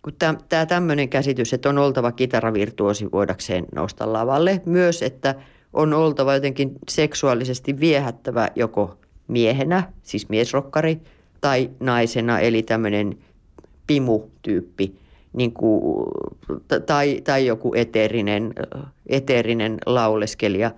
kun 0.01 0.13
tämä 0.49 0.65
tämmöinen 0.65 1.09
käsitys, 1.09 1.53
että 1.53 1.69
on 1.69 1.77
oltava 1.77 2.11
kitaravirtuosi 2.11 3.11
voidakseen 3.11 3.65
nousta 3.75 4.13
lavalle, 4.13 4.61
myös 4.65 5.01
että 5.01 5.35
on 5.73 5.93
oltava 5.93 6.33
jotenkin 6.33 6.71
seksuaalisesti 6.89 7.79
viehättävä 7.79 8.49
joko 8.55 8.97
miehenä, 9.27 9.93
siis 10.03 10.29
miesrokkari, 10.29 10.99
tai 11.41 11.69
naisena, 11.79 12.39
eli 12.39 12.63
tämmöinen 12.63 13.17
pimu-tyyppi– 13.87 14.95
niin 15.33 15.53
kuin, 15.53 16.07
tai, 16.85 17.21
tai 17.23 17.45
joku 17.45 17.73
eteerinen, 17.75 18.53
eteerinen 19.07 19.77
lauleskelija 19.85 20.71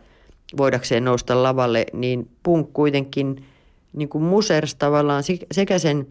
voidakseen 0.57 1.05
nousta 1.05 1.43
lavalle, 1.43 1.85
niin 1.93 2.29
punk 2.43 2.73
kuitenkin 2.73 3.45
niin 3.93 4.09
kuin 4.09 4.23
musers 4.23 4.75
tavallaan 4.75 5.23
sekä 5.51 5.79
sen 5.79 6.07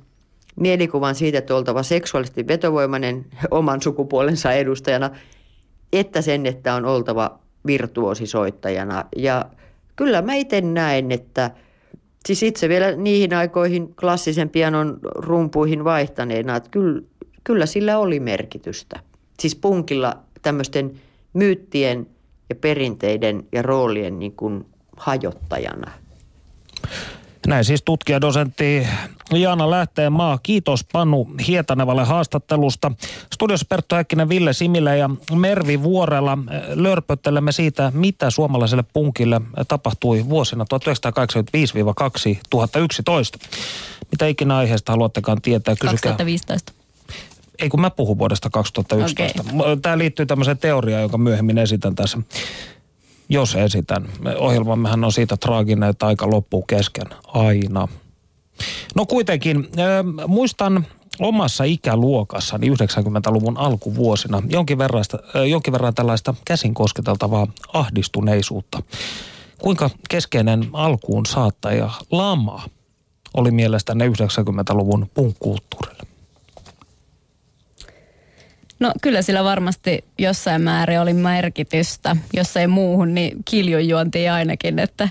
mielikuvan 0.57 1.15
siitä, 1.15 1.39
että 1.39 1.57
oltava 1.57 1.83
seksuaalisesti 1.83 2.49
vetovoimainen 2.49 3.27
oman 3.51 3.83
sukupuolensa 3.83 4.53
edustajana, 4.53 5.11
että 5.93 6.23
sen, 6.23 6.47
että 6.47 6.75
on 6.75 6.85
oltava 6.85 7.39
virtuosisoittajana. 7.67 9.05
Ja 9.17 9.47
kyllä 9.97 10.23
mä 10.23 10.35
itse 10.35 10.61
näen, 10.61 11.13
että 11.13 11.51
siis 12.27 12.43
itse 12.43 12.69
vielä 12.69 12.97
niihin 12.97 13.35
aikoihin 13.35 13.95
klassisen 13.95 14.49
pianon 14.49 14.99
rumpuihin 15.15 15.85
vaihtaneena, 15.85 16.57
että 16.57 16.71
kyllä 16.71 17.03
kyllä 17.45 17.67
sillä 17.67 17.99
oli 17.99 18.21
merkitystä. 18.21 19.01
Siis 19.41 19.55
punkilla 19.55 20.17
tämmöisten 20.43 21.01
myyttien 21.33 22.07
ja 22.49 22.55
perinteiden 22.55 23.47
ja 23.53 23.63
roolien 23.63 24.19
niin 24.19 24.33
kuin 24.33 24.67
hajottajana. 24.97 25.91
Näin 27.47 27.65
siis 27.65 27.83
tutkijadosentti 27.83 28.87
Jaana 29.33 29.71
Lähteenmaa. 29.71 30.39
Kiitos 30.43 30.85
Panu 30.93 31.29
Hietanevalle 31.47 32.05
haastattelusta. 32.05 32.93
Studiossa 33.35 33.67
Perttu 33.69 33.95
Häkkinen, 33.95 34.29
Ville 34.29 34.53
Similä 34.53 34.95
ja 34.95 35.11
Mervi 35.35 35.83
Vuorella 35.83 36.39
lörpöttelemme 36.75 37.53
siitä, 37.53 37.93
mitä 37.95 38.31
suomalaiselle 38.31 38.85
punkille 38.93 39.41
tapahtui 39.69 40.29
vuosina 40.29 40.65
1985-2011. 40.65 40.67
Mitä 44.11 44.27
ikinä 44.27 44.57
aiheesta 44.57 44.93
haluattekaan 44.93 45.43
tietää, 45.43 45.75
kysykää. 45.75 45.93
2015 45.93 46.80
ei 47.61 47.69
kun 47.69 47.81
mä 47.81 47.91
puhun 47.91 48.19
vuodesta 48.19 48.51
2011. 48.51 49.43
Okay. 49.55 49.77
Tämä 49.77 49.99
liittyy 49.99 50.27
tämmöiseen 50.27 50.59
teoriaan, 50.59 51.03
jonka 51.03 51.19
myöhemmin 51.19 51.59
esitän 51.59 51.95
tässä. 51.95 52.19
Jos 53.29 53.55
esitän. 53.55 54.09
Ohjelmammehan 54.39 55.05
on 55.05 55.13
siitä 55.13 55.37
traaginen, 55.37 55.89
että 55.89 56.07
aika 56.07 56.31
loppuu 56.31 56.63
kesken. 56.63 57.07
Aina. 57.27 57.89
No 58.95 59.07
kuitenkin, 59.07 59.57
äh, 59.59 60.27
muistan 60.29 60.87
omassa 61.21 61.65
ikäluokassani 61.65 62.71
90-luvun 62.71 63.59
alkuvuosina 63.59 64.43
jonkin 64.49 64.79
verran, 64.79 65.05
äh, 65.37 65.49
jonkin 65.49 65.73
verran 65.73 65.95
tällaista 65.95 66.35
käsin 66.45 66.75
kosketeltavaa 66.75 67.47
ahdistuneisuutta. 67.73 68.83
Kuinka 69.59 69.91
keskeinen 70.09 70.69
alkuun 70.73 71.27
saattaja 71.27 71.91
lama 72.11 72.63
oli 73.35 73.51
mielestäni 73.51 74.09
90-luvun 74.09 75.11
punkkulttuurille? 75.15 76.10
No 78.81 78.93
kyllä 79.03 79.23
sillä 79.23 79.45
varmasti 79.45 80.05
jossain 80.19 80.63
määrin 80.63 81.01
oli 81.01 81.13
merkitystä, 81.13 82.17
jos 82.33 82.57
ei 82.57 82.67
muuhun, 82.67 83.15
niin 83.15 83.37
kiljujuontiin 83.45 84.33
ainakin, 84.33 84.79
että 84.79 85.09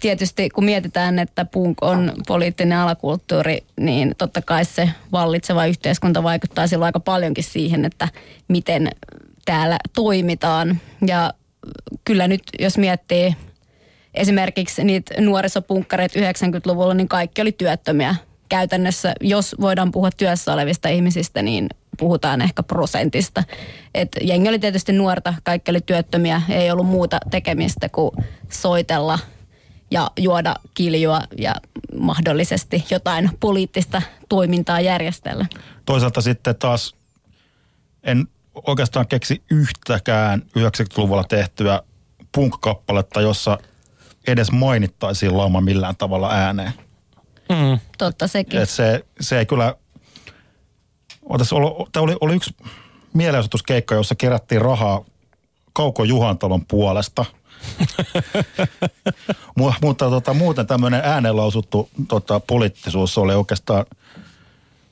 tietysti 0.00 0.50
kun 0.50 0.64
mietitään, 0.64 1.18
että 1.18 1.44
punk 1.44 1.82
on 1.82 2.12
poliittinen 2.26 2.78
alakulttuuri, 2.78 3.58
niin 3.80 4.14
totta 4.18 4.42
kai 4.42 4.64
se 4.64 4.90
vallitseva 5.12 5.66
yhteiskunta 5.66 6.22
vaikuttaa 6.22 6.66
silloin 6.66 6.86
aika 6.86 7.00
paljonkin 7.00 7.44
siihen, 7.44 7.84
että 7.84 8.08
miten 8.48 8.90
täällä 9.44 9.78
toimitaan. 9.94 10.80
Ja 11.06 11.32
kyllä 12.04 12.28
nyt, 12.28 12.42
jos 12.58 12.78
miettii 12.78 13.36
esimerkiksi 14.14 14.84
niitä 14.84 15.20
nuorisopunkkareita 15.20 16.18
90-luvulla, 16.18 16.94
niin 16.94 17.08
kaikki 17.08 17.42
oli 17.42 17.52
työttömiä. 17.52 18.14
Käytännössä, 18.48 19.14
jos 19.20 19.56
voidaan 19.60 19.92
puhua 19.92 20.10
työssä 20.10 20.52
olevista 20.52 20.88
ihmisistä, 20.88 21.42
niin 21.42 21.68
puhutaan 21.96 22.42
ehkä 22.42 22.62
prosentista. 22.62 23.44
Et 23.94 24.16
jengi 24.20 24.48
oli 24.48 24.58
tietysti 24.58 24.92
nuorta, 24.92 25.34
kaikki 25.42 25.70
oli 25.70 25.80
työttömiä, 25.80 26.42
ei 26.48 26.70
ollut 26.70 26.86
muuta 26.86 27.18
tekemistä 27.30 27.88
kuin 27.88 28.10
soitella 28.50 29.18
ja 29.90 30.10
juoda 30.16 30.54
kiljua 30.74 31.20
ja 31.38 31.54
mahdollisesti 31.98 32.84
jotain 32.90 33.30
poliittista 33.40 34.02
toimintaa 34.28 34.80
järjestellä. 34.80 35.46
Toisaalta 35.84 36.20
sitten 36.20 36.56
taas 36.56 36.94
en 38.02 38.28
oikeastaan 38.66 39.08
keksi 39.08 39.42
yhtäkään 39.50 40.42
90-luvulla 40.58 41.24
tehtyä 41.24 41.82
punk-kappaletta, 42.32 43.20
jossa 43.20 43.58
edes 44.26 44.50
mainittaisiin 44.50 45.36
lauma 45.36 45.60
millään 45.60 45.96
tavalla 45.96 46.30
ääneen. 46.30 46.72
Mm. 47.48 47.78
Totta 47.98 48.26
sekin. 48.26 48.60
Et 48.60 48.70
se, 48.70 49.04
se 49.20 49.38
ei 49.38 49.46
kyllä... 49.46 49.74
Otas, 51.26 51.52
oli, 51.52 51.86
oli, 51.96 52.16
oli 52.20 52.34
yksi 52.34 52.56
mielenosoituskeikka, 53.12 53.94
jossa 53.94 54.14
kerättiin 54.14 54.62
rahaa 54.62 55.04
Kauko 55.72 56.04
Juhantalon 56.04 56.66
puolesta. 56.66 57.24
Mu- 59.60 59.74
mutta 59.82 60.10
tota, 60.10 60.34
muuten 60.34 60.66
tämmöinen 60.66 61.00
äänenlausuttu 61.04 61.88
tota, 62.08 62.40
poliittisuus 62.40 63.18
oli 63.18 63.34
oikeastaan– 63.34 63.84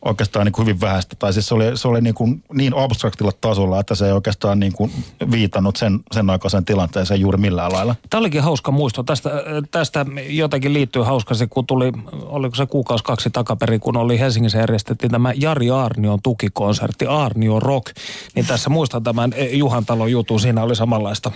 oikeastaan 0.04 0.44
niin 0.44 0.52
kuin 0.52 0.66
hyvin 0.66 0.80
vähäistä. 0.80 1.16
Tai 1.18 1.32
siis 1.32 1.48
se 1.48 1.54
oli, 1.54 1.64
se 1.74 1.88
oli 1.88 2.00
niin, 2.00 2.14
kuin 2.14 2.42
niin 2.52 2.72
abstraktilla 2.76 3.32
tasolla, 3.40 3.80
että 3.80 3.94
se 3.94 4.06
ei 4.06 4.12
oikeastaan 4.12 4.60
niin 4.60 4.72
kuin 4.72 4.92
viitannut 5.30 5.76
sen, 5.76 6.00
sen 6.12 6.30
aikaisen 6.30 6.64
tilanteeseen 6.64 7.20
juuri 7.20 7.38
millään 7.38 7.72
lailla. 7.72 7.94
Tämä 8.10 8.18
olikin 8.18 8.42
hauska 8.42 8.70
muisto. 8.70 9.02
Tästä, 9.02 9.30
tästä 9.70 10.06
jotenkin 10.28 10.72
liittyy 10.72 11.02
hauska 11.02 11.34
se, 11.34 11.46
kun 11.46 11.66
tuli, 11.66 11.92
oliko 12.12 12.54
se 12.54 12.66
kuukausi 12.66 13.04
kaksi 13.04 13.30
takaperin, 13.30 13.80
kun 13.80 13.96
oli 13.96 14.18
Helsingissä 14.18 14.58
järjestettiin 14.58 15.10
tämä 15.10 15.32
Jari 15.36 15.70
Arnion 15.70 16.18
tukikonsertti, 16.22 17.06
Arnio 17.06 17.60
Rock. 17.60 17.86
Niin 18.34 18.46
tässä 18.46 18.70
muistan 18.70 19.02
tämän 19.02 19.34
Juhantalon 19.52 20.10
jutun, 20.10 20.40
siinä 20.40 20.62
oli 20.62 20.76
samanlaista 20.76 21.32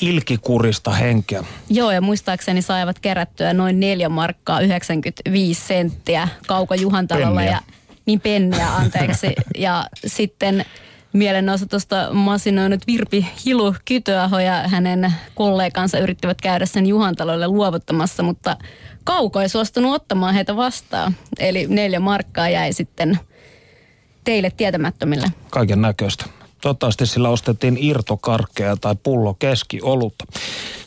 ilkikurista 0.00 0.90
henkeä. 0.90 1.44
Joo, 1.70 1.90
ja 1.90 2.00
muistaakseni 2.00 2.62
saivat 2.62 2.98
kerättyä 2.98 3.54
noin 3.54 3.80
4 3.80 4.08
markkaa 4.08 4.60
95 4.60 5.60
senttiä 5.60 6.28
Kauko 6.46 6.74
Juhantalolla. 6.74 7.40
Penniä. 7.40 7.52
Ja 7.52 7.60
niin 8.06 8.20
penniä, 8.20 8.74
anteeksi. 8.74 9.26
ja 9.58 9.84
sitten 10.06 10.64
mielenosoitusta 11.12 12.12
masinoinut 12.12 12.86
Virpi 12.86 13.26
Hilu 13.44 13.74
Kytöaho 13.84 14.38
ja 14.38 14.68
hänen 14.68 15.12
kollegansa 15.34 15.98
yrittivät 15.98 16.40
käydä 16.40 16.66
sen 16.66 16.86
Juhantalolle 16.86 17.48
luovuttamassa, 17.48 18.22
mutta 18.22 18.56
Kauko 19.04 19.40
ei 19.40 19.48
suostunut 19.48 19.94
ottamaan 19.94 20.34
heitä 20.34 20.56
vastaan. 20.56 21.16
Eli 21.38 21.66
neljä 21.68 22.00
markkaa 22.00 22.48
jäi 22.48 22.72
sitten 22.72 23.18
teille 24.24 24.50
tietämättömille. 24.56 25.26
Kaiken 25.50 25.82
näköistä. 25.82 26.24
Toivottavasti 26.62 27.06
sillä 27.06 27.28
ostettiin 27.28 27.78
irtokarkkeja 27.80 28.76
tai 28.76 28.94
pullo 29.02 29.34
keskiolutta. 29.34 30.24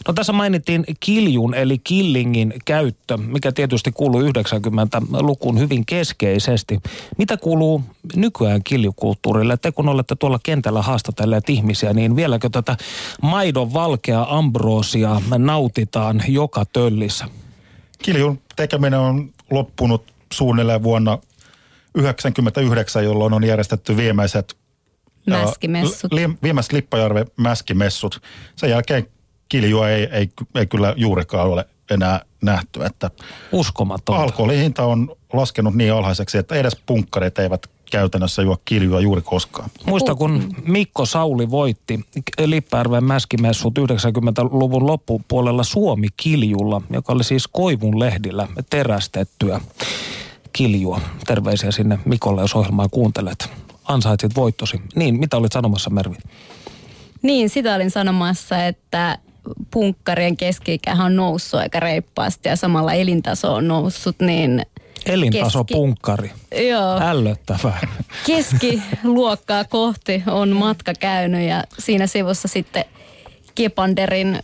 No 0.07 0.13
tässä 0.13 0.33
mainittiin 0.33 0.85
kiljun 0.99 1.53
eli 1.53 1.77
killingin 1.77 2.53
käyttö, 2.65 3.17
mikä 3.17 3.51
tietysti 3.51 3.91
kuuluu 3.91 4.21
90-lukuun 4.21 5.59
hyvin 5.59 5.85
keskeisesti. 5.85 6.79
Mitä 7.17 7.37
kuuluu 7.37 7.83
nykyään 8.15 8.63
kiljukulttuurille? 8.63 9.57
Te 9.57 9.71
kun 9.71 9.89
olette 9.89 10.15
tuolla 10.15 10.39
kentällä 10.43 10.81
haastatelleet 10.81 11.49
ihmisiä, 11.49 11.93
niin 11.93 12.15
vieläkö 12.15 12.49
tätä 12.49 12.77
maidon 13.21 13.73
valkea 13.73 14.25
ambroosia 14.29 15.21
nautitaan 15.37 16.23
joka 16.27 16.65
töllissä? 16.65 17.25
Kiljun 18.03 18.39
tekeminen 18.55 18.99
on 18.99 19.29
loppunut 19.51 20.13
suunnilleen 20.33 20.83
vuonna 20.83 21.11
1999, 21.11 23.03
jolloin 23.03 23.33
on 23.33 23.43
järjestetty 23.43 23.97
viimeiset 23.97 24.57
Mäskimessut. 25.27 26.13
Li, 26.13 26.29
viimeiset 26.43 26.73
Lippajärven 26.73 27.25
mäskimessut. 27.37 28.21
Sen 28.55 28.69
jälkeen 28.69 29.07
kiljua 29.49 29.89
ei, 29.89 30.03
ei, 30.11 30.29
ei 30.55 30.65
kyllä 30.65 30.93
juurikaan 30.97 31.49
ole 31.49 31.65
enää 31.91 32.21
nähty. 32.41 32.83
Että 32.85 33.11
Uskomatonta. 33.51 34.21
alkoholihinta 34.21 34.85
on 34.85 35.15
laskenut 35.33 35.75
niin 35.75 35.93
alhaiseksi, 35.93 36.37
että 36.37 36.55
edes 36.55 36.77
punkkarit 36.85 37.39
eivät 37.39 37.69
käytännössä 37.91 38.41
juo 38.41 38.57
kiljua 38.65 38.99
juuri 38.99 39.21
koskaan. 39.21 39.69
Muista 39.85 40.15
kun 40.15 40.55
Mikko 40.65 41.05
Sauli 41.05 41.51
voitti 41.51 41.99
Lippajärven 42.45 43.03
mäskimessut 43.03 43.79
90-luvun 43.79 44.87
loppupuolella 44.87 45.63
Suomi-kiljulla, 45.63 46.81
joka 46.89 47.13
oli 47.13 47.23
siis 47.23 47.47
koivun 47.47 47.99
lehdillä 47.99 48.47
terästettyä 48.69 49.61
kiljua. 50.53 51.01
Terveisiä 51.27 51.71
sinne 51.71 51.99
Mikolle, 52.05 52.41
jos 52.41 52.55
ohjelmaa 52.55 52.89
kuuntelet. 52.89 53.64
Ansaitsit 53.87 54.35
voittosi. 54.35 54.81
Niin, 54.95 55.19
mitä 55.19 55.37
olit 55.37 55.51
sanomassa 55.51 55.89
Mervi? 55.89 56.15
Niin, 57.21 57.49
sitä 57.49 57.75
olin 57.75 57.91
sanomassa, 57.91 58.65
että 58.65 59.17
punkkarien 59.71 60.37
keski 60.37 60.79
on 61.05 61.15
noussut 61.15 61.59
aika 61.59 61.79
reippaasti 61.79 62.49
ja 62.49 62.55
samalla 62.55 62.93
elintaso 62.93 63.53
on 63.53 63.67
noussut, 63.67 64.15
niin 64.19 64.65
Elintaso 65.05 65.63
Keski- 65.63 65.73
punkkari. 65.73 66.31
joo, 66.69 66.99
Ällöttävää. 67.01 67.87
keskiluokkaa 68.25 69.63
kohti 69.79 70.23
on 70.27 70.49
matka 70.49 70.93
käynyt 70.99 71.41
ja 71.41 71.63
siinä 71.79 72.07
sivussa 72.07 72.47
sitten 72.47 72.85
Kepanderin 73.55 74.39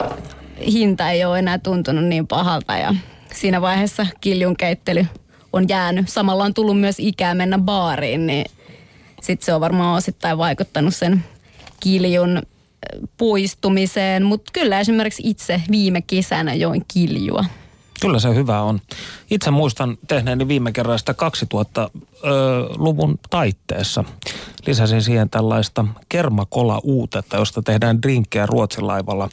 hinta 0.72 1.10
ei 1.10 1.26
ole 1.26 1.40
enää 1.40 1.58
tuntunut 1.58 2.04
niin 2.06 2.28
pahalta 2.28 2.78
ja 2.78 2.96
siinä 3.34 3.62
vaiheessa 3.62 4.06
kiljun 4.22 4.58
keittely 4.58 5.06
on 5.54 5.66
jäänyt. 5.70 6.10
Samalla 6.10 6.44
on 6.44 6.54
tullut 6.54 6.80
myös 6.80 6.96
ikää 7.00 7.36
mennä 7.36 7.58
baariin, 7.58 8.28
niin 8.28 8.46
sitten 9.22 9.46
se 9.46 9.54
on 9.54 9.62
varmaan 9.62 9.98
osittain 9.98 10.38
vaikuttanut 10.38 10.96
sen 10.96 11.24
kiljun 11.80 12.42
poistumiseen, 13.18 14.24
mutta 14.24 14.52
kyllä 14.54 14.80
esimerkiksi 14.80 15.24
itse 15.26 15.62
viime 15.72 16.02
kesänä 16.02 16.54
join 16.54 16.86
kiljua. 16.94 17.46
Kyllä 18.02 18.20
se 18.20 18.36
hyvä 18.36 18.62
on. 18.62 18.80
Itse 19.32 19.52
muistan 19.52 19.98
tehneeni 20.08 20.48
viime 20.48 20.72
kerran 20.72 21.00
sitä 21.00 21.16
2000-luvun 21.56 23.20
taitteessa. 23.30 24.04
Lisäsin 24.68 25.02
siihen 25.02 25.30
tällaista 25.30 25.86
kermakola-uutetta, 26.10 27.38
josta 27.38 27.62
tehdään 27.62 28.02
drinkkejä 28.02 28.46
Ruotsin 28.46 28.88
laivalla. 28.88 29.30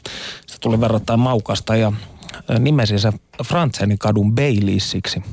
Se 0.47 0.59
tuli 0.59 0.81
verrattain 0.81 1.19
maukasta 1.19 1.75
ja 1.75 1.93
ö, 2.49 2.59
nimesin 2.59 2.99
se 2.99 3.13
Frantsenin 3.45 3.99
kadun 3.99 4.35
Baileysiksi. 4.35 5.23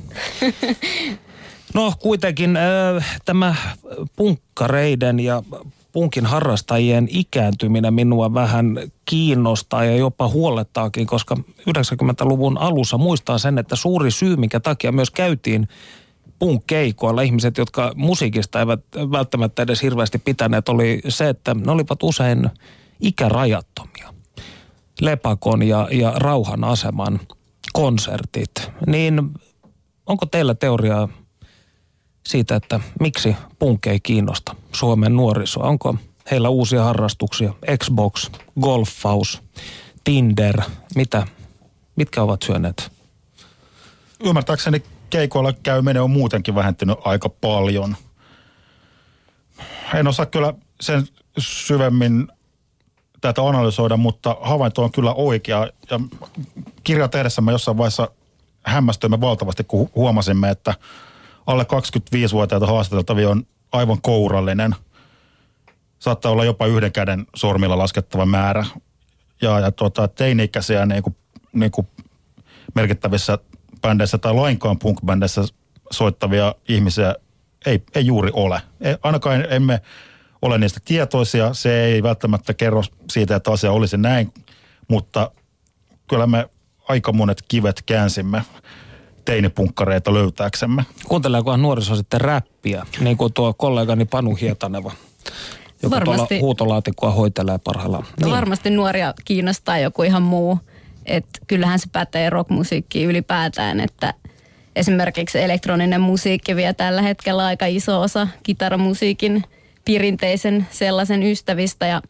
No 1.76 1.92
kuitenkin 1.98 2.58
tämä 3.24 3.54
punkkareiden 4.16 5.20
ja 5.20 5.42
punkin 5.92 6.26
harrastajien 6.26 7.08
ikääntyminen 7.10 7.94
minua 7.94 8.34
vähän 8.34 8.78
kiinnostaa 9.04 9.84
ja 9.84 9.96
jopa 9.96 10.28
huolettaakin, 10.28 11.06
koska 11.06 11.36
90-luvun 11.70 12.58
alussa 12.58 12.98
muistaa 12.98 13.38
sen, 13.38 13.58
että 13.58 13.76
suuri 13.76 14.10
syy, 14.10 14.36
minkä 14.36 14.60
takia 14.60 14.92
myös 14.92 15.10
käytiin 15.10 15.68
punk-keikoilla 16.38 17.22
ihmiset, 17.22 17.58
jotka 17.58 17.92
musiikista 17.96 18.60
eivät 18.60 18.80
välttämättä 18.96 19.62
edes 19.62 19.82
hirveästi 19.82 20.18
pitäneet, 20.18 20.68
oli 20.68 21.00
se, 21.08 21.28
että 21.28 21.54
ne 21.54 21.72
olivat 21.72 22.02
usein 22.02 22.50
ikärajattomia. 23.00 24.14
Lepakon 25.00 25.62
ja, 25.62 25.88
ja 25.90 26.12
Rauhan 26.16 26.64
aseman 26.64 27.20
konsertit. 27.72 28.70
Niin 28.86 29.30
onko 30.06 30.26
teillä 30.26 30.54
teoriaa 30.54 31.08
siitä, 32.26 32.56
että 32.56 32.80
miksi 33.00 33.36
punk 33.58 33.86
ei 33.86 34.00
kiinnosta 34.00 34.54
Suomen 34.72 35.16
nuorisoa? 35.16 35.68
Onko 35.68 35.96
heillä 36.30 36.48
uusia 36.48 36.84
harrastuksia? 36.84 37.52
Xbox, 37.78 38.30
golfaus, 38.60 39.42
Tinder, 40.04 40.60
mitä, 40.94 41.26
mitkä 41.96 42.22
ovat 42.22 42.42
syöneet? 42.42 42.92
Ymmärtääkseni 44.24 44.82
keikoilla 45.10 45.52
käyminen 45.52 46.02
on 46.02 46.10
muutenkin 46.10 46.54
vähentynyt 46.54 46.98
aika 47.04 47.28
paljon. 47.28 47.96
En 49.94 50.06
osaa 50.06 50.26
kyllä 50.26 50.54
sen 50.80 51.08
syvemmin 51.38 52.28
tätä 53.20 53.42
analysoida, 53.42 53.96
mutta 53.96 54.36
havainto 54.40 54.84
on 54.84 54.92
kyllä 54.92 55.12
oikea. 55.12 55.68
Ja 55.90 56.00
kirja 56.84 57.08
tehdessämme 57.08 57.52
jossain 57.52 57.78
vaiheessa 57.78 58.10
hämmästyimme 58.62 59.20
valtavasti, 59.20 59.64
kun 59.64 59.90
huomasimme, 59.94 60.50
että 60.50 60.74
alle 61.46 61.62
25-vuotiaita 61.62 62.66
haastateltavia 62.66 63.30
on 63.30 63.46
aivan 63.72 64.02
kourallinen. 64.02 64.74
Saattaa 65.98 66.32
olla 66.32 66.44
jopa 66.44 66.66
yhden 66.66 66.92
käden 66.92 67.26
sormilla 67.36 67.78
laskettava 67.78 68.26
määrä. 68.26 68.66
Ja, 69.42 69.60
ja 69.60 69.72
tuota, 69.72 70.08
teini-ikäisiä 70.08 70.86
niin 70.86 71.02
kuin, 71.02 71.16
niin 71.52 71.70
kuin 71.70 71.88
merkittävissä 72.74 73.38
bändeissä 73.80 74.18
tai 74.18 74.34
lainkaan 74.34 74.78
punk-bändeissä 74.78 75.42
soittavia 75.90 76.54
ihmisiä 76.68 77.14
ei, 77.66 77.82
ei 77.94 78.06
juuri 78.06 78.30
ole. 78.32 78.62
Ei, 78.80 78.96
ainakaan 79.02 79.52
emme 79.52 79.80
ole 80.42 80.58
niistä 80.58 80.80
tietoisia. 80.84 81.54
Se 81.54 81.84
ei 81.84 82.02
välttämättä 82.02 82.54
kerro 82.54 82.82
siitä, 83.10 83.36
että 83.36 83.50
asia 83.50 83.72
olisi 83.72 83.96
näin, 83.96 84.34
mutta 84.88 85.30
kyllä 86.08 86.26
me 86.26 86.48
aika 86.88 87.12
monet 87.12 87.42
kivet 87.48 87.82
käänsimme. 87.86 88.42
Teinipunkkareita 89.26 90.14
löytääksemme. 90.14 90.84
Kuunteleekohan 91.08 91.62
nuoriso 91.62 91.96
sitten 91.96 92.20
räppiä, 92.20 92.86
niin 93.00 93.16
kuin 93.16 93.32
tuo 93.32 93.54
kollegani 93.54 94.04
Panu 94.04 94.34
Hietaneva, 94.34 94.92
joka 95.82 95.96
Varmasti. 95.96 96.28
tuolla 96.28 96.40
huutolaatikkoa 96.40 97.10
hoitelee 97.10 97.58
parhaillaan. 97.64 98.06
Niin. 98.20 98.30
Varmasti 98.30 98.70
nuoria 98.70 99.14
kiinnostaa 99.24 99.78
joku 99.78 100.02
ihan 100.02 100.22
muu. 100.22 100.58
Et 101.06 101.26
kyllähän 101.46 101.78
se 101.78 101.88
pätee 101.92 102.30
rockmusiikkiin 102.30 103.10
ylipäätään, 103.10 103.80
että 103.80 104.14
esimerkiksi 104.76 105.38
elektroninen 105.38 106.00
musiikki 106.00 106.56
vie 106.56 106.72
tällä 106.72 107.02
hetkellä 107.02 107.44
aika 107.44 107.66
iso 107.66 108.00
osa 108.00 108.28
kitaramusiikin 108.42 109.44
perinteisen 109.84 110.66
sellaisen 110.70 111.22
ystävistä 111.22 111.86
ja 111.86 112.02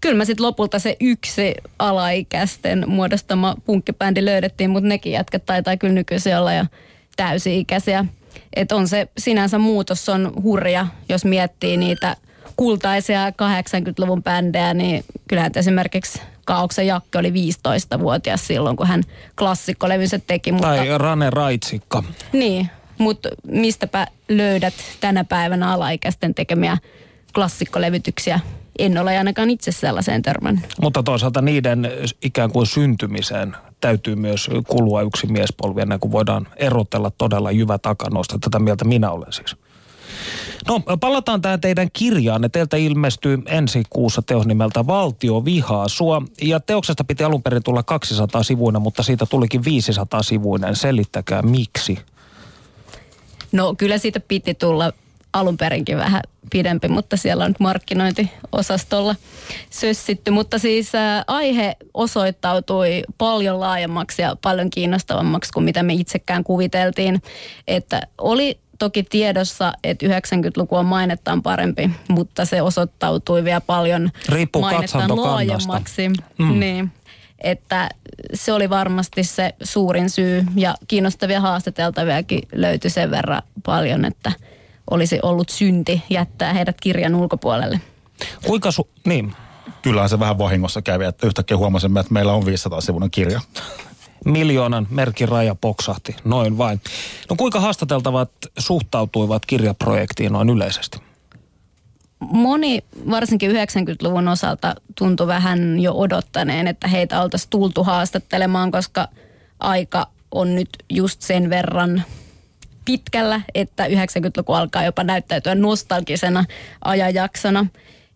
kyllä 0.00 0.16
mä 0.16 0.24
sitten 0.24 0.46
lopulta 0.46 0.78
se 0.78 0.96
yksi 1.00 1.54
alaikäisten 1.78 2.84
muodostama 2.86 3.54
punkkibändi 3.64 4.24
löydettiin, 4.24 4.70
mutta 4.70 4.88
nekin 4.88 5.12
jätkät 5.12 5.46
taitaa 5.46 5.76
kyllä 5.76 5.94
nykyisin 5.94 6.36
olla 6.36 6.52
jo 6.52 6.64
täysi-ikäisiä. 7.16 8.04
Että 8.56 8.76
on 8.76 8.88
se 8.88 9.08
sinänsä 9.18 9.58
muutos 9.58 10.08
on 10.08 10.32
hurja, 10.42 10.86
jos 11.08 11.24
miettii 11.24 11.76
niitä 11.76 12.16
kultaisia 12.56 13.30
80-luvun 13.30 14.22
bändejä, 14.22 14.74
niin 14.74 15.04
kyllähän 15.28 15.52
esimerkiksi 15.56 16.20
Kaauksen 16.44 16.86
Jakke 16.86 17.18
oli 17.18 17.30
15-vuotias 17.30 18.46
silloin, 18.46 18.76
kun 18.76 18.86
hän 18.86 19.02
klassikkolevynsä 19.38 20.18
teki. 20.18 20.52
Mutta, 20.52 20.68
Tai 20.68 20.98
Rane 20.98 21.30
Raitsikka. 21.30 22.02
Niin, 22.32 22.70
mutta 22.98 23.28
mistäpä 23.46 24.06
löydät 24.28 24.74
tänä 25.00 25.24
päivänä 25.24 25.72
alaikäisten 25.72 26.34
tekemiä 26.34 26.78
klassikkolevytyksiä? 27.34 28.40
En 28.78 28.98
ole 28.98 29.18
ainakaan 29.18 29.50
itse 29.50 29.72
sellaiseen 29.72 30.22
törmännyt. 30.22 30.64
Mutta 30.82 31.02
toisaalta 31.02 31.42
niiden 31.42 31.90
ikään 32.22 32.52
kuin 32.52 32.66
syntymiseen 32.66 33.56
täytyy 33.80 34.16
myös 34.16 34.50
kulua 34.68 35.02
yksi 35.02 35.26
miespolvi 35.26 35.80
ennen 35.80 36.00
kuin 36.00 36.12
voidaan 36.12 36.46
erotella 36.56 37.10
todella 37.18 37.50
jyvä 37.50 37.78
takanoista. 37.78 38.38
Tätä 38.38 38.58
mieltä 38.58 38.84
minä 38.84 39.10
olen 39.10 39.32
siis. 39.32 39.56
No, 40.68 40.80
palataan 41.00 41.42
tähän 41.42 41.60
teidän 41.60 41.88
kirjaan. 41.92 42.50
Teiltä 42.52 42.76
ilmestyy 42.76 43.42
ensi 43.46 43.82
kuussa 43.90 44.22
teos 44.22 44.46
nimeltä 44.46 44.86
Valtio 44.86 45.44
vihaa 45.44 45.88
sua. 45.88 46.22
Ja 46.42 46.60
teoksesta 46.60 47.04
piti 47.04 47.24
alun 47.24 47.42
perin 47.42 47.62
tulla 47.62 47.82
200 47.82 48.42
sivuinen, 48.42 48.82
mutta 48.82 49.02
siitä 49.02 49.26
tulikin 49.26 49.64
500 49.64 50.22
sivuinen. 50.22 50.76
Selittäkää 50.76 51.42
miksi. 51.42 51.98
No 53.52 53.74
kyllä 53.78 53.98
siitä 53.98 54.20
piti 54.20 54.54
tulla 54.54 54.92
alun 55.32 55.56
perinkin 55.56 55.96
vähän 55.96 56.22
pidempi, 56.50 56.88
mutta 56.88 57.16
siellä 57.16 57.44
on 57.44 57.50
nyt 57.50 57.60
markkinointiosastolla 57.60 59.16
sössitty. 59.70 60.30
Mutta 60.30 60.58
siis 60.58 60.94
ä, 60.94 61.24
aihe 61.26 61.76
osoittautui 61.94 63.02
paljon 63.18 63.60
laajemmaksi 63.60 64.22
ja 64.22 64.36
paljon 64.42 64.70
kiinnostavammaksi 64.70 65.52
kuin 65.52 65.64
mitä 65.64 65.82
me 65.82 65.92
itsekään 65.92 66.44
kuviteltiin. 66.44 67.22
Että 67.68 68.00
oli 68.18 68.58
toki 68.78 69.02
tiedossa, 69.02 69.72
että 69.84 70.06
90-luku 70.06 70.76
on 70.76 70.86
mainettaan 70.86 71.42
parempi, 71.42 71.90
mutta 72.08 72.44
se 72.44 72.62
osoittautui 72.62 73.44
vielä 73.44 73.60
paljon 73.60 74.10
Riippuu 74.28 74.62
mainettaan 74.62 75.16
laajemmaksi. 75.16 76.08
Mm. 76.38 76.60
Niin 76.60 76.92
että 77.40 77.88
se 78.34 78.52
oli 78.52 78.70
varmasti 78.70 79.24
se 79.24 79.54
suurin 79.62 80.10
syy 80.10 80.44
ja 80.56 80.74
kiinnostavia 80.88 81.40
haastateltaviakin 81.40 82.42
löytyi 82.52 82.90
sen 82.90 83.10
verran 83.10 83.42
paljon, 83.66 84.04
että 84.04 84.32
olisi 84.90 85.18
ollut 85.22 85.48
synti 85.48 86.02
jättää 86.10 86.52
heidät 86.52 86.80
kirjan 86.80 87.14
ulkopuolelle. 87.14 87.80
Kuinka 88.46 88.70
su... 88.70 88.88
Niin, 89.06 89.34
Kyllähän 89.82 90.08
se 90.08 90.20
vähän 90.20 90.38
vahingossa 90.38 90.82
kävi, 90.82 91.04
että 91.04 91.26
yhtäkkiä 91.26 91.56
huomasimme, 91.56 92.00
että 92.00 92.12
meillä 92.12 92.32
on 92.32 92.46
500 92.46 92.80
sivuinen 92.80 93.10
kirja. 93.10 93.40
miljoonan 94.24 94.86
merkin 94.90 95.28
raja 95.28 95.54
poksahti, 95.54 96.16
noin 96.24 96.58
vain. 96.58 96.80
No 97.30 97.36
kuinka 97.36 97.60
haastateltavat 97.60 98.30
suhtautuivat 98.58 99.46
kirjaprojektiin 99.46 100.32
noin 100.32 100.50
yleisesti? 100.50 100.98
Moni, 102.20 102.84
varsinkin 103.10 103.50
90-luvun 103.50 104.28
osalta, 104.28 104.74
tuntui 104.98 105.26
vähän 105.26 105.80
jo 105.80 105.92
odottaneen, 105.92 106.66
että 106.66 106.88
heitä 106.88 107.22
oltaisiin 107.22 107.50
tultu 107.50 107.84
haastattelemaan, 107.84 108.70
koska 108.70 109.08
aika 109.60 110.06
on 110.30 110.54
nyt 110.54 110.68
just 110.90 111.22
sen 111.22 111.50
verran 111.50 112.04
pitkällä, 112.84 113.40
että 113.54 113.86
90-luku 113.86 114.52
alkaa 114.52 114.84
jopa 114.84 115.04
näyttäytyä 115.04 115.54
nostalgisena 115.54 116.44
ajanjaksona. 116.84 117.66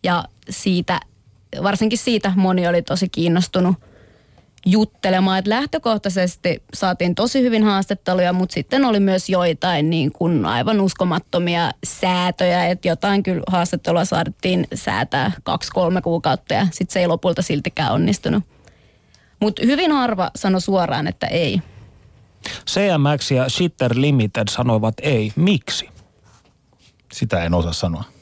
Ja 0.02 0.24
siitä, 0.50 1.00
varsinkin 1.62 1.98
siitä 1.98 2.32
moni 2.36 2.68
oli 2.68 2.82
tosi 2.82 3.08
kiinnostunut 3.08 3.76
juttelemaan. 4.66 5.38
Että 5.38 5.50
lähtökohtaisesti 5.50 6.62
saatiin 6.74 7.14
tosi 7.14 7.42
hyvin 7.42 7.64
haastatteluja, 7.64 8.32
mutta 8.32 8.54
sitten 8.54 8.84
oli 8.84 9.00
myös 9.00 9.28
joitain 9.28 9.90
niin 9.90 10.12
kuin 10.12 10.46
aivan 10.46 10.80
uskomattomia 10.80 11.70
säätöjä, 11.84 12.66
että 12.66 12.88
jotain 12.88 13.22
kyllä 13.22 13.42
haastattelua 13.46 14.04
saatiin 14.04 14.66
säätää 14.74 15.32
kaksi-kolme 15.42 16.02
kuukautta 16.02 16.54
ja 16.54 16.66
sitten 16.72 16.92
se 16.92 17.00
ei 17.00 17.06
lopulta 17.06 17.42
siltikään 17.42 17.92
onnistunut. 17.92 18.44
Mutta 19.40 19.62
hyvin 19.66 19.92
harva 19.92 20.30
sanoi 20.36 20.60
suoraan, 20.60 21.06
että 21.06 21.26
ei. 21.26 21.62
CMX 22.66 23.30
ja 23.30 23.48
Shitter 23.48 23.92
Limited 23.94 24.48
sanoivat 24.50 24.94
ei. 25.02 25.32
Miksi? 25.36 25.88
Sitä 27.12 27.44
en 27.44 27.54
osaa 27.54 27.72
sanoa. 27.72 28.13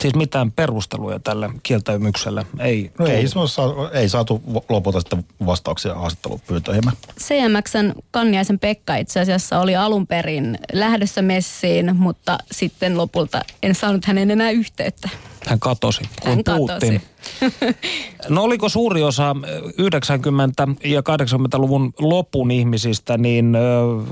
Siis 0.00 0.14
mitään 0.14 0.52
perusteluja 0.52 1.18
tälle 1.18 1.50
kieltäymykselle 1.62 2.46
ei 2.58 2.90
No 2.98 3.06
ei, 3.06 3.24
on, 3.36 3.90
ei 3.92 4.08
saatu 4.08 4.42
lopulta 4.68 5.00
sitten 5.00 5.24
vastauksia 5.46 5.94
haastattelupyyntöihimme. 5.94 6.92
CMXn 7.20 7.92
Kanniaisen 8.10 8.58
Pekka 8.58 8.96
itse 8.96 9.20
asiassa 9.20 9.60
oli 9.60 9.76
alun 9.76 10.06
perin 10.06 10.58
lähdössä 10.72 11.22
messiin, 11.22 11.96
mutta 11.96 12.38
sitten 12.52 12.96
lopulta 12.96 13.40
en 13.62 13.74
saanut 13.74 14.04
hänen 14.04 14.30
enää 14.30 14.50
yhteyttä. 14.50 15.08
Hän 15.46 15.60
katosi, 15.60 16.00
kuin 16.22 16.34
Hän 16.34 16.44
katosi. 16.44 17.00
No 18.28 18.42
oliko 18.42 18.68
suuri 18.68 19.02
osa 19.02 19.32
90- 19.32 20.88
ja 20.88 21.00
80-luvun 21.00 21.92
lopun 21.98 22.50
ihmisistä, 22.50 23.18
niin 23.18 23.54
ö, 23.54 23.60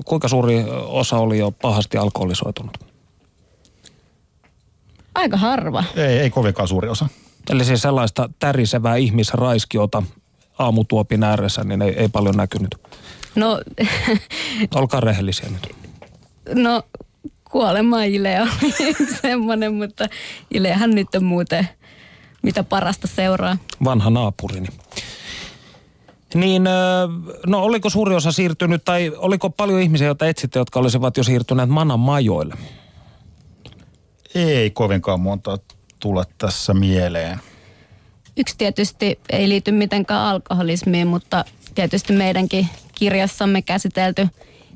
kuinka 0.04 0.28
suuri 0.28 0.64
osa 0.86 1.16
oli 1.16 1.38
jo 1.38 1.50
pahasti 1.50 1.96
alkoholisoitunut? 1.96 2.93
Aika 5.14 5.36
harva. 5.36 5.84
Ei, 5.96 6.18
ei 6.18 6.30
kovinkaan 6.30 6.68
suuri 6.68 6.88
osa. 6.88 7.08
Eli 7.50 7.64
siis 7.64 7.82
sellaista 7.82 8.28
tärisevää 8.38 8.96
ihmisraiskiota 8.96 10.02
aamutuopin 10.58 11.22
ääressä, 11.24 11.64
niin 11.64 11.82
ei, 11.82 11.90
ei 11.98 12.08
paljon 12.08 12.36
näkynyt. 12.36 12.74
No, 13.34 13.60
Olkaa 14.74 15.00
rehellisiä 15.00 15.48
nyt. 15.50 15.74
no 16.54 16.82
kuolema 17.50 18.04
Ile 18.04 18.40
oli 18.40 18.72
semmoinen, 19.22 19.74
mutta 19.74 20.08
Ilehän 20.50 20.90
nyt 20.90 21.14
on 21.14 21.24
muuten 21.24 21.68
mitä 22.42 22.64
parasta 22.64 23.06
seuraa. 23.06 23.56
Vanha 23.84 24.10
naapurini. 24.10 24.68
Niin, 26.34 26.64
no 27.46 27.62
oliko 27.62 27.90
suuri 27.90 28.14
osa 28.14 28.32
siirtynyt, 28.32 28.84
tai 28.84 29.12
oliko 29.16 29.50
paljon 29.50 29.80
ihmisiä, 29.80 30.06
joita 30.06 30.26
etsitte, 30.26 30.58
jotka 30.58 30.80
olisivat 30.80 31.16
jo 31.16 31.24
siirtyneet 31.24 31.68
Manan 31.68 32.00
majoille? 32.00 32.54
Ei 34.34 34.70
kovinkaan 34.70 35.20
monta 35.20 35.58
tule 36.00 36.24
tässä 36.38 36.74
mieleen. 36.74 37.40
Yksi 38.36 38.54
tietysti 38.58 39.18
ei 39.30 39.48
liity 39.48 39.72
mitenkään 39.72 40.20
alkoholismiin, 40.20 41.06
mutta 41.06 41.44
tietysti 41.74 42.12
meidänkin 42.12 42.68
kirjassamme 42.94 43.62
käsitelty 43.62 44.28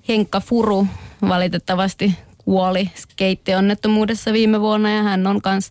Henkka 0.09 0.41
Furu 0.41 0.87
valitettavasti 1.29 2.15
kuoli 2.39 2.91
skeittionnettomuudessa 2.95 4.33
viime 4.33 4.61
vuonna 4.61 4.91
ja 4.91 5.03
hän 5.03 5.27
on 5.27 5.41
myös 5.45 5.71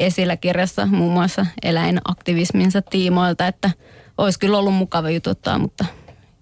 esillä 0.00 0.36
kirjassa 0.36 0.86
muun 0.86 1.12
muassa 1.12 1.46
eläinaktivisminsa 1.62 2.82
tiimoilta, 2.82 3.46
että 3.46 3.70
olisi 4.18 4.38
kyllä 4.38 4.58
ollut 4.58 4.74
mukava 4.74 5.10
jututtaa, 5.10 5.58
mutta 5.58 5.84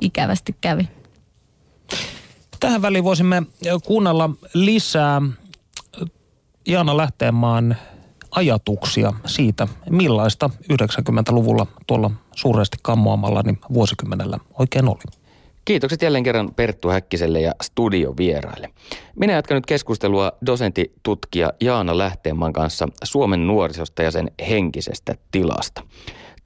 ikävästi 0.03 0.57
kävi. 0.61 0.89
Tähän 2.61 2.83
väliin 2.83 3.05
voisimme 3.05 3.43
kuunnella 3.85 4.31
lisää 4.55 5.23
Jaana 6.69 6.97
Lähteenmaan 6.97 7.77
ajatuksia 8.31 9.13
siitä, 9.27 9.69
millaista 9.91 10.51
90-luvulla 10.73 11.67
tuolla 11.87 12.11
suuresti 12.37 12.77
kammoamalla 12.83 13.43
niin 13.43 13.59
vuosikymmenellä 13.73 14.39
oikein 14.59 14.89
oli. 14.89 15.03
Kiitokset 15.65 16.03
jälleen 16.03 16.25
kerran 16.25 16.55
Perttu 16.57 16.89
Häkkiselle 16.89 17.41
ja 17.41 17.53
studiovieraille. 17.63 18.71
Minä 19.17 19.33
jatkan 19.33 19.55
nyt 19.55 19.67
keskustelua 19.67 20.33
dosentti 20.47 20.93
tutkija 21.03 21.53
Jaana 21.61 21.99
Lähteenmaan 21.99 22.53
kanssa 22.53 22.89
Suomen 23.05 23.47
nuorisosta 23.47 24.03
ja 24.03 24.11
sen 24.11 24.31
henkisestä 24.49 25.15
tilasta. 25.31 25.83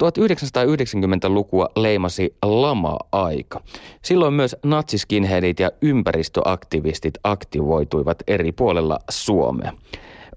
1990-lukua 0.05 1.69
leimasi 1.77 2.37
lama-aika. 2.43 3.61
Silloin 4.03 4.35
myös 4.35 4.57
natsiskinheadit 4.65 5.61
ja 5.61 5.71
ympäristöaktivistit 5.83 7.15
aktivoituivat 7.25 8.23
eri 8.27 8.53
puolella 8.53 8.99
Suomea. 9.11 9.73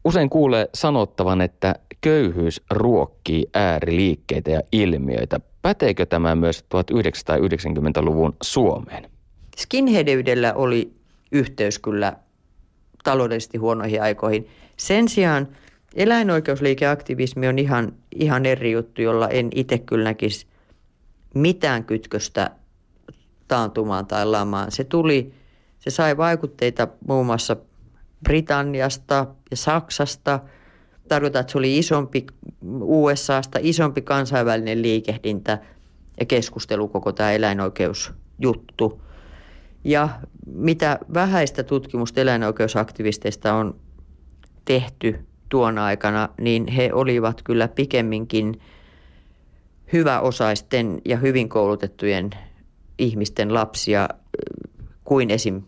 Usein 0.06 0.30
kuulee 0.30 0.70
sanottavan, 0.74 1.42
että 1.42 1.76
köyhyys 2.02 2.62
ruokkii 2.72 3.46
ääriliikkeitä 3.54 4.52
ja 4.52 4.62
ilmiöitä. 4.72 5.40
Päteekö 5.62 6.06
tämä 6.06 6.36
myös 6.36 6.66
1990-luvun 6.76 8.36
Suomeen? 8.44 9.10
Skinheadyydellä 9.58 10.54
oli 10.54 10.94
yhteys 11.32 11.80
kyllä 11.80 12.14
taloudellisesti 13.04 13.58
huonoihin 13.58 14.02
aikoihin. 14.02 14.48
Sen 14.78 15.10
sijaan 15.10 15.48
eläinoikeusliikeaktivismi 15.96 17.48
on 17.48 17.60
ihan, 17.60 17.94
ihan 18.16 18.46
eri 18.46 18.72
juttu, 18.72 19.02
jolla 19.02 19.30
en 19.30 19.50
itse 19.56 19.78
kyllä 19.78 20.04
näkisi 20.04 20.48
mitään 21.34 21.84
kytköstä 21.84 22.52
taantumaan 23.48 24.06
tai 24.06 24.26
lamaan. 24.26 24.72
Se 24.72 24.84
tuli, 24.84 25.34
se 25.80 25.90
sai 25.90 26.18
vaikutteita 26.18 26.88
muun 27.08 27.26
muassa 27.26 27.56
Britanniasta 28.24 29.28
ja 29.52 29.58
Saksasta. 29.58 30.40
Tarkoitan, 31.08 31.40
että 31.40 31.52
se 31.52 31.58
oli 31.58 31.78
isompi 31.78 32.26
USAsta, 32.82 33.60
isompi 33.62 34.02
kansainvälinen 34.02 34.82
liikehdintä 34.82 35.60
ja 36.20 36.26
keskustelu 36.26 36.88
koko 36.88 37.12
tämä 37.12 37.32
eläinoikeusjuttu. 37.32 39.02
Ja 39.84 40.10
mitä 40.46 41.00
vähäistä 41.14 41.64
tutkimusta 41.64 42.22
eläinoikeusaktivisteista 42.22 43.54
on 43.54 43.76
tehty 44.66 45.20
tuona 45.50 45.86
aikana, 45.86 46.30
niin 46.38 46.68
he 46.68 46.90
olivat 46.94 47.42
kyllä 47.44 47.68
pikemminkin 47.68 48.62
hyväosaisten 49.94 51.02
ja 51.06 51.18
hyvin 51.18 51.50
koulutettujen 51.50 52.30
ihmisten 52.98 53.54
lapsia 53.54 54.10
kuin 55.04 55.30
esim. 55.30 55.62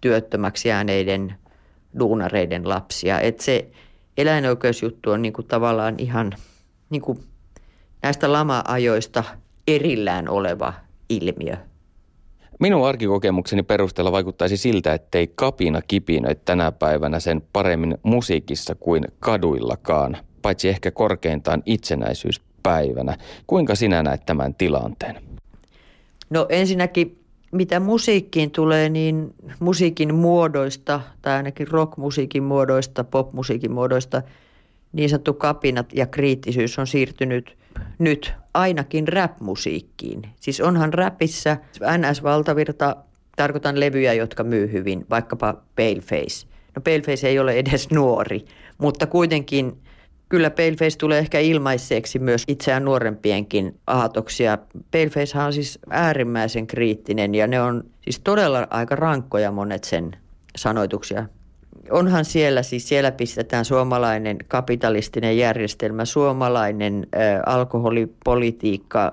työttömäksi 0.00 0.68
jääneiden 0.68 1.34
duunareiden 1.98 2.68
lapsia. 2.68 3.20
Et 3.20 3.40
se 3.40 3.70
eläinoikeusjuttu 4.16 5.10
on 5.10 5.22
niinku 5.22 5.42
tavallaan 5.42 5.94
ihan 5.98 6.32
niinku 6.90 7.18
näistä 8.02 8.32
lama-ajoista 8.32 9.24
erillään 9.68 10.28
oleva 10.28 10.72
ilmiö. 11.08 11.56
Minun 12.60 12.88
arkikokemukseni 12.88 13.62
perusteella 13.62 14.12
vaikuttaisi 14.12 14.56
siltä, 14.56 14.94
ettei 14.94 15.26
kapina 15.34 15.82
kipinöi 15.82 16.34
tänä 16.34 16.72
päivänä 16.72 17.20
sen 17.20 17.42
paremmin 17.52 17.98
musiikissa 18.02 18.74
kuin 18.74 19.04
kaduillakaan, 19.20 20.16
paitsi 20.42 20.68
ehkä 20.68 20.90
korkeintaan 20.90 21.62
itsenäisyyspäivänä. 21.66 23.16
Kuinka 23.46 23.74
sinä 23.74 24.02
näet 24.02 24.26
tämän 24.26 24.54
tilanteen? 24.54 25.16
No 26.30 26.46
ensinnäkin 26.48 27.23
mitä 27.54 27.80
musiikkiin 27.80 28.50
tulee, 28.50 28.88
niin 28.88 29.34
musiikin 29.60 30.14
muodoista, 30.14 31.00
tai 31.22 31.36
ainakin 31.36 31.68
rockmusiikin 31.68 32.42
muodoista, 32.42 33.04
popmusiikin 33.04 33.72
muodoista, 33.72 34.22
niin 34.92 35.08
sanottu 35.08 35.34
kapinat 35.34 35.86
ja 35.92 36.06
kriittisyys 36.06 36.78
on 36.78 36.86
siirtynyt 36.86 37.56
nyt 37.98 38.32
ainakin 38.54 39.08
rap-musiikkiin. 39.08 40.22
Siis 40.40 40.60
onhan 40.60 40.94
rapissa 40.94 41.56
NS-valtavirta, 41.98 42.96
tarkoitan 43.36 43.80
levyjä, 43.80 44.12
jotka 44.12 44.44
myy 44.44 44.72
hyvin, 44.72 45.06
vaikkapa 45.10 45.54
Paleface. 45.76 46.46
No 46.76 46.82
Paleface 46.84 47.28
ei 47.28 47.38
ole 47.38 47.52
edes 47.52 47.90
nuori, 47.90 48.44
mutta 48.78 49.06
kuitenkin 49.06 49.76
kyllä 50.28 50.50
Paleface 50.50 50.98
tulee 50.98 51.18
ehkä 51.18 51.38
ilmaiseksi 51.38 52.18
myös 52.18 52.44
itseään 52.48 52.84
nuorempienkin 52.84 53.78
aatoksia. 53.86 54.58
Paleface 54.90 55.38
on 55.38 55.52
siis 55.52 55.78
äärimmäisen 55.90 56.66
kriittinen 56.66 57.34
ja 57.34 57.46
ne 57.46 57.62
on 57.62 57.84
siis 58.00 58.20
todella 58.20 58.66
aika 58.70 58.96
rankkoja 58.96 59.50
monet 59.50 59.84
sen 59.84 60.16
sanoituksia. 60.56 61.26
Onhan 61.90 62.24
siellä, 62.24 62.62
siis 62.62 62.88
siellä 62.88 63.12
pistetään 63.12 63.64
suomalainen 63.64 64.36
kapitalistinen 64.48 65.38
järjestelmä, 65.38 66.04
suomalainen 66.04 67.06
äh, 67.14 67.40
alkoholipolitiikka, 67.46 69.10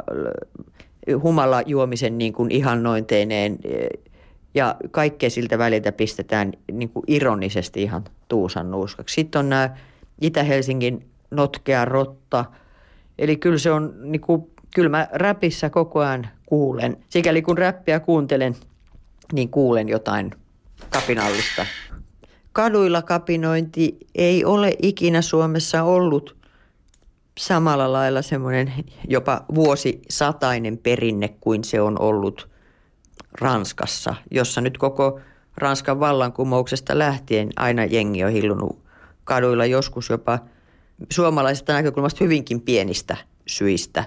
humala 1.24 1.62
juomisen 1.66 2.18
niin 2.18 2.34
kuin 2.34 2.51
ihannointeineen 2.51 3.57
ja 4.53 4.76
kaikkea 4.91 5.30
siltä 5.30 5.57
väliltä 5.57 5.91
pistetään 5.91 6.51
niin 6.72 6.89
kuin 6.89 7.03
ironisesti 7.07 7.82
ihan 7.82 8.03
tuusan 8.28 8.72
nuuskaksi. 8.72 9.14
Sitten 9.14 9.39
on 9.39 9.49
nämä 9.49 9.70
Itä-Helsingin 10.22 11.10
notkea 11.32 11.86
rotta. 11.86 12.46
Eli 13.20 13.38
kyllä 13.38 13.58
se 13.58 13.72
on, 13.72 13.94
niin 14.04 14.22
kuin, 14.22 14.52
kyllä 14.76 14.90
mä 14.90 15.08
räpissä 15.12 15.70
koko 15.70 16.00
ajan 16.00 16.28
kuulen. 16.46 16.98
Sikäli 17.10 17.42
kun 17.42 17.58
räppiä 17.58 18.00
kuuntelen, 18.00 18.56
niin 19.34 19.50
kuulen 19.50 19.90
jotain 19.90 20.32
kapinallista. 20.90 21.66
Kaduilla 22.54 23.02
kapinointi 23.02 23.98
ei 24.16 24.46
ole 24.46 24.76
ikinä 24.82 25.22
Suomessa 25.22 25.84
ollut 25.84 26.36
samalla 27.40 27.94
lailla 27.94 28.22
semmoinen 28.22 28.74
jopa 29.08 29.46
vuosisatainen 29.56 30.78
perinne 30.78 31.28
kuin 31.28 31.64
se 31.64 31.82
on 31.82 32.02
ollut 32.02 32.50
Ranskassa, 33.42 34.16
jossa 34.32 34.62
nyt 34.62 34.78
koko 34.78 35.20
Ranskan 35.58 36.00
vallankumouksesta 36.00 37.00
lähtien 37.00 37.50
aina 37.56 37.86
jengi 37.86 38.24
on 38.24 38.32
hillunut 38.32 38.82
kaduilla 39.24 39.66
joskus 39.66 40.10
jopa 40.10 40.40
suomalaisesta 41.12 41.74
näkökulmasta 41.74 42.24
hyvinkin 42.24 42.62
pienistä 42.62 43.18
syistä. 43.48 44.06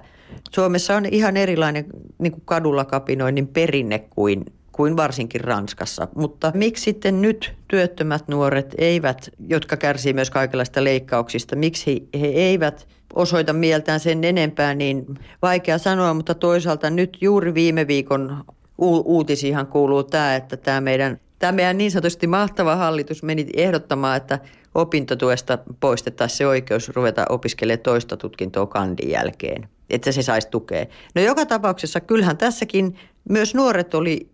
Suomessa 0.50 0.96
on 0.96 1.06
ihan 1.06 1.36
erilainen 1.36 1.86
niin 2.18 2.32
kuin 2.32 2.42
kadulla 2.44 2.84
kapinoinnin 2.84 3.48
perinne 3.48 3.98
kuin, 3.98 4.44
kuin 4.72 4.96
varsinkin 4.96 5.40
Ranskassa. 5.40 6.08
Mutta 6.14 6.52
miksi 6.54 6.82
sitten 6.82 7.22
nyt 7.22 7.54
työttömät 7.68 8.28
nuoret 8.28 8.74
eivät, 8.78 9.30
jotka 9.48 9.76
kärsii 9.76 10.12
myös 10.12 10.30
kaikenlaista 10.30 10.84
leikkauksista, 10.84 11.56
miksi 11.56 12.08
he, 12.14 12.20
he 12.20 12.26
eivät 12.26 12.88
osoita 13.14 13.52
mieltään 13.52 14.00
sen 14.00 14.24
enempää, 14.24 14.74
niin 14.74 15.06
vaikea 15.42 15.78
sanoa, 15.78 16.14
mutta 16.14 16.34
toisaalta 16.34 16.90
nyt 16.90 17.18
juuri 17.20 17.54
viime 17.54 17.86
viikon 17.86 18.44
u- 18.78 19.24
kuuluu 19.70 20.04
tämä, 20.04 20.36
että 20.36 20.56
tämä 20.56 20.80
meidän, 20.80 21.20
tämä 21.44 21.56
meidän 21.56 21.78
niin 21.78 21.90
sanotusti 21.90 22.26
mahtava 22.26 22.76
hallitus 22.76 23.22
meni 23.22 23.46
ehdottamaan, 23.56 24.16
että 24.16 24.38
opintotuesta 24.74 25.58
poistettaisiin 25.80 26.38
se 26.38 26.46
oikeus 26.46 26.88
ruveta 26.88 27.24
opiskelemaan 27.28 27.82
toista 27.82 28.16
tutkintoa 28.16 28.66
kandin 28.66 29.10
jälkeen, 29.10 29.68
että 29.90 30.12
se 30.12 30.22
saisi 30.22 30.48
tukea. 30.50 30.86
No 31.14 31.22
joka 31.22 31.46
tapauksessa 31.46 32.00
kyllähän 32.00 32.36
tässäkin 32.36 32.96
myös 33.28 33.54
nuoret 33.54 33.94
oli, 33.94 34.28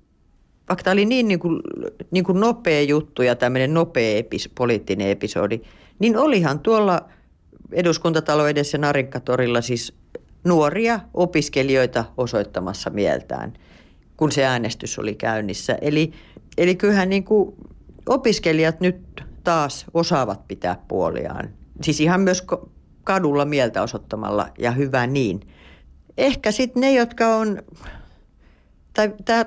vaikka 0.68 0.82
tämä 0.82 0.92
oli 0.92 1.04
niin, 1.04 1.28
niin, 1.28 1.40
kuin, 1.40 1.60
niin 2.10 2.24
kuin 2.24 2.40
nopea 2.40 2.82
juttu 2.82 3.22
ja 3.22 3.36
tämmöinen 3.36 3.74
nopea 3.74 4.18
epis, 4.18 4.50
poliittinen 4.54 5.08
episodi, 5.08 5.60
niin 5.98 6.16
olihan 6.16 6.58
tuolla 6.58 7.00
eduskuntatalo 7.72 8.48
edessä 8.48 8.78
Narinkatorilla 8.78 9.60
siis 9.60 9.94
nuoria 10.44 11.00
opiskelijoita 11.14 12.04
osoittamassa 12.16 12.90
mieltään, 12.90 13.52
kun 14.16 14.32
se 14.32 14.44
äänestys 14.44 14.98
oli 14.98 15.14
käynnissä. 15.14 15.78
Eli, 15.80 16.12
eli 16.60 16.76
kyllähän 16.76 17.08
niin 17.08 17.24
kuin 17.24 17.54
opiskelijat 18.08 18.80
nyt 18.80 19.24
taas 19.44 19.86
osaavat 19.94 20.48
pitää 20.48 20.78
puoliaan. 20.88 21.48
Siis 21.82 22.00
ihan 22.00 22.20
myös 22.20 22.46
kadulla 23.04 23.44
mieltä 23.44 23.82
osoittamalla 23.82 24.48
ja 24.58 24.70
hyvä 24.70 25.06
niin. 25.06 25.40
Ehkä 26.18 26.52
sitten 26.52 26.80
ne, 26.80 26.92
jotka 26.92 27.36
on, 27.36 27.62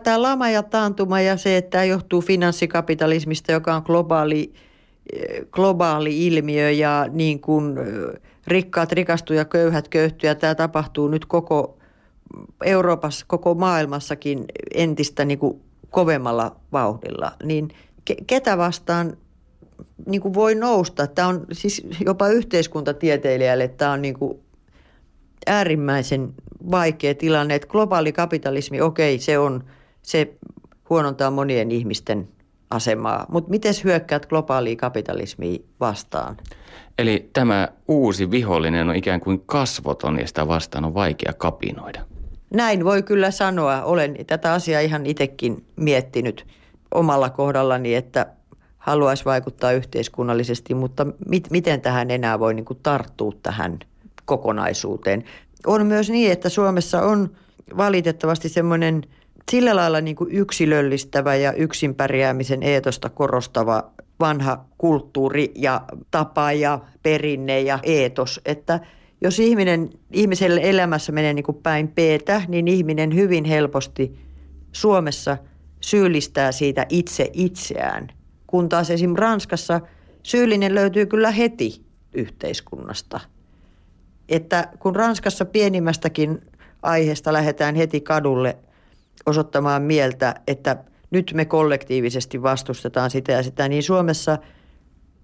tämä 0.03 0.21
lama 0.21 0.49
ja 0.49 0.63
taantuma 0.63 1.21
ja 1.21 1.37
se, 1.37 1.57
että 1.57 1.69
tämä 1.69 1.83
johtuu 1.83 2.21
finanssikapitalismista, 2.21 3.51
joka 3.51 3.75
on 3.75 3.83
globaali, 3.85 4.53
globaali 5.51 6.27
ilmiö 6.27 6.71
ja 6.71 7.05
niin 7.11 7.39
kuin 7.39 7.75
rikkaat 8.47 8.91
rikastuu 8.91 9.35
ja 9.35 9.45
köyhät 9.45 9.87
köyhtyy 9.87 10.29
ja 10.29 10.35
tämä 10.35 10.55
tapahtuu 10.55 11.07
nyt 11.07 11.25
koko 11.25 11.77
Euroopassa, 12.63 13.25
koko 13.27 13.53
maailmassakin 13.53 14.45
entistä 14.73 15.25
niin 15.25 15.39
kuin 15.39 15.61
kovemmalla 15.93 16.55
vauhdilla, 16.71 17.31
niin 17.43 17.69
ketä 18.27 18.57
vastaan 18.57 19.17
niin 20.05 20.21
kuin 20.21 20.33
voi 20.33 20.55
nousta. 20.55 21.07
Tämä 21.07 21.27
on 21.27 21.45
siis 21.51 21.87
jopa 22.05 22.27
yhteiskuntatieteilijälle 22.27 23.67
tämä 23.67 23.91
on 23.91 24.01
niin 24.01 24.13
kuin 24.13 24.39
äärimmäisen 25.47 26.33
vaikea 26.71 27.15
tilanne, 27.15 27.55
että 27.55 27.67
globaali 27.67 28.11
kapitalismi, 28.11 28.81
okei, 28.81 29.19
se 29.19 29.39
on, 29.39 29.63
se 30.01 30.33
huonontaa 30.89 31.31
monien 31.31 31.71
ihmisten 31.71 32.27
asemaa, 32.69 33.25
mutta 33.29 33.49
miten 33.49 33.73
hyökkäät 33.83 34.25
globaalia 34.25 34.75
kapitalismia 34.75 35.59
vastaan? 35.79 36.37
Eli 36.97 37.29
tämä 37.33 37.67
uusi 37.87 38.31
vihollinen 38.31 38.89
on 38.89 38.95
ikään 38.95 39.19
kuin 39.19 39.43
kasvoton 39.45 40.19
ja 40.19 40.27
sitä 40.27 40.47
vastaan 40.47 40.85
on 40.85 40.93
vaikea 40.93 41.33
kapinoida. 41.37 42.12
Näin 42.53 42.85
voi 42.85 43.03
kyllä 43.03 43.31
sanoa. 43.31 43.83
Olen 43.83 44.15
tätä 44.27 44.53
asiaa 44.53 44.81
ihan 44.81 45.05
itsekin 45.05 45.65
miettinyt 45.75 46.45
omalla 46.93 47.29
kohdallani, 47.29 47.95
että 47.95 48.25
haluaisi 48.77 49.25
vaikuttaa 49.25 49.71
yhteiskunnallisesti, 49.71 50.73
mutta 50.73 51.07
mit, 51.27 51.47
miten 51.51 51.81
tähän 51.81 52.11
enää 52.11 52.39
voi 52.39 52.53
niin 52.53 52.65
kuin 52.65 52.79
tarttua 52.83 53.31
tähän 53.43 53.79
kokonaisuuteen. 54.25 55.23
On 55.65 55.85
myös 55.85 56.09
niin, 56.09 56.31
että 56.31 56.49
Suomessa 56.49 57.01
on 57.01 57.29
valitettavasti 57.77 58.49
semmoinen 58.49 59.03
sillä 59.51 59.75
lailla 59.75 60.01
niin 60.01 60.15
kuin 60.15 60.31
yksilöllistävä 60.31 61.35
ja 61.35 61.53
yksin 61.53 61.95
pärjäämisen 61.95 62.63
eetosta 62.63 63.09
korostava 63.09 63.91
vanha 64.19 64.65
kulttuuri 64.77 65.51
ja 65.55 65.81
tapa 66.11 66.51
ja 66.51 66.79
perinne 67.03 67.61
ja 67.61 67.79
eetos, 67.83 68.41
että 68.45 68.79
jos 69.23 69.39
ihminen, 69.39 69.89
ihmiselle 70.11 70.61
elämässä 70.63 71.11
menee 71.11 71.33
niin 71.33 71.43
kuin 71.43 71.57
päin 71.63 71.87
peetä, 71.87 72.41
niin 72.47 72.67
ihminen 72.67 73.15
hyvin 73.15 73.45
helposti 73.45 74.19
Suomessa 74.71 75.37
syyllistää 75.81 76.51
siitä 76.51 76.85
itse 76.89 77.29
itseään. 77.33 78.07
Kun 78.47 78.69
taas 78.69 78.89
esim. 78.89 79.13
Ranskassa 79.15 79.81
syyllinen 80.23 80.75
löytyy 80.75 81.05
kyllä 81.05 81.31
heti 81.31 81.85
yhteiskunnasta. 82.13 83.19
Että 84.29 84.67
kun 84.79 84.95
Ranskassa 84.95 85.45
pienimmästäkin 85.45 86.41
aiheesta 86.81 87.33
lähdetään 87.33 87.75
heti 87.75 88.01
kadulle 88.01 88.57
osoittamaan 89.25 89.81
mieltä, 89.81 90.35
että 90.47 90.83
nyt 91.11 91.31
me 91.35 91.45
kollektiivisesti 91.45 92.41
vastustetaan 92.41 93.09
sitä 93.09 93.31
ja 93.31 93.43
sitä, 93.43 93.67
niin 93.67 93.83
Suomessa 93.83 94.37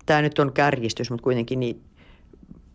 tämä 0.05 0.21
nyt 0.21 0.39
on 0.39 0.53
kärjistys, 0.53 1.11
mutta 1.11 1.23
kuitenkin 1.23 1.59
niin 1.59 1.88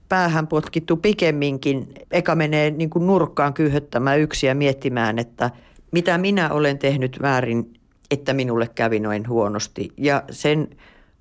päähän 0.09 0.47
potkittu 0.47 0.97
pikemminkin. 0.97 1.95
Eka 2.11 2.35
menee 2.35 2.71
niin 2.71 2.91
kuin 2.91 3.07
nurkkaan 3.07 3.55
kyhöttämään 3.55 4.21
yksiä 4.21 4.51
ja 4.51 4.55
miettimään, 4.55 5.19
että 5.19 5.51
mitä 5.91 6.19
minä 6.19 6.51
olen 6.51 6.79
tehnyt 6.79 7.19
väärin, 7.23 7.75
että 8.11 8.35
minulle 8.35 8.69
kävi 8.75 9.01
noin 9.01 9.29
huonosti. 9.29 9.93
Ja 9.97 10.23
sen 10.31 10.69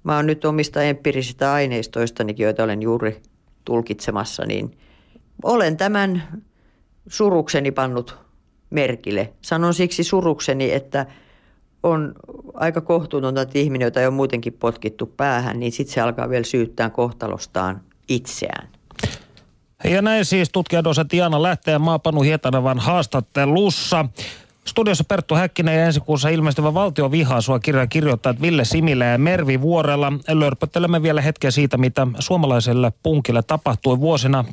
mä 0.04 0.16
oon 0.16 0.26
nyt 0.26 0.46
omista 0.46 0.84
empiirisistä 0.84 1.54
aineistoistani, 1.54 2.36
joita 2.38 2.64
olen 2.64 2.82
juuri 2.82 3.22
tulkitsemassa, 3.66 4.46
niin 4.46 4.78
olen 5.44 5.78
tämän 5.78 6.24
surukseni 7.08 7.72
pannut 7.72 8.18
merkille. 8.70 9.34
Sanon 9.42 9.74
siksi 9.74 10.04
surukseni, 10.04 10.74
että 10.74 11.06
on 11.84 12.14
aika 12.54 12.82
kohtuutonta, 12.82 13.42
että 13.42 13.60
ihminen, 13.60 13.86
jota 13.86 14.00
ei 14.00 14.08
ole 14.08 14.14
muutenkin 14.14 14.54
potkittu 14.54 15.06
päähän, 15.06 15.60
niin 15.60 15.72
sitten 15.72 15.94
se 15.94 16.02
alkaa 16.02 16.30
vielä 16.30 16.44
syyttää 16.44 16.90
kohtalostaan 16.90 17.82
itseään. 18.10 18.68
Ja 19.84 20.02
näin 20.02 20.26
siis 20.26 20.50
tutkijadose 20.50 21.06
Tiana 21.06 21.44
lähtee 21.44 21.78
Maapanu 21.78 22.22
Hietanavan 22.22 22.80
haastattelussa. 22.80 24.06
Studiossa 24.66 25.04
Perttu 25.04 25.36
Häkkinen 25.36 25.80
ja 25.80 25.86
ensi 25.86 26.00
kuussa 26.00 26.30
ilmestyvä 26.30 26.74
valtio 26.74 27.12
vihaa 27.12 27.42
sua 27.42 27.60
kirjan 27.60 27.90
kirjoittajat 27.90 28.42
Ville 28.42 28.66
Similä 28.66 29.06
ja 29.06 29.18
Mervi 29.18 29.62
Vuorella. 29.62 30.14
Lörpöttelemme 30.32 31.02
vielä 31.02 31.22
hetken 31.22 31.52
siitä, 31.52 31.78
mitä 31.78 32.08
suomalaiselle 32.20 32.92
punkille 33.04 33.44
tapahtui 33.44 34.00
vuosina 34.00 34.46
1985-2015. 34.48 34.52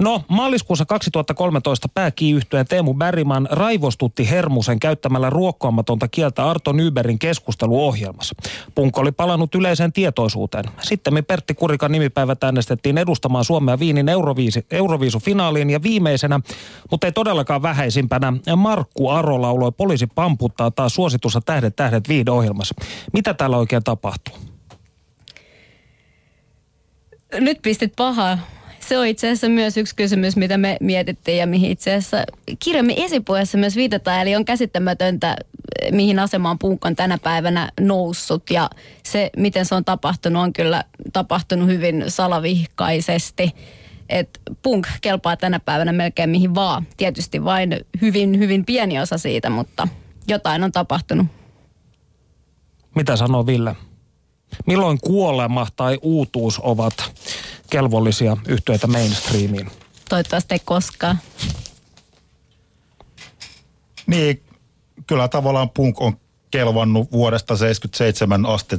No, 0.00 0.22
maaliskuussa 0.28 0.84
2013 0.84 1.88
pääkiyhtyeen 1.88 2.66
Teemu 2.66 2.94
Berriman 2.94 3.48
raivostutti 3.50 4.30
Hermusen 4.30 4.80
käyttämällä 4.80 5.30
ruokkoamatonta 5.30 6.08
kieltä 6.08 6.50
Arto 6.50 6.72
Nyberin 6.72 7.18
keskusteluohjelmassa. 7.18 8.34
Punkko 8.74 9.00
oli 9.00 9.12
palannut 9.12 9.54
yleiseen 9.54 9.92
tietoisuuteen. 9.92 10.64
Sitten 10.82 11.24
Pertti 11.24 11.54
Kurikan 11.54 11.92
nimipäivät 11.92 12.44
äänestettiin 12.44 12.98
edustamaan 12.98 13.44
Suomea 13.44 13.78
Viinin 13.78 14.08
Euroviisi, 14.08 14.66
Euroviisufinaaliin 14.70 15.70
ja 15.70 15.82
viimeisenä, 15.82 16.40
mutta 16.90 17.06
ei 17.06 17.12
todellakaan 17.12 17.62
vähäisimpänä, 17.62 18.32
Markku 18.56 19.08
Aro 19.08 19.42
lauloi 19.42 19.72
poliisi 19.72 20.06
pamputtaa 20.06 20.70
taas 20.70 20.94
suositussa 20.94 21.40
Tähdet 21.40 21.76
tähdet 21.76 22.08
viihdeohjelmassa. 22.08 22.74
Mitä 23.12 23.34
täällä 23.34 23.56
oikein 23.56 23.84
tapahtuu? 23.84 24.34
Nyt 27.40 27.58
pistit 27.62 27.92
pahaa 27.96 28.38
se 28.90 28.98
on 28.98 29.06
itse 29.06 29.26
asiassa 29.26 29.48
myös 29.48 29.76
yksi 29.76 29.96
kysymys, 29.96 30.36
mitä 30.36 30.58
me 30.58 30.76
mietittiin 30.80 31.38
ja 31.38 31.46
mihin 31.46 31.70
itse 31.70 31.90
asiassa 31.94 32.24
kirjamme 32.58 32.94
esipuheessa 32.96 33.58
myös 33.58 33.76
viitataan. 33.76 34.20
Eli 34.20 34.36
on 34.36 34.44
käsittämätöntä, 34.44 35.36
mihin 35.90 36.18
asemaan 36.18 36.58
punk 36.58 36.84
on 36.84 36.96
tänä 36.96 37.18
päivänä 37.18 37.72
noussut 37.80 38.42
ja 38.50 38.70
se, 39.02 39.30
miten 39.36 39.66
se 39.66 39.74
on 39.74 39.84
tapahtunut, 39.84 40.42
on 40.42 40.52
kyllä 40.52 40.84
tapahtunut 41.12 41.68
hyvin 41.68 42.04
salavihkaisesti. 42.08 43.50
Et 44.08 44.40
punk 44.62 44.86
kelpaa 45.00 45.36
tänä 45.36 45.60
päivänä 45.60 45.92
melkein 45.92 46.30
mihin 46.30 46.54
vaan. 46.54 46.86
Tietysti 46.96 47.44
vain 47.44 47.76
hyvin, 48.00 48.38
hyvin 48.38 48.64
pieni 48.64 49.00
osa 49.00 49.18
siitä, 49.18 49.50
mutta 49.50 49.88
jotain 50.28 50.64
on 50.64 50.72
tapahtunut. 50.72 51.26
Mitä 52.94 53.16
sanoo 53.16 53.46
Ville? 53.46 53.76
Milloin 54.66 54.98
kuolema 55.00 55.66
tai 55.76 55.98
uutuus 56.02 56.60
ovat 56.62 57.12
kelvollisia 57.70 58.36
yhtiöitä 58.48 58.86
mainstreamiin? 58.86 59.70
Toivottavasti 60.08 60.54
ei 60.54 60.60
koskaan. 60.64 61.18
Niin, 64.06 64.42
kyllä 65.06 65.28
tavallaan 65.28 65.70
punk 65.70 66.00
on 66.00 66.16
kelvannut 66.50 67.12
vuodesta 67.12 67.56
77 67.56 68.46
asti 68.46 68.76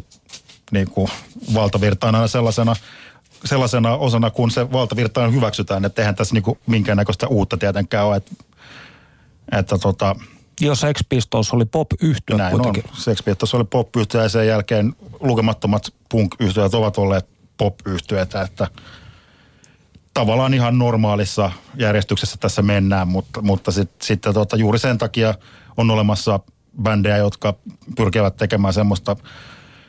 niin 0.71 0.89
kuin 0.89 1.07
valtavirtaana 1.53 2.27
sellaisena, 2.27 2.75
sellaisena 3.45 3.95
osana, 3.95 4.29
kun 4.29 4.51
se 4.51 4.71
valtavirtaan 4.71 5.33
hyväksytään. 5.33 5.85
Että 5.85 6.01
eihän 6.01 6.15
tässä 6.15 6.33
niin 6.33 6.43
kuin 6.43 6.59
minkäännäköistä 6.67 7.27
uutta 7.27 7.57
tietenkään 7.57 8.05
ole. 8.05 8.15
Että, 8.15 8.31
että 9.51 9.77
tota, 9.77 10.15
Jos 10.61 10.79
Sex 10.79 10.99
Pistols 11.09 11.53
oli 11.53 11.65
pop-yhtiö 11.65 12.37
näin 12.37 12.51
kuitenkin. 12.51 12.83
on. 12.91 12.97
Sex 12.97 13.23
Pistols 13.23 13.53
oli 13.53 13.63
pop 13.63 13.89
ja 14.13 14.29
sen 14.29 14.47
jälkeen 14.47 14.95
lukemattomat 15.21 15.93
punk 16.09 16.35
ovat 16.73 16.97
olleet 16.97 17.29
pop 17.57 17.79
että 18.21 18.67
tavallaan 20.13 20.53
ihan 20.53 20.77
normaalissa 20.77 21.51
järjestyksessä 21.77 22.37
tässä 22.39 22.61
mennään, 22.61 23.07
mutta, 23.07 23.41
mutta 23.41 23.71
sitten 23.71 24.07
sit, 24.07 24.21
tota, 24.21 24.57
juuri 24.57 24.79
sen 24.79 24.97
takia 24.97 25.33
on 25.77 25.91
olemassa 25.91 26.39
bändejä, 26.81 27.17
jotka 27.17 27.53
pyrkivät 27.95 28.37
tekemään 28.37 28.73
semmoista, 28.73 29.15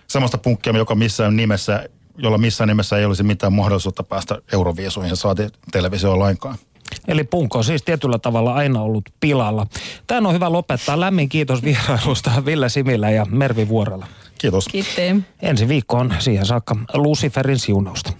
semmoista 0.06 0.38
punkkia, 0.38 0.76
joka 0.76 0.94
missään 0.94 1.36
nimessä, 1.36 1.88
jolla 2.18 2.38
missään 2.38 2.68
nimessä 2.68 2.98
ei 2.98 3.04
olisi 3.04 3.22
mitään 3.22 3.52
mahdollisuutta 3.52 4.02
päästä 4.02 4.38
Euroviisuihin 4.52 5.16
saati 5.16 5.48
televisioon 5.72 6.18
lainkaan. 6.18 6.58
Eli 7.08 7.24
punkko 7.24 7.58
on 7.58 7.64
siis 7.64 7.82
tietyllä 7.82 8.18
tavalla 8.18 8.54
aina 8.54 8.82
ollut 8.82 9.04
pilalla. 9.20 9.66
Tämä 10.06 10.28
on 10.28 10.34
hyvä 10.34 10.52
lopettaa. 10.52 11.00
Lämmin 11.00 11.28
kiitos 11.28 11.62
vierailusta 11.62 12.44
Ville 12.44 12.68
Similä 12.68 13.10
ja 13.10 13.24
Mervi 13.24 13.68
Vuorella. 13.68 14.06
Kiitos. 14.43 14.68
Kiitos. 14.68 15.24
Ensi 15.43 15.68
viikkoon 15.68 16.14
siihen 16.18 16.47
saakka 16.47 16.76
Luciferin 16.95 17.59
siunausta. 17.59 18.12